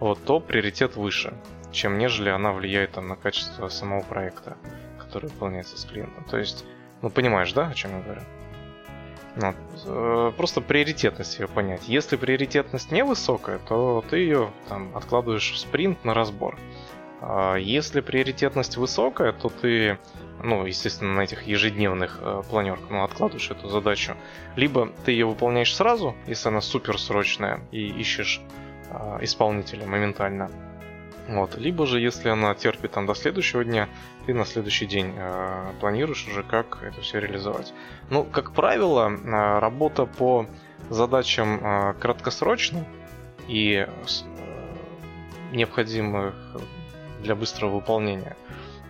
вот, 0.00 0.22
то 0.24 0.40
приоритет 0.40 0.96
выше, 0.96 1.34
чем 1.72 1.98
нежели 1.98 2.28
она 2.28 2.52
влияет 2.52 2.92
там, 2.92 3.08
на 3.08 3.16
качество 3.16 3.68
самого 3.68 4.02
проекта, 4.02 4.56
который 4.98 5.28
выполняется 5.30 5.78
с 5.78 5.84
клиентом. 5.84 6.24
То 6.24 6.38
есть, 6.38 6.64
ну 7.02 7.10
понимаешь, 7.10 7.52
да, 7.52 7.68
о 7.68 7.74
чем 7.74 7.98
я 7.98 8.02
говорю? 8.02 8.22
Вот. 9.36 9.56
Э, 9.84 10.32
просто 10.36 10.60
приоритетность 10.60 11.38
ее 11.38 11.46
понять. 11.46 11.88
Если 11.88 12.16
приоритетность 12.16 12.90
невысокая, 12.90 13.58
то 13.58 14.02
ты 14.08 14.18
ее 14.18 14.50
там, 14.68 14.96
откладываешь 14.96 15.52
в 15.52 15.58
спринт 15.58 16.04
на 16.04 16.14
разбор. 16.14 16.58
А 17.20 17.56
если 17.56 18.00
приоритетность 18.00 18.76
высокая, 18.76 19.32
то 19.32 19.48
ты, 19.48 19.98
ну, 20.42 20.64
естественно, 20.64 21.14
на 21.14 21.20
этих 21.22 21.46
ежедневных 21.46 22.18
э, 22.20 22.42
планерках 22.48 22.90
ну, 22.90 23.04
откладываешь 23.04 23.50
эту 23.50 23.68
задачу. 23.68 24.16
Либо 24.54 24.90
ты 25.04 25.12
ее 25.12 25.26
выполняешь 25.26 25.74
сразу, 25.74 26.14
если 26.26 26.48
она 26.48 26.60
супер 26.60 26.98
срочная, 26.98 27.60
и 27.72 27.88
ищешь 27.88 28.40
исполнителя 29.20 29.86
моментально. 29.86 30.50
Вот. 31.28 31.56
Либо 31.56 31.86
же, 31.86 32.00
если 32.00 32.28
она 32.28 32.54
терпит 32.54 32.92
там 32.92 33.06
до 33.06 33.14
следующего 33.14 33.64
дня, 33.64 33.88
ты 34.26 34.34
на 34.34 34.44
следующий 34.44 34.86
день 34.86 35.12
э, 35.16 35.72
планируешь 35.80 36.26
уже, 36.28 36.42
как 36.42 36.82
это 36.82 37.00
все 37.00 37.18
реализовать. 37.18 37.74
Ну, 38.10 38.24
как 38.24 38.52
правило, 38.52 39.10
э, 39.10 39.58
работа 39.58 40.06
по 40.06 40.46
задачам 40.88 41.60
э, 41.60 41.94
краткосрочным 41.94 42.84
и 43.48 43.86
э, 43.86 43.92
необходимых 45.52 46.34
для 47.22 47.34
быстрого 47.34 47.76
выполнения. 47.76 48.36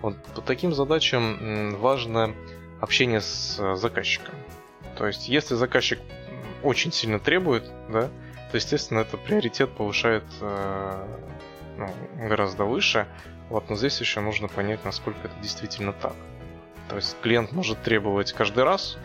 Вот 0.03 0.16
по 0.34 0.42
таким 0.42 0.74
задачам 0.74 1.76
важно 1.78 2.34
общение 2.80 3.20
с 3.20 3.59
э, 3.59 3.76
заказчиком. 3.76 4.34
То 4.97 5.07
есть, 5.07 5.28
если 5.28 5.55
заказчик 5.55 6.01
очень 6.62 6.92
сильно 6.92 7.18
требует, 7.18 7.70
да, 7.88 8.11
естественно, 8.57 9.00
это 9.00 9.16
приоритет 9.16 9.70
повышает 9.70 10.24
э, 10.40 11.07
ну, 11.76 11.88
гораздо 12.28 12.64
выше. 12.64 13.07
Вот, 13.48 13.70
но 13.70 13.76
здесь 13.76 14.00
еще 14.00 14.20
нужно 14.20 14.48
понять, 14.48 14.84
насколько 14.84 15.20
это 15.24 15.34
действительно 15.40 15.92
так. 15.92 16.14
То 16.88 16.96
есть 16.96 17.16
клиент 17.20 17.52
может 17.52 17.82
требовать 17.82 18.32
каждый 18.32 18.64
раз 18.64 18.98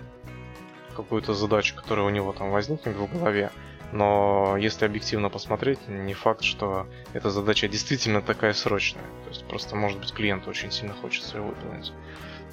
какую-то 0.95 1.33
задачу, 1.33 1.75
которая 1.75 2.05
у 2.05 2.09
него 2.09 2.33
там 2.33 2.51
возникнет 2.51 2.95
в 2.95 3.11
голове, 3.11 3.51
но 3.91 4.55
если 4.57 4.85
объективно 4.85 5.29
посмотреть, 5.29 5.79
не 5.87 6.13
факт, 6.13 6.43
что 6.43 6.87
эта 7.13 7.29
задача 7.29 7.67
действительно 7.67 8.21
такая 8.21 8.53
срочная. 8.53 9.03
То 9.23 9.29
есть 9.29 9.45
просто, 9.45 9.75
может 9.75 9.99
быть, 9.99 10.13
клиенту 10.13 10.49
очень 10.49 10.71
сильно 10.71 10.93
хочется 10.93 11.37
ее 11.37 11.43
выполнить. 11.43 11.91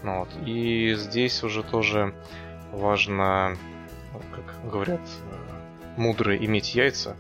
Ну, 0.03 0.21
вот. 0.21 0.29
И 0.47 0.95
здесь 0.95 1.43
уже 1.43 1.63
тоже 1.63 2.15
важно, 2.73 3.57
как 4.35 4.71
говорят, 4.71 5.01
мудрые 5.99 6.45
иметь 6.47 6.75
яйца, 6.75 7.17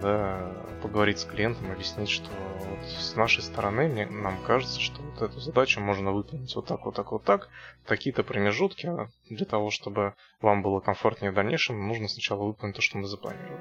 да, 0.00 0.52
поговорить 0.82 1.18
с 1.18 1.24
клиентом, 1.24 1.70
объяснить, 1.72 2.08
что 2.08 2.28
вот 2.60 2.78
с 2.88 3.16
нашей 3.16 3.42
стороны 3.42 3.88
мне, 3.88 4.06
нам 4.06 4.38
кажется, 4.46 4.80
что 4.80 5.02
вот 5.02 5.22
эту 5.22 5.40
задачу 5.40 5.80
можно 5.80 6.12
выполнить 6.12 6.54
вот 6.54 6.66
так, 6.66 6.84
вот 6.84 6.94
так, 6.94 7.10
вот 7.10 7.24
так, 7.24 7.48
такие-то 7.86 8.22
промежутки, 8.22 8.86
а 8.86 9.08
для 9.28 9.46
того, 9.46 9.70
чтобы 9.70 10.14
вам 10.40 10.62
было 10.62 10.80
комфортнее 10.80 11.32
в 11.32 11.34
дальнейшем, 11.34 11.88
нужно 11.88 12.08
сначала 12.08 12.44
выполнить 12.44 12.76
то, 12.76 12.82
что 12.82 12.98
мы 12.98 13.08
запланировали. 13.08 13.58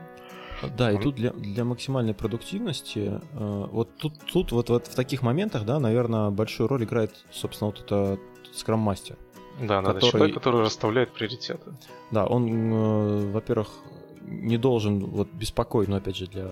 Да, 0.75 0.91
и 0.91 0.97
тут 0.97 1.15
для, 1.15 1.31
для 1.31 1.63
максимальной 1.63 2.13
продуктивности, 2.13 3.21
э, 3.33 3.65
вот 3.71 3.95
тут, 3.97 4.13
тут 4.25 4.51
вот, 4.51 4.69
вот 4.69 4.87
в 4.87 4.95
таких 4.95 5.21
моментах, 5.21 5.65
да, 5.65 5.79
наверное, 5.79 6.31
большую 6.31 6.67
роль 6.67 6.83
играет, 6.83 7.11
собственно, 7.31 7.69
вот 7.69 7.81
это 7.81 8.19
скрам-мастер. 8.53 9.17
Да, 9.59 9.81
который... 9.81 9.93
надо 9.93 10.01
человек, 10.01 10.33
который 10.35 10.61
расставляет 10.61 11.11
приоритеты. 11.11 11.73
Да, 12.11 12.25
он, 12.25 12.73
э, 12.73 13.31
во-первых, 13.31 13.69
не 14.27 14.57
должен 14.57 14.99
вот 14.99 15.29
беспокоить, 15.33 15.89
но 15.89 15.97
опять 15.97 16.17
же 16.17 16.27
для 16.27 16.51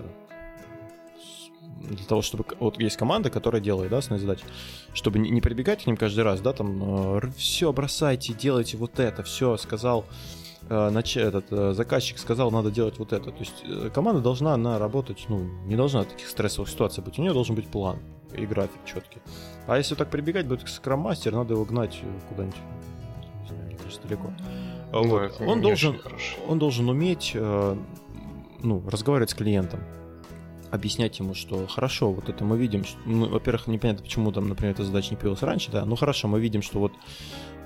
для 1.80 2.04
того, 2.04 2.22
чтобы... 2.22 2.44
Вот 2.58 2.80
есть 2.80 2.96
команда, 2.96 3.30
которая 3.30 3.60
делает, 3.60 3.90
да, 3.90 3.98
основные 3.98 4.26
задачи. 4.26 4.44
Чтобы 4.94 5.18
не, 5.18 5.40
прибегать 5.40 5.84
к 5.84 5.86
ним 5.86 5.96
каждый 5.96 6.24
раз, 6.24 6.40
да, 6.40 6.52
там, 6.52 7.18
э, 7.18 7.30
все, 7.36 7.72
бросайте, 7.72 8.32
делайте 8.32 8.76
вот 8.76 8.98
это, 8.98 9.22
все, 9.22 9.56
сказал 9.56 10.04
э, 10.68 10.90
нач... 10.90 11.16
этот 11.16 11.46
э, 11.50 11.72
заказчик 11.74 12.18
сказал, 12.18 12.50
надо 12.50 12.70
делать 12.70 12.98
вот 12.98 13.12
это. 13.12 13.30
То 13.30 13.38
есть 13.38 13.92
команда 13.92 14.20
должна 14.20 14.54
она 14.54 14.78
работать, 14.78 15.26
ну, 15.28 15.48
не 15.66 15.76
должна 15.76 16.04
таких 16.04 16.28
стрессовых 16.28 16.68
ситуаций 16.68 17.04
быть. 17.04 17.18
У 17.18 17.22
нее 17.22 17.32
должен 17.32 17.54
быть 17.54 17.66
план 17.68 17.98
и 18.32 18.46
график 18.46 18.84
четкий. 18.84 19.20
А 19.66 19.76
если 19.76 19.94
так 19.94 20.10
прибегать 20.10 20.46
будет 20.46 20.68
скрам-мастер, 20.68 21.32
надо 21.32 21.54
его 21.54 21.64
гнать 21.64 22.00
куда-нибудь, 22.28 22.56
не 23.42 23.48
знаю, 23.48 23.64
мне 23.66 23.78
далеко. 24.02 24.32
Ну, 24.92 25.08
вот. 25.08 25.40
он, 25.40 25.60
должен, 25.60 26.00
он 26.48 26.58
должен 26.58 26.88
уметь 26.88 27.32
э, 27.34 27.76
ну, 28.62 28.82
разговаривать 28.88 29.30
с 29.30 29.34
клиентом 29.34 29.80
объяснять 30.70 31.18
ему, 31.18 31.34
что 31.34 31.66
хорошо, 31.66 32.12
вот 32.12 32.28
это 32.28 32.44
мы 32.44 32.58
видим, 32.58 32.84
что, 32.84 32.98
ну, 33.06 33.28
во-первых, 33.28 33.66
непонятно, 33.68 34.02
почему 34.02 34.32
там, 34.32 34.48
например, 34.48 34.74
эта 34.74 34.84
задача 34.84 35.10
не 35.10 35.16
появилась 35.16 35.42
раньше, 35.42 35.70
да, 35.70 35.84
ну 35.84 35.96
хорошо, 35.96 36.28
мы 36.28 36.40
видим, 36.40 36.60
что 36.60 36.80
вот 36.80 36.92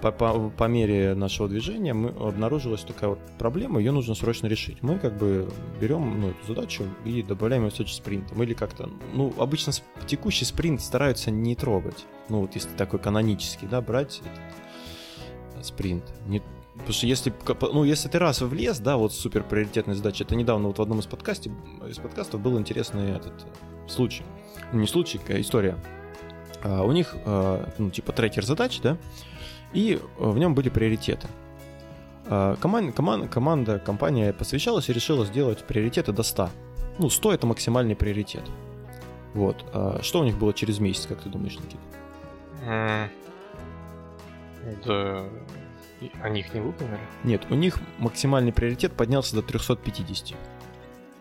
по, 0.01 0.12
по, 0.12 0.51
по 0.51 0.64
мере 0.64 1.14
нашего 1.14 1.49
движения 1.49 1.93
мы 1.93 2.09
обнаружилась 2.09 2.83
такая 2.83 3.11
вот 3.11 3.18
проблема, 3.39 3.81
ее 3.81 3.93
нужно 3.93 4.14
срочно 4.14 4.47
решить. 4.47 4.83
Мы 4.83 4.99
как 4.99 5.16
бы 5.18 5.49
берем 5.81 6.21
ну, 6.21 6.31
эту 6.31 6.47
задачу 6.47 6.85
и 7.05 7.23
добавляем 7.23 7.64
ее 7.64 7.71
в 7.71 7.75
следующий 7.75 7.99
спринтом. 7.99 8.43
Или 8.43 8.55
как-то, 8.55 8.89
ну, 9.12 9.35
обычно 9.39 9.73
текущий 10.07 10.47
спринт 10.47 10.81
стараются 10.81 11.31
не 11.31 11.55
трогать. 11.55 12.07
Ну, 12.31 12.41
вот 12.41 12.55
если 12.55 12.71
такой 12.77 12.99
канонический, 12.99 13.68
да, 13.68 13.83
брать 13.83 14.23
этот 15.53 15.66
спринт. 15.66 16.05
Не, 16.27 16.43
Потому 16.75 16.93
что 16.93 17.07
если, 17.07 17.33
ну, 17.73 17.85
если 17.85 18.09
ты 18.09 18.18
раз 18.18 18.41
влез, 18.41 18.79
да, 18.79 18.97
вот 18.97 19.12
супер 19.12 19.43
приоритетная 19.43 19.95
задача, 19.95 20.25
это 20.25 20.37
недавно 20.37 20.68
вот 20.68 20.79
в 20.79 20.83
одном 20.83 21.01
из 21.01 21.07
подкастов, 21.07 21.53
из 21.89 21.99
подкастов 21.99 22.41
был 22.41 22.59
интересный 22.59 23.11
этот 23.11 23.33
э, 23.43 23.89
случай. 23.89 24.23
Ну, 24.73 24.81
не 24.81 24.87
случай, 24.87 25.21
а 25.29 25.41
история. 25.41 25.77
А, 26.62 26.83
у 26.83 26.93
них, 26.93 27.16
а, 27.25 27.68
ну, 27.79 27.91
типа 27.91 28.12
трекер 28.12 28.45
задач, 28.45 28.81
да, 28.81 28.97
и 29.73 30.01
в 30.16 30.39
нем 30.39 30.55
были 30.55 30.68
приоритеты. 30.68 31.27
А, 32.27 32.57
команда, 32.57 32.93
команда, 32.93 33.29
команда, 33.29 33.79
компания 33.79 34.33
посвящалась 34.33 34.89
и 34.89 34.93
решила 34.93 35.27
сделать 35.27 35.64
приоритеты 35.64 36.12
до 36.12 36.23
100. 36.23 36.51
Ну, 36.99 37.11
100 37.11 37.35
это 37.35 37.47
максимальный 37.47 37.97
приоритет. 37.97 38.45
Вот. 39.35 39.64
А 39.73 40.01
что 40.03 40.21
у 40.21 40.25
них 40.25 40.39
было 40.39 40.53
через 40.53 40.79
месяц, 40.79 41.07
как 41.07 41.21
ты 41.21 41.29
думаешь, 41.29 41.57
Никита? 41.59 43.11
Да, 44.85 45.25
они 46.22 46.40
их 46.40 46.55
не 46.55 46.61
выполнили? 46.61 47.01
Нет, 47.24 47.46
у 47.51 47.55
них 47.55 47.78
максимальный 47.98 48.53
приоритет 48.53 48.92
поднялся 48.92 49.34
до 49.36 49.42
350. 49.42 50.36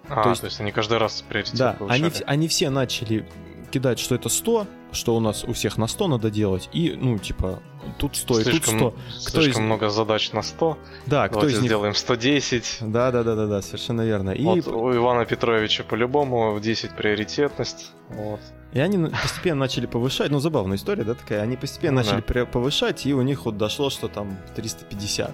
А, 0.09 0.23
то 0.23 0.29
есть, 0.29 0.41
то 0.41 0.47
есть 0.47 0.59
они 0.59 0.71
каждый 0.71 0.97
раз 0.97 1.23
приоритет 1.27 1.55
Да, 1.55 1.77
они, 1.87 2.11
они 2.25 2.47
все 2.47 2.69
начали 2.69 3.27
кидать, 3.69 3.99
что 3.99 4.15
это 4.15 4.29
100, 4.29 4.67
что 4.91 5.15
у 5.15 5.19
нас 5.19 5.43
у 5.43 5.53
всех 5.53 5.77
на 5.77 5.87
100 5.87 6.07
надо 6.07 6.31
делать, 6.31 6.69
и, 6.73 6.95
ну, 6.97 7.17
типа, 7.19 7.61
тут 7.97 8.15
100 8.15 8.41
слишком, 8.41 8.75
и 8.75 8.79
тут 8.79 8.93
100. 9.09 9.29
Кто 9.29 9.41
слишком 9.41 9.63
из... 9.63 9.65
много 9.65 9.89
задач 9.89 10.31
на 10.31 10.41
100. 10.41 10.77
Да, 11.05 11.29
кто 11.29 11.47
из 11.47 11.53
них... 11.53 11.65
сделаем 11.65 11.93
110. 11.93 12.77
Да, 12.81 13.11
да, 13.11 13.23
да, 13.23 13.35
да, 13.35 13.47
да, 13.47 13.61
совершенно 13.61 14.01
верно. 14.01 14.31
И... 14.31 14.43
Вот 14.43 14.67
у 14.67 14.95
Ивана 14.95 15.25
Петровича 15.25 15.83
по-любому 15.83 16.53
в 16.53 16.61
10 16.61 16.91
приоритетность. 16.91 17.91
Вот. 18.09 18.39
И 18.71 18.79
они 18.79 19.09
постепенно 19.09 19.61
начали 19.61 19.87
повышать, 19.87 20.29
ну 20.29 20.39
забавная 20.39 20.77
история, 20.77 21.03
да, 21.03 21.15
такая, 21.15 21.41
они 21.41 21.57
постепенно 21.57 22.01
ну, 22.01 22.07
начали 22.07 22.23
да. 22.27 22.45
повышать, 22.45 23.05
и 23.05 23.13
у 23.13 23.21
них 23.21 23.45
вот 23.45 23.57
дошло, 23.57 23.89
что 23.89 24.07
там 24.07 24.37
350. 24.55 25.33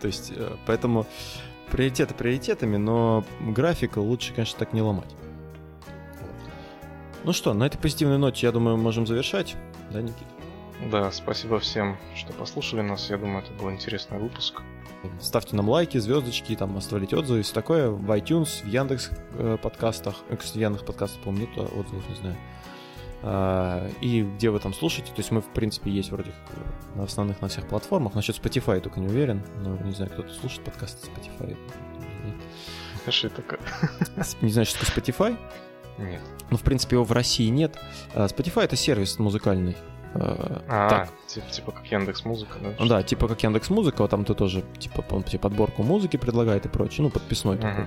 То 0.00 0.06
есть, 0.06 0.32
э, 0.36 0.56
поэтому 0.66 1.06
приоритеты 1.70 2.14
приоритетами, 2.14 2.76
но 2.76 3.24
графика 3.40 3.98
лучше, 3.98 4.32
конечно, 4.32 4.58
так 4.58 4.72
не 4.72 4.82
ломать. 4.82 5.14
Ну 7.24 7.32
что, 7.32 7.54
на 7.54 7.64
этой 7.64 7.78
позитивной 7.78 8.18
ноте, 8.18 8.46
я 8.46 8.52
думаю, 8.52 8.76
можем 8.76 9.04
завершать, 9.04 9.56
да, 9.90 10.00
Никита? 10.00 10.30
Да, 10.92 11.10
спасибо 11.10 11.58
всем, 11.58 11.96
что 12.14 12.32
послушали 12.34 12.82
нас. 12.82 13.10
Я 13.10 13.16
думаю, 13.16 13.42
это 13.42 13.52
был 13.54 13.70
интересный 13.70 14.18
выпуск. 14.18 14.62
Ставьте 15.20 15.56
нам 15.56 15.68
лайки, 15.68 15.98
звездочки, 15.98 16.54
там 16.54 16.76
оставляйте 16.76 17.16
отзывы, 17.16 17.38
если 17.38 17.54
такое, 17.54 17.90
в 17.90 18.10
iTunes, 18.12 18.62
в 18.62 18.66
Яндекс 18.66 19.10
э, 19.32 19.58
подкастах. 19.60 20.16
Э, 20.28 20.36
кстати, 20.36 20.58
Яндекс 20.58 20.84
подкастов, 20.84 21.20
по-моему, 21.22 21.46
нет 21.46 21.58
отзывов, 21.58 22.08
не 22.08 22.14
знаю. 22.16 22.36
А, 23.28 23.90
и 24.00 24.22
где 24.22 24.50
вы 24.50 24.60
там 24.60 24.72
слушаете. 24.72 25.10
То 25.10 25.18
есть 25.18 25.32
мы, 25.32 25.40
в 25.40 25.48
принципе, 25.48 25.90
есть 25.90 26.12
вроде 26.12 26.30
на 26.94 27.02
основных 27.02 27.40
на 27.42 27.48
всех 27.48 27.66
платформах. 27.66 28.14
Насчет 28.14 28.36
Spotify 28.36 28.80
только 28.80 29.00
не 29.00 29.08
уверен. 29.08 29.42
Но 29.62 29.76
не 29.78 29.92
знаю, 29.92 30.12
кто-то 30.12 30.32
слушает 30.32 30.64
подкасты 30.64 31.08
Spotify. 31.08 31.56
Что 33.08 33.28
такое? 33.30 33.58
Не 34.42 34.50
знаю, 34.50 34.66
что 34.66 34.86
такое 34.86 35.02
Spotify? 35.02 35.36
Нет. 35.98 36.20
Ну, 36.50 36.56
в 36.56 36.62
принципе, 36.62 36.96
его 36.96 37.04
в 37.04 37.10
России 37.10 37.48
нет. 37.48 37.76
А, 38.14 38.26
Spotify 38.26 38.62
это 38.62 38.76
сервис 38.76 39.18
музыкальный. 39.18 39.76
А, 40.14 40.62
а 40.68 40.88
так. 40.88 41.08
Типа, 41.26 41.50
типа 41.50 41.72
как 41.72 41.86
Яндекс 41.86 42.24
Музыка, 42.24 42.58
да? 42.60 42.86
Да, 42.86 43.02
типа 43.02 43.26
как 43.26 43.42
Яндекс 43.42 43.70
Музыка, 43.70 44.02
вот 44.02 44.10
там 44.10 44.24
ты 44.24 44.34
тоже 44.34 44.62
типа 44.78 45.04
он 45.10 45.24
тебе 45.24 45.40
подборку 45.40 45.82
музыки 45.82 46.16
предлагает 46.16 46.64
и 46.64 46.68
прочее, 46.68 47.02
ну 47.02 47.10
подписной 47.10 47.56
uh-huh. 47.56 47.60
такой. 47.60 47.86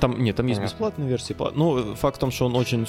Там, 0.00 0.22
нет, 0.22 0.36
там 0.36 0.46
есть 0.46 0.60
бесплатная 0.60 1.08
версия. 1.08 1.36
Ну, 1.54 1.94
факт 1.94 2.16
в 2.16 2.20
том, 2.20 2.30
что 2.30 2.46
он 2.46 2.56
очень, 2.56 2.86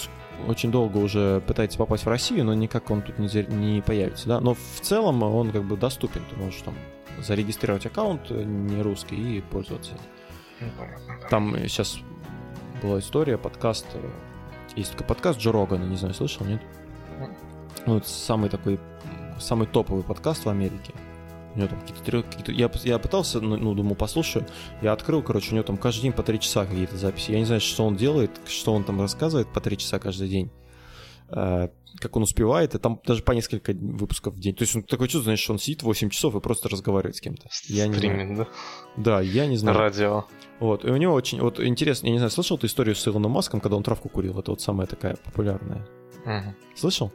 очень 0.48 0.72
долго 0.72 0.98
уже 0.98 1.42
пытается 1.42 1.78
попасть 1.78 2.06
в 2.06 2.08
Россию, 2.08 2.46
но 2.46 2.54
никак 2.54 2.90
он 2.92 3.02
тут 3.02 3.20
не, 3.20 3.28
не 3.54 3.82
появится, 3.82 4.28
да. 4.28 4.40
Но 4.40 4.54
в 4.54 4.82
целом 4.82 5.24
он 5.24 5.52
как 5.52 5.64
бы 5.64 5.78
доступен. 5.78 6.22
Ты 6.30 6.36
можешь 6.36 6.62
там 6.62 6.76
зарегистрировать 7.20 7.86
аккаунт 7.86 8.30
не 8.30 8.82
русский 8.82 9.38
и 9.38 9.42
пользоваться. 9.42 9.94
Ну, 10.60 10.68
там 11.30 11.56
сейчас 11.68 12.00
была 12.82 13.00
история, 13.00 13.38
подкаст. 13.38 13.86
Есть 14.76 14.92
такой 14.92 15.08
подкаст 15.08 15.40
Джо 15.40 15.52
Рогана, 15.52 15.84
не 15.84 15.98
знаю, 15.98 16.14
слышал, 16.14 16.46
нет? 16.46 16.62
Ну, 17.86 17.98
это 17.98 18.08
самый 18.08 18.50
такой, 18.50 18.80
самый 19.40 19.68
топовый 19.68 20.04
подкаст 20.04 20.46
в 20.46 20.50
Америке. 20.50 20.94
У 21.56 21.60
него 21.60 21.68
там 21.68 21.80
какие-то, 21.82 22.24
какие 22.24 22.56
я, 22.56 22.72
я 22.84 23.00
пытался, 23.00 23.42
ну, 23.42 23.58
ну, 23.58 23.74
думаю, 23.74 23.96
послушаю. 23.96 24.46
Я 24.82 24.94
открыл, 24.94 25.24
короче, 25.24 25.52
у 25.52 25.54
него 25.56 25.64
там 25.64 25.78
каждый 25.78 26.04
день 26.04 26.14
по 26.14 26.24
три 26.24 26.40
часа 26.40 26.66
какие-то 26.66 26.98
записи. 26.98 27.32
Я 27.32 27.40
не 27.40 27.46
знаю, 27.46 27.62
что 27.62 27.86
он 27.86 27.96
делает, 27.96 28.32
что 28.48 28.74
он 28.74 28.84
там 28.84 29.02
рассказывает 29.02 29.52
по 29.52 29.60
три 29.60 29.78
часа 29.78 30.00
каждый 30.00 30.30
день. 30.30 30.52
Э, 31.30 31.70
как 32.00 32.16
он 32.16 32.24
успевает, 32.24 32.76
и 32.76 32.78
там 32.78 33.02
даже 33.06 33.24
по 33.24 33.32
несколько 33.32 33.74
выпусков 33.74 34.36
в 34.36 34.40
день. 34.40 34.56
То 34.56 34.64
есть 34.64 34.76
он 34.76 34.84
такой 34.84 35.08
чувство, 35.08 35.24
знаешь, 35.24 35.40
что 35.40 35.54
он 35.54 35.60
сидит 35.60 35.84
8 35.84 36.10
часов 36.10 36.36
и 36.36 36.40
просто 36.40 36.70
разговаривает 36.70 37.16
с 37.16 37.22
кем-то. 37.22 37.50
Я 37.66 37.88
не 37.88 37.96
знаю. 37.96 38.38
да? 38.38 38.48
Да, 38.96 39.22
я 39.22 39.48
не 39.48 39.58
знаю. 39.58 39.78
Радио. 39.78 40.26
Вот, 40.60 40.86
и 40.86 40.90
у 40.90 40.98
него 40.98 41.14
очень, 41.14 41.42
вот 41.42 41.60
интересно, 41.60 42.08
я 42.08 42.14
не 42.14 42.20
знаю, 42.20 42.32
слышал 42.32 42.58
ты 42.58 42.68
историю 42.68 42.96
с 42.96 43.08
Илоном 43.08 43.32
Маском, 43.32 43.60
когда 43.60 43.76
он 43.76 43.84
травку 43.84 44.08
курил? 44.10 44.40
Это 44.40 44.52
вот 44.52 44.62
самая 44.62 44.88
такая 44.88 45.16
популярная. 45.18 45.88
Угу. 46.26 46.56
Слышал? 46.76 47.12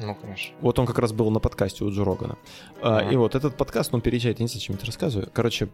Ну, 0.00 0.14
конечно. 0.14 0.54
Вот 0.60 0.78
он 0.78 0.86
как 0.86 0.98
раз 0.98 1.12
был 1.12 1.30
на 1.30 1.40
подкасте 1.40 1.84
у 1.84 1.90
Джо 1.90 2.04
Рогана. 2.04 2.36
Uh-huh. 2.80 3.12
И 3.12 3.16
вот 3.16 3.34
этот 3.34 3.56
подкаст, 3.56 3.94
он 3.94 4.00
переезжает, 4.02 4.38
я 4.38 4.44
не 4.44 4.48
знаю, 4.48 4.60
чем 4.60 4.76
это 4.76 4.86
рассказываю. 4.86 5.30
Короче, 5.32 5.68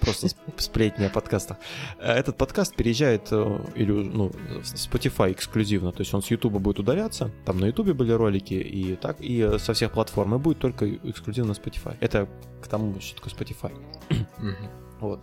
просто 0.00 0.28
сплетни 0.56 1.04
о 1.04 1.10
подкастах. 1.10 1.58
Э, 1.98 2.12
этот 2.12 2.36
подкаст 2.36 2.74
переезжает 2.74 3.28
э, 3.30 3.58
или, 3.74 3.92
ну, 3.92 4.30
Spotify 4.62 5.32
эксклюзивно, 5.32 5.92
то 5.92 6.00
есть 6.00 6.14
он 6.14 6.22
с 6.22 6.30
YouTube 6.30 6.54
будет 6.54 6.78
удаляться, 6.78 7.30
там 7.44 7.58
на 7.58 7.66
YouTube 7.66 7.92
были 7.92 8.12
ролики 8.12 8.54
и 8.54 8.96
так, 8.96 9.20
и 9.20 9.58
со 9.58 9.74
всех 9.74 9.92
платформ, 9.92 10.34
и 10.34 10.38
будет 10.38 10.58
только 10.58 10.94
эксклюзивно 10.94 11.52
Spotify. 11.52 11.96
Это 12.00 12.28
к 12.62 12.68
тому, 12.68 12.98
что 13.00 13.16
такое 13.16 13.32
Spotify. 13.32 13.72
Вот. 15.00 15.22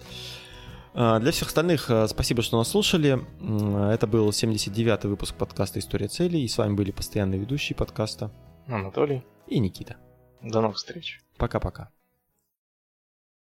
А, 0.93 1.19
для 1.19 1.31
всех 1.31 1.47
остальных 1.47 1.89
а, 1.89 2.07
спасибо, 2.07 2.43
что 2.43 2.57
нас 2.57 2.69
слушали. 2.69 3.19
Это 3.91 4.05
был 4.05 4.29
79-й 4.29 5.07
выпуск 5.07 5.33
подкаста 5.35 5.79
«История 5.79 6.07
целей». 6.07 6.43
И 6.43 6.47
с 6.47 6.57
вами 6.57 6.75
были 6.75 6.91
постоянные 6.91 7.39
ведущие 7.39 7.75
подкаста 7.75 8.31
Анатолий 8.67 9.25
и 9.47 9.59
Никита. 9.59 9.97
До 10.41 10.61
новых 10.61 10.77
встреч. 10.77 11.21
Пока-пока. 11.37 11.91